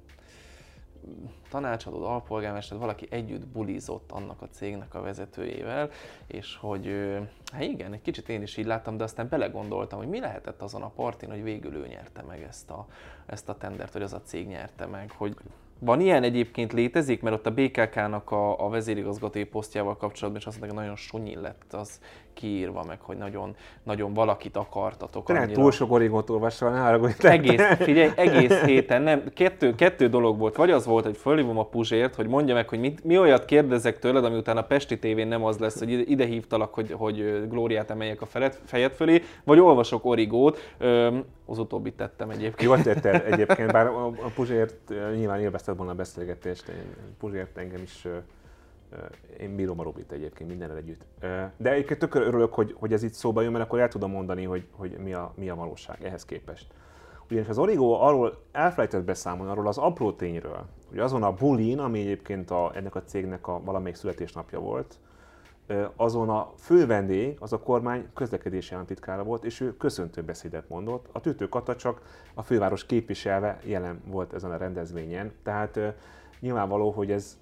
tanácsadó, 1.49 2.05
alpolgármester, 2.05 2.77
valaki 2.77 3.07
együtt 3.09 3.47
bulizott 3.47 4.11
annak 4.11 4.41
a 4.41 4.47
cégnek 4.49 4.95
a 4.95 5.01
vezetőjével, 5.01 5.89
és 6.27 6.57
hogy 6.57 7.15
hát 7.51 7.61
igen, 7.61 7.93
egy 7.93 8.01
kicsit 8.01 8.29
én 8.29 8.41
is 8.41 8.57
így 8.57 8.65
láttam, 8.65 8.97
de 8.97 9.03
aztán 9.03 9.29
belegondoltam, 9.29 9.99
hogy 9.99 10.07
mi 10.07 10.19
lehetett 10.19 10.61
azon 10.61 10.81
a 10.81 10.89
partin, 10.89 11.29
hogy 11.29 11.43
végül 11.43 11.75
ő 11.75 11.87
nyerte 11.87 12.21
meg 12.21 12.41
ezt 12.41 12.69
a, 12.69 12.87
ezt 13.25 13.49
a 13.49 13.57
tendert, 13.57 13.93
hogy 13.93 14.01
az 14.01 14.13
a 14.13 14.21
cég 14.21 14.47
nyerte 14.47 14.85
meg, 14.85 15.11
hogy 15.11 15.35
van 15.79 15.99
ilyen 15.99 16.23
egyébként 16.23 16.73
létezik, 16.73 17.21
mert 17.21 17.35
ott 17.35 17.45
a 17.45 17.53
BKK-nak 17.53 18.31
a, 18.31 18.65
a 18.65 18.69
vezérigazgatói 18.69 19.43
posztjával 19.43 19.97
kapcsolatban 19.97 20.41
is 20.41 20.47
azt 20.47 20.59
mondták, 20.59 20.77
hogy 20.79 20.87
nagyon 20.87 21.01
sunyi 21.01 21.35
lett 21.35 21.73
az 21.73 21.99
kiírva, 22.33 22.83
meg 22.87 22.99
hogy 23.01 23.17
nagyon, 23.17 23.55
nagyon 23.83 24.13
valakit 24.13 24.57
akartatok. 24.57 25.25
Te 25.25 25.33
nem 25.33 25.47
túl 25.47 25.71
sok 25.71 25.91
origót 25.91 26.29
olvassal, 26.29 26.71
ne 26.71 27.29
egész, 27.29 27.61
figyelj, 27.79 28.11
egész 28.15 28.61
héten 28.61 29.01
nem, 29.01 29.23
kettő, 29.33 29.75
kettő 29.75 30.07
dolog 30.07 30.37
volt. 30.37 30.55
Vagy 30.55 30.71
az 30.71 30.85
volt, 30.85 31.05
hogy 31.05 31.17
fölhívom 31.17 31.57
a 31.57 31.65
Puzsért, 31.65 32.15
hogy 32.15 32.27
mondja 32.27 32.53
meg, 32.53 32.69
hogy 32.69 32.79
mit, 32.79 33.03
mi 33.03 33.17
olyat 33.17 33.45
kérdezek 33.45 33.99
tőled, 33.99 34.25
ami 34.25 34.37
utána 34.37 34.59
a 34.59 34.63
Pesti 34.63 34.99
tévén 34.99 35.27
nem 35.27 35.43
az 35.43 35.57
lesz, 35.57 35.79
hogy 35.79 36.09
ide 36.11 36.25
hívtalak, 36.25 36.73
hogy, 36.73 36.91
hogy 36.91 37.47
Glóriát 37.49 37.89
emeljek 37.89 38.21
a 38.21 38.25
fejed, 38.25 38.59
fejed 38.65 38.91
fölé, 38.91 39.21
vagy 39.43 39.59
olvasok 39.59 40.05
origót. 40.05 40.75
Az 41.45 41.57
utóbbit 41.57 41.93
tettem 41.93 42.29
egyébként. 42.29 42.61
Jól 42.61 42.81
tetted 42.81 43.23
egyébként, 43.31 43.71
bár 43.71 43.85
a 43.87 44.31
Puzsért 44.35 44.93
nyilván 45.15 45.39
élvezted 45.39 45.77
volna 45.77 45.91
a 45.91 45.95
beszélgetést, 45.95 46.71
Puzsért 47.19 47.57
engem 47.57 47.81
is 47.81 48.07
én 49.39 49.55
bírom 49.55 49.79
a 49.79 49.83
Robit 49.83 50.11
egyébként 50.11 50.49
mindenre 50.49 50.75
együtt. 50.75 51.05
De 51.57 51.71
egyébként 51.71 51.99
tökör 51.99 52.21
örülök, 52.21 52.53
hogy, 52.53 52.75
hogy 52.79 52.93
ez 52.93 53.03
itt 53.03 53.13
szóba 53.13 53.41
jön, 53.41 53.51
mert 53.51 53.63
akkor 53.63 53.79
el 53.79 53.87
tudom 53.87 54.11
mondani, 54.11 54.43
hogy, 54.43 54.67
hogy 54.71 54.97
mi, 55.03 55.13
a, 55.13 55.33
mi 55.35 55.49
a 55.49 55.55
valóság 55.55 56.03
ehhez 56.03 56.25
képest. 56.25 56.67
Ugyanis 57.29 57.49
az 57.49 57.57
Origo 57.57 57.91
arról 57.91 58.43
elfelejtett 58.51 59.03
beszámolni, 59.03 59.51
arról 59.51 59.67
az 59.67 59.77
apró 59.77 60.11
tényről, 60.11 60.65
hogy 60.89 60.99
azon 60.99 61.23
a 61.23 61.33
bulin, 61.33 61.79
ami 61.79 61.99
egyébként 61.99 62.51
a, 62.51 62.71
ennek 62.75 62.95
a 62.95 63.03
cégnek 63.03 63.47
a 63.47 63.61
valamelyik 63.63 63.95
születésnapja 63.95 64.59
volt, 64.59 64.99
azon 65.95 66.29
a 66.29 66.53
fő 66.57 66.85
vendég, 66.85 67.37
az 67.39 67.53
a 67.53 67.59
kormány 67.59 68.07
közlekedési 68.13 68.73
államtitkára 68.73 69.23
volt, 69.23 69.43
és 69.43 69.59
ő 69.59 69.77
köszöntő 69.77 70.21
beszédet 70.21 70.69
mondott. 70.69 71.05
A 71.11 71.19
Tütő 71.19 71.49
Kata 71.49 71.75
csak 71.75 72.01
a 72.33 72.41
főváros 72.41 72.85
képviselve 72.85 73.59
jelen 73.63 74.01
volt 74.05 74.33
ezen 74.33 74.51
a 74.51 74.57
rendezvényen, 74.57 75.31
tehát 75.43 75.79
nyilvánvaló, 76.39 76.91
hogy 76.91 77.11
ez 77.11 77.37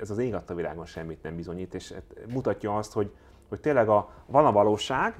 ez 0.00 0.10
az 0.10 0.18
ég 0.18 0.34
a 0.34 0.54
világon 0.54 0.86
semmit 0.86 1.22
nem 1.22 1.36
bizonyít, 1.36 1.74
és 1.74 1.94
mutatja 2.32 2.76
azt, 2.76 2.92
hogy, 2.92 3.10
hogy 3.48 3.60
tényleg 3.60 3.88
a, 3.88 4.10
van 4.26 4.46
a 4.46 4.52
valóság, 4.52 5.14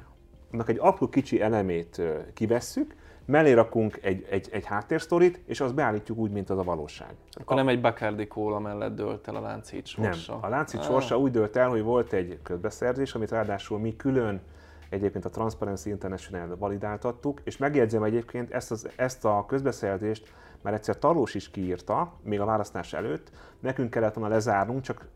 annak 0.52 0.68
egy 0.68 0.78
apró 0.80 1.08
kicsi 1.08 1.40
elemét 1.40 2.02
kivesszük, 2.34 2.94
mellé 3.24 3.52
rakunk 3.52 3.98
egy, 4.02 4.26
egy, 4.30 4.48
egy 4.52 4.64
háttérsztorit, 4.64 5.40
és 5.46 5.60
azt 5.60 5.74
beállítjuk 5.74 6.18
úgy, 6.18 6.30
mint 6.30 6.50
az 6.50 6.58
a 6.58 6.62
valóság. 6.62 7.14
Akkor 7.32 7.52
a... 7.52 7.58
nem 7.58 7.68
egy 7.68 7.80
Bacardi 7.80 8.26
Cola 8.26 8.58
mellett 8.58 8.94
dölt 8.94 9.28
el 9.28 9.36
a 9.36 9.40
láncít 9.40 9.86
sorsa? 9.86 10.32
Nem, 10.32 10.44
a 10.44 10.48
láncít 10.48 10.80
ah. 10.80 10.86
sorsa 10.86 11.18
úgy 11.18 11.30
dölt 11.30 11.56
el, 11.56 11.68
hogy 11.68 11.82
volt 11.82 12.12
egy 12.12 12.38
közbeszerzés, 12.42 13.14
amit 13.14 13.30
ráadásul 13.30 13.78
mi 13.78 13.96
külön 13.96 14.40
egyébként 14.88 15.24
a 15.24 15.30
Transparency 15.30 15.90
International 15.90 16.56
validáltattuk, 16.56 17.40
és 17.44 17.56
megjegyzem 17.56 18.02
egyébként 18.02 18.50
ezt, 18.50 18.70
az, 18.70 18.88
ezt 18.96 19.24
a 19.24 19.44
közbeszerzést 19.48 20.32
már 20.62 20.74
egyszer 20.74 20.98
Tarlós 20.98 21.34
is 21.34 21.50
kiírta, 21.50 22.12
még 22.22 22.40
a 22.40 22.44
választás 22.44 22.92
előtt, 22.92 23.30
nekünk 23.60 23.90
kellett 23.90 24.14
volna 24.14 24.34
lezárnunk, 24.34 24.80
csak 24.80 25.08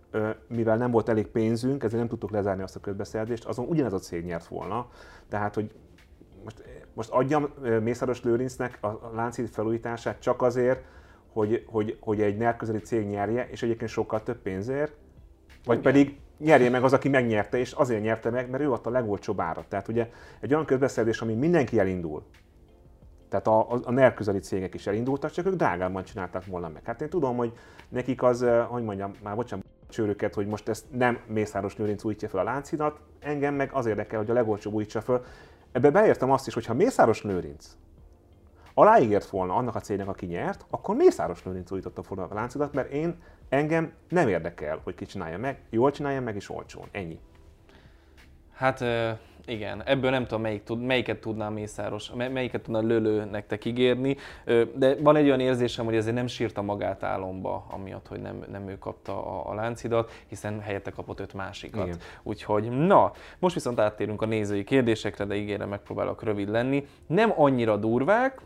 mivel 0.48 0.76
nem 0.76 0.90
volt 0.90 1.08
elég 1.08 1.26
pénzünk, 1.26 1.82
ezért 1.82 1.98
nem 1.98 2.08
tudtuk 2.08 2.30
lezárni 2.30 2.62
azt 2.62 2.76
a 2.76 2.80
közbeszerzést, 2.80 3.44
azon 3.44 3.66
ugyanez 3.68 3.92
a 3.92 3.98
cég 3.98 4.24
nyert 4.24 4.46
volna. 4.46 4.88
Tehát, 5.28 5.54
hogy 5.54 5.74
most, 6.44 6.62
most 6.94 7.10
adjam 7.10 7.48
Mészáros 7.82 8.22
Lőrincnek 8.22 8.78
a 8.80 9.10
láncít 9.14 9.50
felújítását 9.50 10.20
csak 10.20 10.42
azért, 10.42 10.84
hogy, 11.32 11.64
hogy, 11.66 11.96
hogy 12.00 12.20
egy 12.20 12.36
nerközeli 12.36 12.78
cég 12.78 13.06
nyerje, 13.06 13.48
és 13.50 13.62
egyébként 13.62 13.90
sokkal 13.90 14.22
több 14.22 14.38
pénzért, 14.38 14.92
vagy 15.64 15.78
Igen. 15.78 15.92
pedig 15.92 16.18
nyerje 16.38 16.70
meg 16.70 16.84
az, 16.84 16.92
aki 16.92 17.08
megnyerte, 17.08 17.58
és 17.58 17.72
azért 17.72 18.02
nyerte 18.02 18.30
meg, 18.30 18.50
mert 18.50 18.62
ő 18.62 18.72
adta 18.72 18.90
a 18.90 18.92
legolcsóbb 18.92 19.40
árat. 19.40 19.66
Tehát 19.68 19.88
ugye 19.88 20.10
egy 20.40 20.52
olyan 20.52 20.64
közbeszerzés, 20.64 21.20
ami 21.20 21.34
mindenki 21.34 21.78
elindul, 21.78 22.22
tehát 23.28 23.46
a, 23.46 23.72
a, 23.72 23.80
a 23.84 23.90
NER 23.90 24.14
közeli 24.14 24.38
cégek 24.38 24.74
is 24.74 24.86
elindultak, 24.86 25.30
csak 25.30 25.46
ők 25.46 25.54
drágában 25.54 26.04
csinálták 26.04 26.44
volna 26.44 26.68
meg. 26.68 26.84
Hát 26.84 27.00
én 27.00 27.08
tudom, 27.08 27.36
hogy 27.36 27.52
nekik 27.88 28.22
az, 28.22 28.46
hogy 28.68 28.82
mondjam, 28.82 29.12
már 29.22 29.34
bocsánat, 29.34 29.64
csőröket, 29.88 30.34
hogy 30.34 30.46
most 30.46 30.68
ezt 30.68 30.84
nem 30.90 31.18
Mészáros 31.26 31.76
Lőrinc 31.76 32.04
újítja 32.04 32.28
fel 32.28 32.40
a 32.40 32.42
láncidat, 32.42 33.00
engem 33.20 33.54
meg 33.54 33.70
az 33.72 33.86
érdekel, 33.86 34.18
hogy 34.18 34.30
a 34.30 34.34
legolcsóbb 34.34 34.72
újítsa 34.72 35.00
fel. 35.00 35.22
Ebbe 35.72 35.90
beértem 35.90 36.30
azt 36.30 36.46
is, 36.46 36.54
hogy 36.54 36.66
ha 36.66 36.74
Mészáros 36.74 37.22
Lőrinc 37.22 37.76
aláígért 38.78 39.30
volna 39.30 39.54
annak 39.54 39.74
a 39.74 39.80
cégnek, 39.80 40.08
aki 40.08 40.26
nyert, 40.26 40.66
akkor 40.70 40.96
Mészáros 40.96 41.44
Lőrinc 41.44 41.70
újította 41.70 42.02
volna 42.08 42.30
a 42.30 42.34
láncidat, 42.34 42.72
mert 42.72 42.92
én 42.92 43.22
engem 43.48 43.92
nem 44.08 44.28
érdekel, 44.28 44.80
hogy 44.84 44.94
ki 44.94 45.04
csinálja 45.04 45.38
meg, 45.38 45.60
jól 45.70 45.90
csinálja 45.90 46.20
meg 46.20 46.36
és 46.36 46.50
olcsón. 46.50 46.86
Ennyi. 46.90 47.18
Hát 48.52 48.84
igen, 49.46 49.82
ebből 49.84 50.10
nem 50.10 50.26
tudom, 50.26 50.42
melyik 50.42 50.62
tud, 50.62 50.80
melyiket 50.80 51.20
tudná 51.20 51.48
Mészáros, 51.48 52.10
melyiket 52.14 52.62
tudna 52.62 52.80
Lölő 52.80 53.24
nektek 53.24 53.64
ígérni, 53.64 54.16
de 54.74 54.96
van 55.00 55.16
egy 55.16 55.26
olyan 55.26 55.40
érzésem, 55.40 55.84
hogy 55.84 55.96
ezért 55.96 56.14
nem 56.14 56.26
sírta 56.26 56.62
magát 56.62 57.02
álomba, 57.02 57.66
amiatt, 57.70 58.06
hogy 58.08 58.20
nem, 58.20 58.44
nem 58.50 58.68
ő 58.68 58.78
kapta 58.78 59.26
a, 59.26 59.50
a 59.50 59.54
láncidat, 59.54 60.12
hiszen 60.26 60.60
helyette 60.60 60.90
kapott 60.90 61.20
öt 61.20 61.34
másikat. 61.34 61.86
Igen. 61.86 61.98
Úgyhogy, 62.22 62.70
na, 62.70 63.12
most 63.38 63.54
viszont 63.54 63.78
áttérünk 63.78 64.22
a 64.22 64.26
nézői 64.26 64.64
kérdésekre, 64.64 65.24
de 65.24 65.34
ígérem, 65.34 65.68
megpróbálok 65.68 66.22
rövid 66.22 66.48
lenni. 66.48 66.86
Nem 67.06 67.32
annyira 67.36 67.76
durvák, 67.76 68.40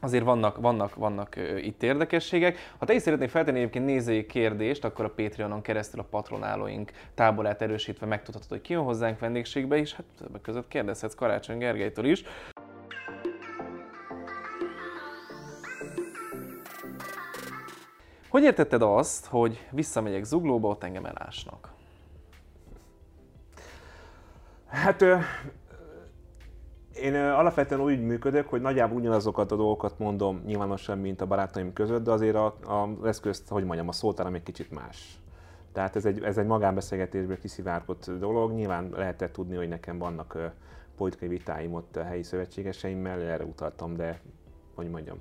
azért 0.00 0.24
vannak, 0.24 0.56
vannak, 0.56 0.94
vannak 0.94 1.36
itt 1.56 1.82
érdekességek. 1.82 2.58
Ha 2.78 2.86
te 2.86 2.94
is 2.94 3.02
szeretnél 3.02 3.28
feltenni 3.28 3.58
egyébként 3.58 3.84
nézői 3.84 4.26
kérdést, 4.26 4.84
akkor 4.84 5.04
a 5.04 5.10
Patreonon 5.10 5.62
keresztül 5.62 6.00
a 6.00 6.06
patronálóink 6.10 6.90
táborát 7.14 7.62
erősítve 7.62 8.06
megtudhatod, 8.06 8.48
hogy 8.48 8.60
ki 8.60 8.72
jön 8.72 8.82
hozzánk 8.82 9.18
vendégségbe, 9.18 9.76
és 9.76 9.94
hát 9.94 10.04
többek 10.18 10.40
között 10.40 10.68
kérdezhetsz 10.68 11.14
Karácsony 11.14 11.58
Gergelytől 11.58 12.04
is. 12.04 12.24
Hogy 18.28 18.42
értetted 18.42 18.82
azt, 18.82 19.26
hogy 19.26 19.66
visszamegyek 19.70 20.24
Zuglóba, 20.24 20.68
ott 20.68 20.84
engem 20.84 21.04
elásnak? 21.04 21.72
Hát 24.68 25.04
én 26.94 27.14
alapvetően 27.14 27.80
úgy 27.80 28.00
működök, 28.00 28.48
hogy 28.48 28.60
nagyjából 28.60 28.98
ugyanazokat 28.98 29.52
a 29.52 29.56
dolgokat 29.56 29.98
mondom 29.98 30.42
nyilvánosan, 30.46 30.98
mint 30.98 31.20
a 31.20 31.26
barátaim 31.26 31.72
között, 31.72 32.04
de 32.04 32.10
azért 32.10 32.36
a, 32.36 32.88
eszközt, 33.04 33.48
hogy 33.48 33.64
mondjam, 33.64 33.88
a 33.88 33.92
szótáram 33.92 34.34
egy 34.34 34.42
kicsit 34.42 34.70
más. 34.70 35.20
Tehát 35.72 35.96
ez 35.96 36.04
egy, 36.04 36.22
ez 36.22 36.38
egy 36.38 36.46
magánbeszélgetésből 36.46 37.38
kiszivárgott 37.38 38.10
dolog. 38.18 38.52
Nyilván 38.52 38.90
lehetett 38.96 39.32
tudni, 39.32 39.56
hogy 39.56 39.68
nekem 39.68 39.98
vannak 39.98 40.52
politikai 40.96 41.28
vitáim 41.28 41.74
ott 41.74 41.96
a 41.96 42.04
helyi 42.04 42.22
szövetségeseimmel, 42.22 43.20
erre 43.20 43.44
utaltam, 43.44 43.96
de 43.96 44.20
hogy 44.74 44.90
mondjam, 44.90 45.18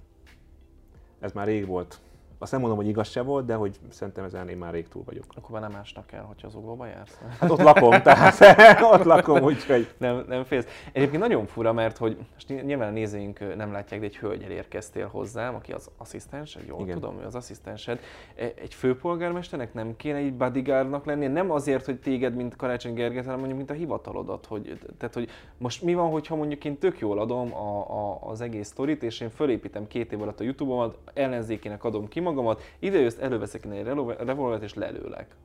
ez 1.20 1.32
már 1.32 1.46
rég 1.46 1.66
volt 1.66 2.00
azt 2.42 2.52
nem 2.52 2.60
mondom, 2.60 2.78
hogy 2.78 2.88
igaz 2.88 3.10
se 3.10 3.22
volt, 3.22 3.46
de 3.46 3.54
hogy 3.54 3.80
szerintem 3.90 4.24
ezen 4.24 4.50
én 4.50 4.58
már 4.58 4.74
rég 4.74 4.88
túl 4.88 5.04
vagyok. 5.06 5.26
Akkor 5.36 5.50
már 5.52 5.62
nem 5.62 5.72
másnak 5.72 6.12
el, 6.12 6.24
hogyha 6.24 6.48
az 6.48 6.56
uglóba 6.56 6.86
jársz? 6.86 7.20
Hát 7.40 7.50
ott 7.50 7.62
lakom, 7.62 8.02
tehát 8.02 8.82
ott 8.94 9.04
lakom, 9.04 9.44
úgyhogy... 9.44 9.94
Nem, 9.98 10.24
nem 10.28 10.44
félsz. 10.44 10.68
Egyébként 10.92 11.22
nagyon 11.22 11.46
fura, 11.46 11.74
mert 11.74 11.98
hogy 11.98 12.18
most 12.34 12.64
nyilván 12.66 12.88
a 12.88 12.92
nézőink 12.92 13.56
nem 13.56 13.72
látják, 13.72 14.00
de 14.00 14.06
egy 14.06 14.18
hölgyel 14.18 14.52
érkeztél 14.52 15.08
hozzám, 15.08 15.56
aki 15.56 15.72
az 15.72 15.90
asszisztensed, 15.98 16.68
jól 16.68 16.82
Igen. 16.82 16.94
tudom, 16.94 17.16
hogy 17.16 17.26
az 17.26 17.36
asszisztensed. 17.36 18.00
E, 18.36 18.54
egy 18.56 18.74
főpolgármesternek 18.74 19.74
nem 19.74 19.96
kéne 19.96 20.18
egy 20.18 20.34
bodyguardnak 20.34 21.06
lenni, 21.06 21.28
nem 21.28 21.52
azért, 21.52 21.86
hogy 21.86 22.00
téged, 22.00 22.36
mint 22.36 22.56
Karácsony 22.56 22.94
Gergely, 22.94 23.24
hanem 23.24 23.38
mondjuk, 23.38 23.58
mint 23.58 23.70
a 23.70 23.74
hivatalodat. 23.74 24.46
Hogy, 24.46 24.80
tehát, 24.98 25.14
hogy 25.14 25.30
most 25.58 25.82
mi 25.82 25.94
van, 25.94 26.10
hogyha 26.10 26.36
mondjuk 26.36 26.66
én 26.66 26.78
tök 26.78 27.00
jól 27.00 27.20
adom 27.20 27.54
a, 27.54 27.80
a, 27.80 28.20
az 28.22 28.42
egész 28.42 28.68
sztorit, 28.68 29.04
és 29.04 29.20
én 29.20 29.30
fölépítem 29.30 29.88
két 29.88 30.12
év 30.12 30.22
alatt 30.22 30.40
a 30.40 30.44
YouTube-omat, 30.44 30.98
ellenzékének 31.14 31.84
adom 31.84 32.08
ki 32.08 32.20
magamat, 32.30 32.62
ide 32.80 33.00
jössz, 33.00 33.18
előveszek 33.20 33.66
egy 33.66 33.84
revolvert 34.18 34.64
és 34.64 34.74
lelőlek. 34.74 35.36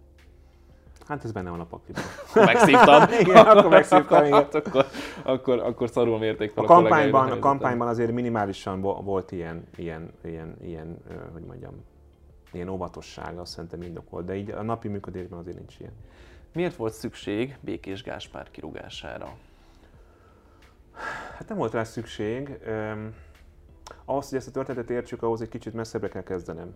Hát 1.07 1.25
ez 1.25 1.33
benne 1.33 1.51
van 1.51 1.61
a 1.61 1.65
pakliban. 1.65 2.03
Akkor 2.29 2.45
megszívtad? 2.45 3.11
igen, 3.21 3.47
akkor 3.47 3.71
megszívtam, 3.71 4.25
igen. 4.25 4.47
Akkor, 4.53 4.87
akkor, 5.23 5.59
akkor 5.59 5.89
szarul 5.89 6.19
mérték 6.19 6.53
fel 6.53 6.65
a, 6.65 6.67
a 6.67 6.75
kampányban, 6.75 7.31
a 7.31 7.39
kampányban 7.39 7.89
azért 7.89 8.13
minimálisan 8.13 8.81
volt 8.81 9.33
ilyen, 9.33 9.67
ilyen, 9.77 10.13
ilyen, 10.25 10.57
ilyen 10.63 10.97
hogy 11.33 11.43
mondjam, 11.43 11.85
ilyen 12.53 12.69
óvatosság, 12.69 13.39
azt 13.39 13.53
szerintem 13.53 13.83
indokolt, 13.83 14.25
de 14.25 14.37
így 14.37 14.51
a 14.51 14.63
napi 14.63 14.89
működésben 14.89 15.39
azért 15.39 15.59
nincs 15.59 15.79
ilyen. 15.79 15.93
Miért 16.53 16.77
volt 16.77 16.93
szükség 16.93 17.57
Békés 17.61 18.03
Gáspár 18.03 18.51
kirúgására? 18.51 19.35
Hát 21.37 21.49
nem 21.49 21.57
volt 21.57 21.73
rá 21.73 21.85
szükség. 21.85 22.59
Um, 22.67 23.15
ahhoz, 24.05 24.29
hogy 24.29 24.39
ezt 24.39 24.49
a 24.49 24.51
történetet 24.51 24.91
értsük, 24.91 25.23
ahhoz 25.23 25.41
egy 25.41 25.49
kicsit 25.49 25.75
messzebbre 25.75 26.09
kell 26.09 26.23
kezdenem. 26.23 26.75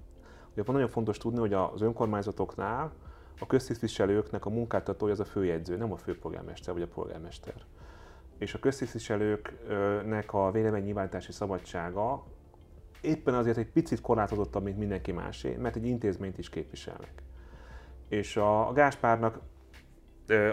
Ugye 0.53 0.63
van 0.63 0.75
nagyon 0.75 0.91
fontos 0.91 1.19
tudni, 1.19 1.39
hogy 1.39 1.53
az 1.53 1.81
önkormányzatoknál 1.81 2.93
a 3.41 3.47
köztisztviselőknek 3.47 4.47
a 4.47 4.51
munkáltatója 4.51 5.13
az 5.13 5.21
a 5.21 5.25
főjegyző, 5.25 5.77
nem 5.77 5.93
a 5.93 5.97
főpolgármester 5.97 6.75
vagy 6.75 6.83
a 6.83 6.87
polgármester. 6.87 7.55
És 8.39 8.55
a 8.55 8.59
köztisztviselőknek 8.59 10.33
a 10.33 10.51
véleménynyilvánítási 10.51 11.33
szabadsága 11.33 12.25
éppen 13.01 13.35
azért 13.35 13.57
egy 13.57 13.71
picit 13.71 14.01
korlátozottabb, 14.01 14.63
mint 14.63 14.79
mindenki 14.79 15.13
másé, 15.13 15.57
mert 15.57 15.77
egy 15.77 15.87
intézményt 15.87 16.39
is 16.39 16.49
képviselnek. 16.49 17.23
És 18.09 18.37
a, 18.37 18.73
Gáspárnak, 18.75 19.41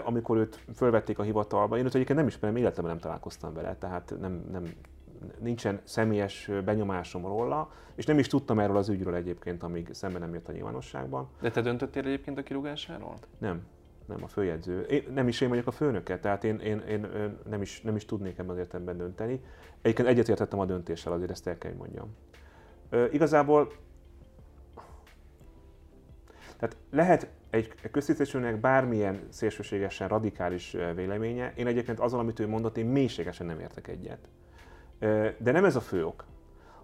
amikor 0.04 0.36
őt 0.36 0.64
fölvették 0.74 1.18
a 1.18 1.22
hivatalba, 1.22 1.78
én 1.78 1.84
őt 1.84 1.94
egyébként 1.94 2.18
nem 2.18 2.28
ismerem, 2.28 2.56
életemben 2.56 2.92
nem 2.92 3.00
találkoztam 3.00 3.54
vele, 3.54 3.76
tehát 3.76 4.14
nem, 4.20 4.44
nem, 4.50 4.64
nincsen 5.38 5.80
személyes 5.84 6.50
benyomásom 6.64 7.26
róla, 7.26 7.70
és 7.94 8.04
nem 8.04 8.18
is 8.18 8.26
tudtam 8.26 8.58
erről 8.58 8.76
az 8.76 8.88
ügyről 8.88 9.14
egyébként, 9.14 9.62
amíg 9.62 9.88
szemben 9.92 10.20
nem 10.20 10.34
jött 10.34 10.48
a 10.48 10.52
nyilvánosságban. 10.52 11.28
De 11.40 11.50
te 11.50 11.60
döntöttél 11.60 12.04
egyébként 12.04 12.38
a 12.38 12.42
kirúgásáról? 12.42 13.14
Nem, 13.38 13.66
nem 14.06 14.22
a 14.22 14.28
főjegyző. 14.28 14.80
Én, 14.80 15.04
nem 15.14 15.28
is 15.28 15.40
én 15.40 15.48
vagyok 15.48 15.66
a 15.66 15.70
főnöke, 15.70 16.18
tehát 16.18 16.44
én, 16.44 16.58
én, 16.58 16.78
én 16.88 17.06
nem, 17.48 17.62
is, 17.62 17.80
nem 17.80 17.96
is 17.96 18.04
tudnék 18.04 18.38
ebben 18.38 18.50
az 18.50 18.58
értelemben 18.58 18.96
dönteni. 18.96 19.40
Egyébként 19.82 20.08
egyetértettem 20.08 20.58
a 20.58 20.64
döntéssel, 20.64 21.12
azért 21.12 21.30
ezt 21.30 21.46
el 21.46 21.58
kell, 21.58 21.70
hogy 21.70 21.80
mondjam. 21.80 22.14
Ö, 22.90 23.04
igazából 23.12 23.72
tehát 26.56 26.76
lehet 26.90 27.28
egy 27.50 27.74
köztisztviselőnek 27.90 28.60
bármilyen 28.60 29.20
szélsőségesen 29.28 30.08
radikális 30.08 30.76
véleménye, 30.94 31.52
én 31.56 31.66
egyébként 31.66 32.00
azon, 32.00 32.20
amit 32.20 32.38
ő 32.38 32.48
mondott, 32.48 32.76
én 32.76 32.86
mélységesen 32.86 33.46
nem 33.46 33.60
értek 33.60 33.88
egyet. 33.88 34.28
De 35.38 35.52
nem 35.52 35.64
ez 35.64 35.76
a 35.76 35.80
fő 35.80 36.06
ok, 36.06 36.24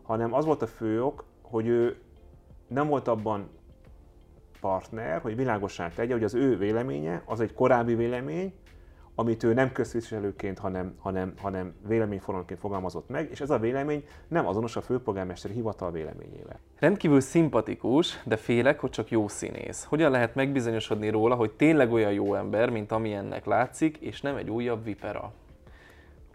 hanem 0.02 0.34
az 0.34 0.44
volt 0.44 0.62
a 0.62 0.66
fő 0.66 1.04
ok, 1.04 1.24
hogy 1.42 1.66
ő 1.66 1.96
nem 2.68 2.88
volt 2.88 3.08
abban 3.08 3.48
partner, 4.60 5.20
hogy 5.20 5.36
világosá 5.36 5.88
tegye, 5.88 6.12
hogy 6.12 6.24
az 6.24 6.34
ő 6.34 6.56
véleménye 6.56 7.22
az 7.26 7.40
egy 7.40 7.54
korábbi 7.54 7.94
vélemény, 7.94 8.52
amit 9.14 9.42
ő 9.42 9.52
nem 9.52 9.72
közviselőként, 9.72 10.58
hanem, 10.58 10.94
hanem, 10.98 11.32
hanem 11.40 11.74
véleményformálóként 11.86 12.60
fogalmazott 12.60 13.08
meg, 13.08 13.28
és 13.30 13.40
ez 13.40 13.50
a 13.50 13.58
vélemény 13.58 14.04
nem 14.28 14.46
azonos 14.46 14.76
a 14.76 14.80
főpolgármesteri 14.80 15.54
hivatal 15.54 15.90
véleményével. 15.90 16.58
Rendkívül 16.78 17.20
szimpatikus, 17.20 18.22
de 18.24 18.36
félek, 18.36 18.80
hogy 18.80 18.90
csak 18.90 19.10
jó 19.10 19.28
színész. 19.28 19.84
Hogyan 19.84 20.10
lehet 20.10 20.34
megbizonyosodni 20.34 21.08
róla, 21.08 21.34
hogy 21.34 21.52
tényleg 21.52 21.92
olyan 21.92 22.12
jó 22.12 22.34
ember, 22.34 22.70
mint 22.70 22.92
amilyennek 22.92 23.44
látszik, 23.44 23.96
és 23.96 24.20
nem 24.20 24.36
egy 24.36 24.50
újabb 24.50 24.84
vipera? 24.84 25.32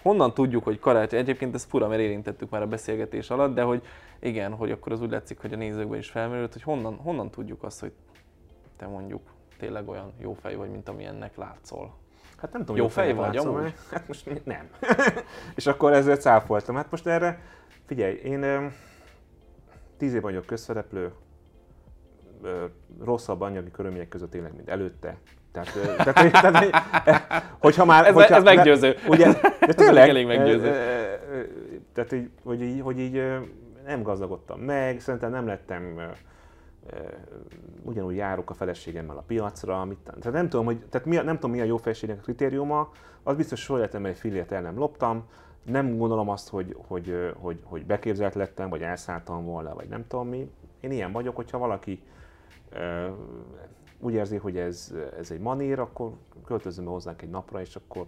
Honnan 0.02 0.34
tudjuk, 0.34 0.64
hogy 0.64 0.80
karácsony, 0.80 1.20
egyébként 1.20 1.56
ez 1.56 1.64
fura, 1.64 1.88
mert 1.88 2.02
érintettük 2.02 2.50
már 2.50 2.62
a 2.62 2.68
beszélgetés 2.68 3.30
alatt, 3.30 3.54
de 3.54 3.62
hogy 3.62 3.84
igen, 4.20 4.54
hogy 4.54 4.72
akkor 4.72 4.92
az 4.92 5.02
úgy 5.02 5.12
látszik, 5.12 5.40
hogy 5.40 5.54
a 5.54 5.58
nézőkben 5.58 6.00
is 6.00 6.10
felmerült, 6.10 6.54
hogy 6.54 6.64
honnan, 6.64 6.96
honnan 6.96 7.32
tudjuk 7.32 7.64
azt, 7.64 7.80
hogy 7.80 7.92
te 8.78 8.88
mondjuk 8.88 9.22
tényleg 9.60 9.88
olyan 9.88 10.14
jó 10.20 10.34
fej 10.34 10.56
vagy, 10.56 10.70
mint 10.70 10.90
amilyennek 10.90 11.36
látszol. 11.36 11.94
Hát 12.38 12.52
nem 12.52 12.62
tudom, 12.62 12.76
jó 12.76 12.88
fej 12.88 13.14
vagy 13.14 13.34
látszom, 13.34 13.56
amúgy? 13.56 13.74
Hát 13.92 14.08
most 14.08 14.46
nem. 14.46 14.70
és 15.56 15.68
akkor 15.68 15.94
ezzel 15.94 16.18
cáfoltam. 16.18 16.76
Hát 16.76 16.92
most 16.92 17.08
erre, 17.08 17.42
figyelj, 17.86 18.14
én 18.14 18.72
tíz 19.98 20.14
év 20.14 20.22
vagyok 20.22 20.46
közszereplő, 20.46 21.12
rosszabb 23.04 23.42
anyagi 23.42 23.72
körülmények 23.72 24.08
között 24.08 24.34
élek, 24.36 24.54
mint 24.54 24.70
előtte. 24.70 25.18
Tehát, 25.52 25.98
tehát, 25.98 26.32
tehát 26.32 27.44
hogyha 27.60 27.86
már... 27.86 28.06
Ez, 28.06 28.14
hogyha, 28.14 28.36
ez 28.36 28.44
meggyőző. 28.44 28.96
Ugye, 29.08 29.34
de 29.68 29.74
tényleg, 29.74 30.10
elég 30.10 30.26
meggyőző. 30.26 30.72
Tehát, 31.94 32.10
hogy, 32.10 32.30
hogy, 32.44 32.62
így, 32.62 32.82
hogy 32.82 33.00
így 33.00 33.24
nem 33.86 34.02
gazdagodtam 34.04 34.60
meg, 34.60 35.00
szerintem 35.00 35.32
nem 35.32 35.48
lettem 35.48 36.12
ugyanúgy 37.84 38.16
járok 38.16 38.50
a 38.50 38.54
feleségemmel 38.54 39.18
a 39.18 39.24
piacra, 39.28 39.86
mit, 39.86 39.98
tehát 40.04 40.32
nem 40.32 40.50
tudom, 40.50 40.66
hogy, 40.66 40.78
tehát 40.90 41.08
mi, 41.08 41.16
nem 41.16 41.36
tudom, 41.36 41.52
mi 41.52 41.62
a 41.62 41.64
jó 41.64 41.78
felségnek 41.78 42.20
a 42.20 42.22
kritériuma, 42.22 42.90
az 43.24 43.36
biztos, 43.36 43.68
hogy 43.68 43.78
életemben 43.78 44.12
egy 44.12 44.18
fillért 44.18 44.52
el 44.52 44.62
nem 44.62 44.78
loptam, 44.78 45.24
nem 45.64 45.98
gondolom 45.98 46.30
azt, 46.30 46.50
hogy, 46.50 46.76
hogy, 46.88 47.34
hogy, 47.40 47.60
hogy 47.64 47.86
beképzelt 47.86 48.36
lettem, 48.36 48.70
vagy 48.70 48.82
elszálltam 48.82 49.46
volna, 49.46 49.74
vagy 49.74 49.88
nem 49.88 50.08
tudom 50.08 50.28
mi. 50.28 50.52
Én 50.80 50.92
ilyen 50.92 51.12
vagyok, 51.12 51.36
hogyha 51.36 51.58
valaki 51.58 52.04
úgy 54.00 54.14
érzi, 54.14 54.38
hogy 54.38 54.58
ez, 54.58 54.94
ez 55.20 55.32
egy 55.32 55.40
manír, 55.40 55.80
akkor 55.80 56.12
költözöm 56.46 56.86
be 56.86 56.92
hozzánk 56.92 57.22
egy 57.22 57.30
napra, 57.30 57.62
és 57.62 57.76
akkor 57.76 58.06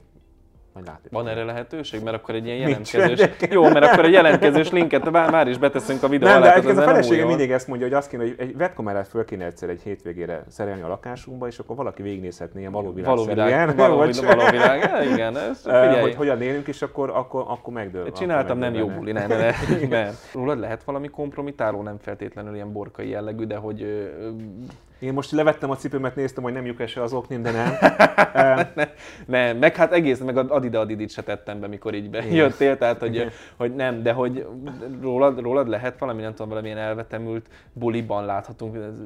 majd 0.73 0.85
látni. 0.85 1.09
Van 1.11 1.27
erre 1.27 1.43
lehetőség? 1.43 2.03
Mert 2.03 2.15
akkor 2.15 2.35
egy 2.35 2.45
ilyen 2.45 2.57
jelentkezős... 2.57 3.29
Jó, 3.49 3.63
mert 3.69 3.85
akkor 3.85 4.05
egy 4.05 4.11
jelentkezős 4.11 4.71
linket 4.71 5.11
már, 5.11 5.31
már 5.31 5.47
is 5.47 5.57
beteszünk 5.57 6.03
a 6.03 6.07
videó 6.07 6.29
Nem, 6.29 6.41
alá. 6.41 6.59
de 6.59 6.69
a 6.69 6.73
feleségem 6.73 7.27
mindig 7.27 7.51
ezt 7.51 7.67
mondja, 7.67 7.87
hogy 7.87 7.95
azt 7.95 8.09
kéne, 8.09 8.23
hogy 8.23 8.35
egy 8.37 8.55
webkamerát 8.57 9.07
föl 9.07 9.25
kéne 9.25 9.45
egyszer 9.45 9.69
egy 9.69 9.81
hétvégére 9.81 10.43
szerelni 10.47 10.81
a 10.81 10.87
lakásunkba, 10.87 11.47
és 11.47 11.59
akkor 11.59 11.75
valaki 11.75 12.01
végignézhetné 12.01 12.59
ilyen 12.59 12.71
való 12.71 12.93
világ 12.93 13.09
való 13.09 13.25
világ, 13.25 13.75
való, 13.75 13.95
vagy, 13.95 14.25
való 14.25 14.49
világ. 14.49 14.89
Ja, 14.91 15.11
igen, 15.13 15.37
ez, 15.37 15.61
figyelj. 15.63 16.01
Hogy 16.01 16.15
hogyan 16.15 16.41
élünk, 16.41 16.67
és 16.67 16.81
akkor, 16.81 17.09
akkor, 17.09 17.43
akkor 17.47 17.73
megdől. 17.73 18.11
Csináltam, 18.11 18.57
nem 18.57 18.73
jó 18.73 18.87
buli, 18.87 19.11
nem, 19.11 19.29
nem. 19.89 20.13
Rólad 20.33 20.59
lehet 20.59 20.83
valami 20.83 21.07
kompromitáló, 21.07 21.81
nem 21.81 21.97
feltétlenül 21.97 22.55
ilyen 22.55 22.71
borkai 22.71 23.09
jellegű, 23.09 23.45
de 23.45 23.55
hogy 23.55 24.09
én 24.99 25.13
most 25.13 25.31
levettem 25.31 25.69
a 25.69 25.75
cipőmet, 25.75 26.15
néztem, 26.15 26.43
hogy 26.43 26.53
nem 26.53 26.65
lyuk 26.65 26.87
se 26.87 27.01
az 27.01 27.13
oknim, 27.13 27.41
de 27.41 27.51
nem. 27.51 27.73
ne, 28.75 28.87
ne, 29.25 29.53
meg 29.53 29.75
hát 29.75 29.93
egész, 29.93 30.19
meg 30.19 30.37
Adida 30.37 30.79
Adidit 30.79 31.09
se 31.09 31.23
tettem 31.23 31.59
be, 31.59 31.67
mikor 31.67 31.93
így 31.93 32.09
bejöttél, 32.09 32.77
tehát 32.77 32.99
hogy, 32.99 33.31
hogy 33.55 33.75
nem, 33.75 34.03
de 34.03 34.13
hogy 34.13 34.45
rólad, 35.01 35.39
rólad 35.39 35.67
lehet 35.67 35.99
valami, 35.99 36.21
nem 36.21 36.31
tudom, 36.31 36.49
valamilyen 36.49 36.77
elvetemült 36.77 37.49
buliban 37.73 38.25
láthatunk. 38.25 38.75
Ez, 38.75 39.01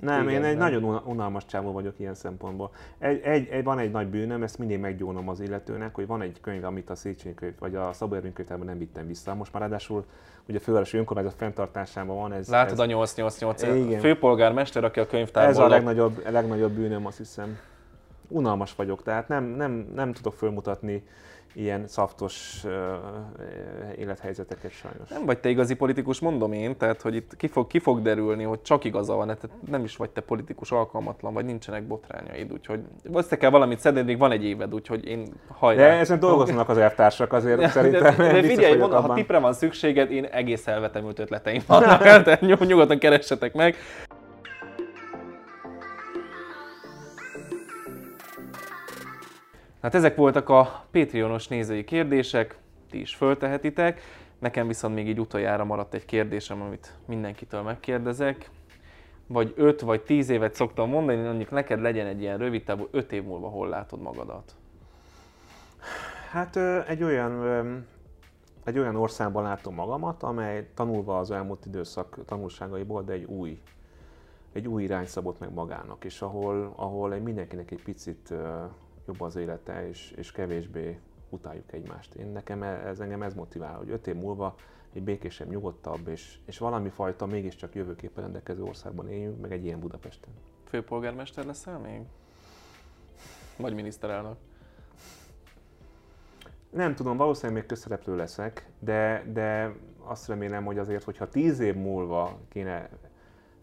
nem, 0.00 0.28
én 0.28 0.44
egy 0.44 0.56
nem. 0.56 0.70
nagyon 0.70 1.02
unalmas 1.04 1.44
csávó 1.44 1.72
vagyok 1.72 1.94
ilyen 1.98 2.14
szempontból. 2.14 2.70
Egy, 2.98 3.20
egy, 3.20 3.48
egy, 3.48 3.64
van 3.64 3.78
egy 3.78 3.90
nagy 3.90 4.06
bűnöm, 4.06 4.42
ezt 4.42 4.58
mindig 4.58 4.78
meggyónom 4.78 5.28
az 5.28 5.40
illetőnek, 5.40 5.94
hogy 5.94 6.06
van 6.06 6.22
egy 6.22 6.40
könyv, 6.40 6.64
amit 6.64 6.90
a 6.90 6.94
Széchenyi 6.94 7.34
könyv, 7.34 7.54
vagy 7.58 7.74
a 7.74 7.92
Szabó 7.92 8.16
könyvtárban 8.20 8.66
nem 8.66 8.78
vittem 8.78 9.06
vissza. 9.06 9.34
Most 9.34 9.52
már 9.52 9.62
ráadásul 9.62 10.04
ugye 10.48 10.58
a 10.58 10.60
fővárosi 10.60 10.96
önkormányzat 10.96 11.34
fenntartásában 11.36 12.16
van. 12.16 12.32
Ez, 12.32 12.48
Látod 12.48 12.72
ez... 12.72 12.78
a 12.78 12.84
888 12.84 13.62
igen. 13.62 14.00
főpolgármester, 14.00 14.84
aki 14.84 15.00
a 15.00 15.06
könyvtárban... 15.06 15.52
Ez 15.52 15.58
a 15.58 15.68
legnagyobb, 15.68 16.22
a 16.26 16.30
legnagyobb 16.30 16.72
bűnöm, 16.72 17.06
azt 17.06 17.16
hiszem. 17.16 17.58
Unalmas 18.28 18.74
vagyok, 18.74 19.02
tehát 19.02 19.28
nem, 19.28 19.44
nem, 19.44 19.92
nem 19.94 20.12
tudok 20.12 20.34
fölmutatni 20.34 21.02
ilyen 21.54 21.86
szaftos 21.86 22.62
uh, 22.64 22.72
élethelyzeteket 23.98 24.70
sajnos. 24.70 25.08
Nem 25.08 25.24
vagy 25.24 25.38
te 25.38 25.48
igazi 25.48 25.74
politikus, 25.74 26.20
mondom 26.20 26.52
én, 26.52 26.76
tehát 26.76 27.02
hogy 27.02 27.14
itt 27.14 27.36
ki 27.36 27.46
fog, 27.46 27.66
ki 27.66 27.78
fog 27.78 28.02
derülni, 28.02 28.42
hogy 28.42 28.62
csak 28.62 28.84
igaza 28.84 29.14
van, 29.14 29.26
tehát 29.26 29.50
nem 29.70 29.84
is 29.84 29.96
vagy 29.96 30.10
te 30.10 30.20
politikus 30.20 30.70
alkalmatlan, 30.70 31.32
vagy 31.32 31.44
nincsenek 31.44 31.86
botrányaid, 31.86 32.52
úgyhogy 32.52 32.80
össze 33.12 33.36
kell 33.36 33.50
valamit 33.50 33.78
szedni, 33.78 34.02
még 34.02 34.18
van 34.18 34.32
egy 34.32 34.44
éved, 34.44 34.74
úgyhogy 34.74 35.06
én 35.06 35.26
hajrá. 35.48 35.82
De 35.82 35.98
ezen 35.98 36.20
dolgoznak 36.20 36.68
az 36.68 36.78
elvtársak 36.78 37.32
azért 37.32 37.58
de, 37.60 37.68
szerintem. 37.68 38.16
De, 38.16 38.32
de 38.32 38.42
figyelj, 38.42 38.76
mondom, 38.76 39.02
ha 39.02 39.14
tipre 39.14 39.38
van 39.38 39.52
szükséged, 39.52 40.10
én 40.10 40.24
egész 40.24 40.66
elvetemült 40.66 41.18
ötleteim 41.18 41.62
vannak, 41.66 42.02
tehát 42.24 42.40
nyugodtan 42.40 42.98
keressetek 42.98 43.54
meg. 43.54 43.76
Hát 49.80 49.94
ezek 49.94 50.16
voltak 50.16 50.48
a 50.48 50.84
Patreonos 50.90 51.48
nézői 51.48 51.84
kérdések, 51.84 52.58
ti 52.90 53.00
is 53.00 53.14
föltehetitek. 53.14 54.00
Nekem 54.38 54.66
viszont 54.66 54.94
még 54.94 55.08
így 55.08 55.20
utoljára 55.20 55.64
maradt 55.64 55.94
egy 55.94 56.04
kérdésem, 56.04 56.62
amit 56.62 56.94
mindenkitől 57.06 57.62
megkérdezek. 57.62 58.50
Vagy 59.26 59.52
5 59.56 59.80
vagy 59.80 60.02
10 60.02 60.28
évet 60.28 60.54
szoktam 60.54 60.88
mondani, 60.88 61.22
mondjuk 61.22 61.50
neked 61.50 61.80
legyen 61.80 62.06
egy 62.06 62.20
ilyen 62.20 62.38
rövid 62.38 62.64
távú, 62.64 62.88
5 62.90 63.12
év 63.12 63.24
múlva 63.24 63.48
hol 63.48 63.68
látod 63.68 64.00
magadat? 64.00 64.54
Hát 66.30 66.56
egy 66.88 67.02
olyan, 67.02 67.42
egy 68.64 68.78
olyan 68.78 68.96
országban 68.96 69.42
látom 69.42 69.74
magamat, 69.74 70.22
amely 70.22 70.68
tanulva 70.74 71.18
az 71.18 71.30
elmúlt 71.30 71.66
időszak 71.66 72.18
tanulságaiból, 72.26 73.02
de 73.02 73.12
egy 73.12 73.24
új, 73.24 73.60
egy 74.52 74.68
új 74.68 74.82
irány 74.82 75.06
szabott 75.06 75.38
meg 75.38 75.52
magának, 75.52 76.04
és 76.04 76.22
ahol, 76.22 76.72
ahol 76.76 77.18
mindenkinek 77.18 77.70
egy 77.70 77.82
picit 77.82 78.34
jobb 79.08 79.20
az 79.20 79.36
élete, 79.36 79.88
és, 79.88 80.10
és 80.16 80.32
kevésbé 80.32 80.98
utáljuk 81.28 81.72
egymást. 81.72 82.14
Én 82.14 82.26
nekem 82.26 82.62
e, 82.62 82.66
ez 82.66 83.00
engem 83.00 83.22
ez 83.22 83.34
motivál, 83.34 83.76
hogy 83.76 83.90
öt 83.90 84.06
év 84.06 84.14
múlva 84.14 84.54
egy 84.92 85.02
békésebb, 85.02 85.48
nyugodtabb, 85.48 86.08
és, 86.08 86.38
és 86.44 86.58
valami 86.58 86.88
fajta 86.88 87.26
mégiscsak 87.26 87.74
jövőképpen 87.74 88.22
rendelkező 88.22 88.62
országban 88.62 89.08
éljünk, 89.08 89.40
meg 89.40 89.52
egy 89.52 89.64
ilyen 89.64 89.80
Budapesten. 89.80 90.32
Főpolgármester 90.64 91.44
leszel 91.44 91.78
még? 91.78 92.00
Vagy 93.56 93.74
miniszterelnök? 93.74 94.36
Nem 96.70 96.94
tudom, 96.94 97.16
valószínűleg 97.16 97.56
még 97.56 97.66
közszereplő 97.66 98.16
leszek, 98.16 98.68
de, 98.78 99.24
de 99.32 99.74
azt 99.98 100.28
remélem, 100.28 100.64
hogy 100.64 100.78
azért, 100.78 101.04
hogyha 101.04 101.28
tíz 101.28 101.60
év 101.60 101.74
múlva 101.74 102.38
kéne 102.48 102.88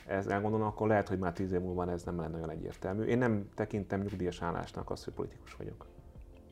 ez 0.06 0.28
elgondolom, 0.28 0.68
akkor 0.68 0.88
lehet, 0.88 1.08
hogy 1.08 1.20
már 1.20 1.34
tíz 1.34 1.52
év 1.52 1.60
múlva 1.60 1.92
ez 1.92 2.04
nem 2.04 2.20
lenne 2.20 2.36
olyan 2.36 2.50
egyértelmű. 2.50 3.04
Én 3.04 3.18
nem 3.18 3.50
tekintem 3.56 4.02
nyugdíjas 4.02 4.42
állásnak 4.42 4.90
azt, 4.90 5.04
hogy 5.04 5.14
politikus 5.14 5.56
vagyok. 5.56 5.86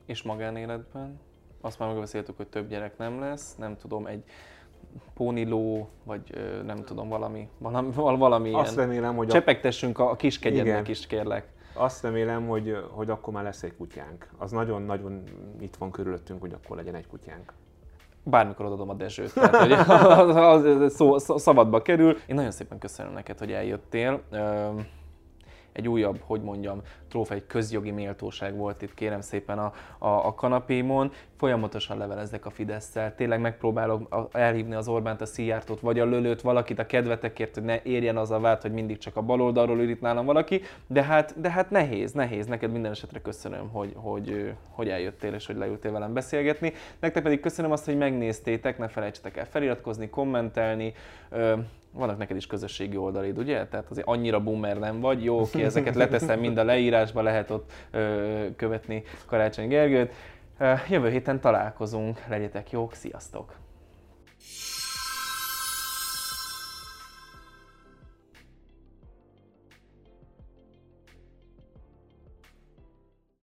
És 0.05 0.23
magánéletben? 0.23 1.19
Azt 1.61 1.79
már 1.79 1.89
megbeszéltük, 1.89 2.37
hogy 2.37 2.47
több 2.47 2.67
gyerek 2.67 2.97
nem 2.97 3.19
lesz, 3.19 3.55
nem 3.55 3.77
tudom, 3.77 4.05
egy 4.05 4.23
póniló, 5.13 5.89
vagy 6.03 6.21
nem 6.65 6.83
tudom, 6.83 7.09
valami, 7.09 7.49
valami, 7.57 7.91
valami 7.95 8.53
Azt 8.53 8.75
remélem, 8.75 9.15
hogy 9.15 9.27
Csepegtessünk 9.27 9.99
a, 9.99 10.09
a 10.09 10.15
kiskegyednek 10.15 10.87
is, 10.87 11.07
kérlek. 11.07 11.51
Azt 11.73 12.03
remélem, 12.03 12.47
hogy, 12.47 12.77
hogy 12.89 13.09
akkor 13.09 13.33
már 13.33 13.43
lesz 13.43 13.63
egy 13.63 13.75
kutyánk. 13.75 14.29
Az 14.37 14.51
nagyon-nagyon 14.51 15.23
itt 15.59 15.75
van 15.75 15.91
körülöttünk, 15.91 16.41
hogy 16.41 16.53
akkor 16.53 16.77
legyen 16.77 16.95
egy 16.95 17.07
kutyánk 17.07 17.53
bármikor 18.23 18.65
odadom 18.65 18.89
a 18.89 18.93
Dezsőt, 18.93 19.33
tehát 19.33 19.55
hogy 19.55 19.71
az, 19.71 20.35
az, 20.35 20.93
szó, 20.93 21.17
szabadba 21.37 21.81
kerül. 21.81 22.17
Én 22.25 22.35
nagyon 22.35 22.51
szépen 22.51 22.79
köszönöm 22.79 23.13
neked, 23.13 23.39
hogy 23.39 23.51
eljöttél 23.51 24.21
egy 25.71 25.87
újabb, 25.87 26.19
hogy 26.25 26.41
mondjam, 26.41 26.81
trófea, 27.13 27.37
egy 27.37 27.47
közjogi 27.47 27.91
méltóság 27.91 28.55
volt 28.55 28.81
itt 28.81 28.93
kérem 28.93 29.21
szépen 29.21 29.59
a, 29.59 29.73
a, 29.97 30.07
a 30.07 30.33
kanapémon. 30.33 31.11
Folyamatosan 31.37 31.97
levelezek 31.97 32.45
a 32.45 32.49
fidesz 32.49 32.97
tényleg 33.15 33.39
megpróbálok 33.39 34.29
elhívni 34.31 34.75
az 34.75 34.87
Orbánt, 34.87 35.21
a 35.21 35.25
Szijjártót, 35.25 35.79
vagy 35.79 35.99
a 35.99 36.05
Lölőt, 36.05 36.41
valakit 36.41 36.79
a 36.79 36.85
kedvetekért, 36.85 37.53
hogy 37.53 37.63
ne 37.63 37.81
érjen 37.83 38.17
az 38.17 38.31
a 38.31 38.39
vád, 38.39 38.61
hogy 38.61 38.71
mindig 38.71 38.97
csak 38.97 39.15
a 39.15 39.21
baloldalról 39.21 39.79
ül 39.79 39.89
itt 39.89 40.01
nálam 40.01 40.25
valaki, 40.25 40.61
de 40.87 41.03
hát, 41.03 41.39
de 41.41 41.51
hát 41.51 41.69
nehéz, 41.69 42.11
nehéz. 42.11 42.45
Neked 42.45 42.71
minden 42.71 42.91
esetre 42.91 43.21
köszönöm, 43.21 43.69
hogy, 43.69 43.93
hogy, 43.95 44.53
hogy 44.69 44.89
eljöttél 44.89 45.33
és 45.33 45.45
hogy 45.45 45.57
leültél 45.57 45.91
velem 45.91 46.13
beszélgetni. 46.13 46.73
Nektek 46.99 47.23
pedig 47.23 47.39
köszönöm 47.39 47.71
azt, 47.71 47.85
hogy 47.85 47.97
megnéztétek, 47.97 48.77
ne 48.77 48.87
felejtsetek 48.87 49.37
el 49.37 49.45
feliratkozni, 49.45 50.09
kommentelni, 50.09 50.93
vannak 51.93 52.17
neked 52.17 52.35
is 52.35 52.47
közösségi 52.47 52.97
oldalid, 52.97 53.37
ugye? 53.37 53.67
Tehát 53.67 53.89
azért 53.89 54.07
annyira 54.07 54.39
boomer 54.39 54.79
nem 54.79 54.99
vagy. 54.99 55.23
Jó, 55.23 55.39
oké, 55.39 55.63
ezeket 55.63 55.95
leteszem 55.95 56.39
mind 56.39 56.57
a 56.57 56.63
leírásba, 57.03 57.21
lehet 57.21 57.49
ott 57.49 57.71
követni 58.55 59.03
Karácsony 59.25 59.67
Gergőt. 59.67 60.13
Jövő 60.89 61.09
héten 61.09 61.39
találkozunk, 61.39 62.27
legyetek 62.27 62.71
jók, 62.71 62.93
sziasztok! 62.93 63.55